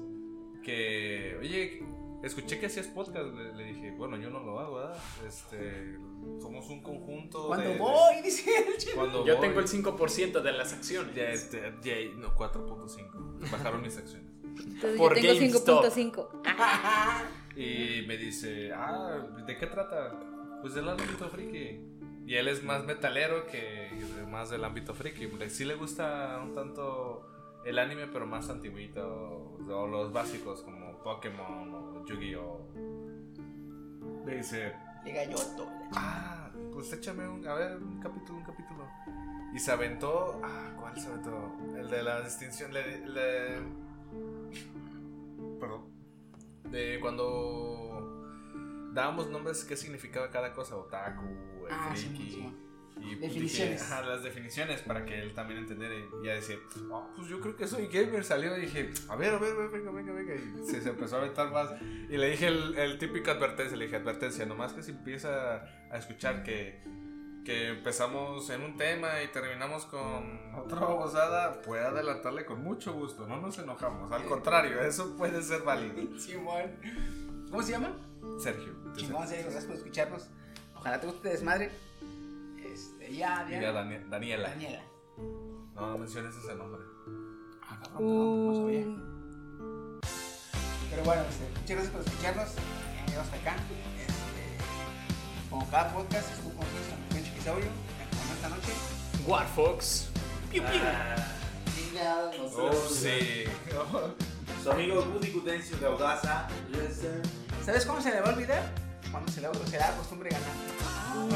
[0.62, 1.82] que, oye,
[2.26, 3.26] escuché que hacías podcast.
[3.34, 4.96] Le, le dije, bueno, yo no lo hago, ¿verdad?
[5.26, 5.96] Este,
[6.40, 7.46] somos un conjunto.
[7.48, 8.96] Cuando de- voy, dice el chico.
[8.96, 9.46] Cuando Yo voy.
[9.48, 11.14] tengo el 5% de las acciones.
[11.14, 13.50] Ya, este, ya, no, 4.5.
[13.50, 14.30] Bajaron mis acciones.
[14.56, 15.84] Entonces Por yo tengo GameStop.
[15.84, 16.28] 5.5.
[17.56, 20.18] Y me dice, ah, ¿de qué trata?
[20.60, 21.80] Pues del ámbito friki.
[22.26, 23.90] Y él es más metalero que
[24.28, 25.28] más del ámbito friki.
[25.50, 27.28] Sí le gusta un tanto
[27.64, 29.56] el anime, pero más antiguito.
[29.68, 32.60] O los básicos como Pokémon o Yu-Gi-Oh!
[34.24, 34.72] Me dice,
[35.30, 35.68] Yoto.
[35.94, 38.88] ah, pues échame un, a ver, un capítulo, un capítulo.
[39.54, 41.52] Y se aventó, ah, ¿cuál se aventó?
[41.78, 43.60] El de la distinción, le, le-
[45.60, 45.84] perdón,
[46.70, 48.24] de cuando
[48.92, 51.24] dábamos nombres, qué significaba cada cosa, otaku,
[51.68, 52.30] el Ah, sí, friki.
[52.32, 52.56] sí,
[53.00, 53.80] y Definiciones.
[53.80, 55.94] dije, ajá, las definiciones para que él también entendiera.
[55.94, 56.56] Y ya decía,
[56.92, 58.24] "Ah, pues yo creo que soy gamer.
[58.24, 60.34] Salió y dije, a ver, a ver, venga, venga, venga.
[60.34, 61.70] Y se, se empezó a aventar más.
[62.08, 65.98] Y le dije el, el típico advertencia, le dije, advertencia, nomás que si empieza a
[65.98, 66.82] escuchar que,
[67.44, 73.26] que empezamos en un tema y terminamos con otra babosada, puede adelantarle con mucho gusto,
[73.26, 74.10] no nos enojamos.
[74.12, 76.18] Al contrario, eso puede ser válido.
[76.18, 76.70] Simón.
[77.50, 77.94] ¿Cómo se llama?
[78.38, 78.72] Sergio.
[78.96, 80.28] Chingón, Sergio, gracias por escucharnos.
[80.74, 81.70] Ojalá te guste desmadre.
[82.64, 83.60] Este, ya, Y ya.
[83.60, 84.48] ya Dani- Daniela.
[84.50, 84.82] Daniela.
[85.74, 86.82] No, no menciones ese nombre.
[87.62, 88.84] Ah, cabrón, no, no sabía.
[90.90, 92.48] Pero bueno, este, muchas gracias por escucharnos.
[93.20, 93.56] Hasta acá.
[93.98, 97.68] Este, como cada podcast, estuvo con nosotros con.
[98.10, 98.72] Como esta noche.
[99.26, 100.08] War Fox.
[100.50, 100.80] Piu, piu.
[102.38, 103.44] No se Oh, sí.
[104.62, 106.48] Su amigo Woody Gudencio de Audaza.
[107.64, 108.62] ¿Sabes cómo se le va a olvidar?
[109.10, 110.48] Cuando se le será costumbre ganar.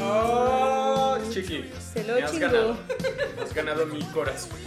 [0.01, 1.69] Oh, chiqui.
[1.93, 2.47] Se lo Me has chingó.
[2.47, 2.77] ganado.
[3.43, 4.57] Has ganado mi corazón.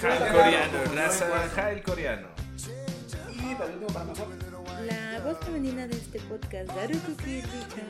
[0.00, 2.28] Jail coreano, raza Jail coreano.
[3.30, 4.28] Y para último, para mejor.
[4.86, 7.86] La voz femenina de este podcast, Daruku Kirby-chan.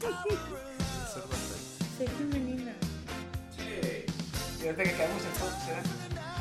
[1.98, 2.72] Soy femenina.
[4.60, 5.82] Y ahorita que caemos en todo, será.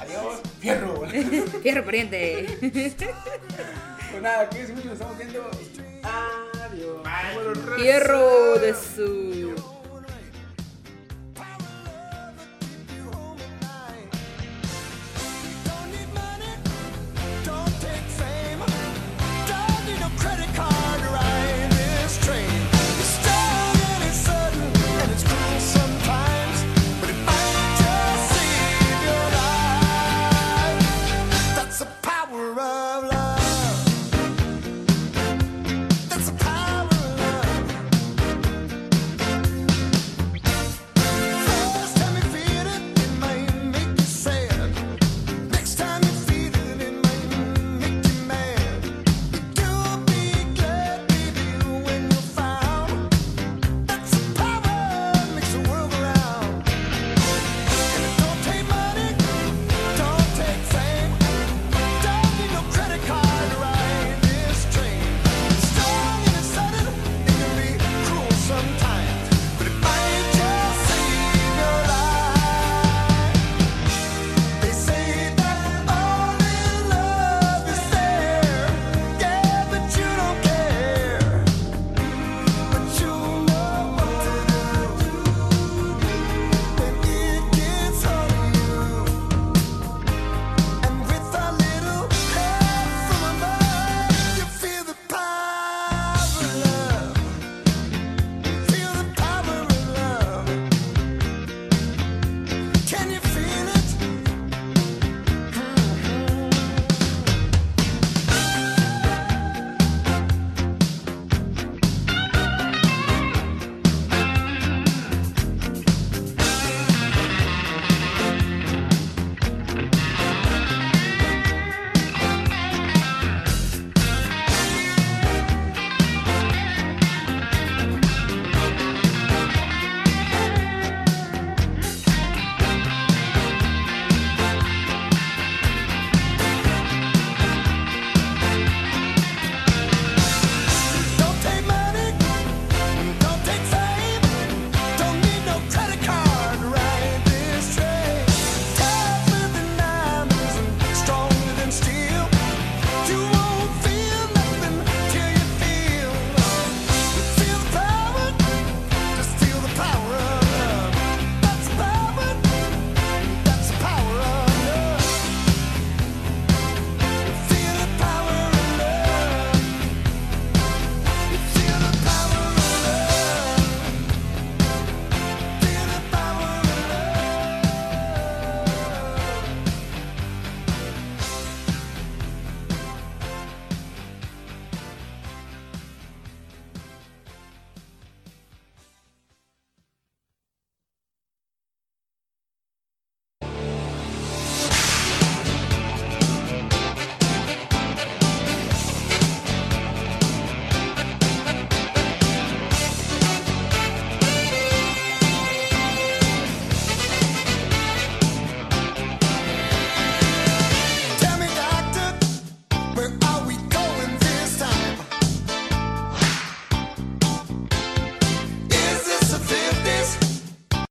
[0.02, 0.42] Adiós.
[0.60, 1.06] Fierro.
[1.62, 2.58] Fierro pariente.
[4.12, 5.42] pues nada, cuídense mucho, nos estamos viendo.
[6.04, 6.53] Adiós.
[7.76, 9.33] Fierro de su.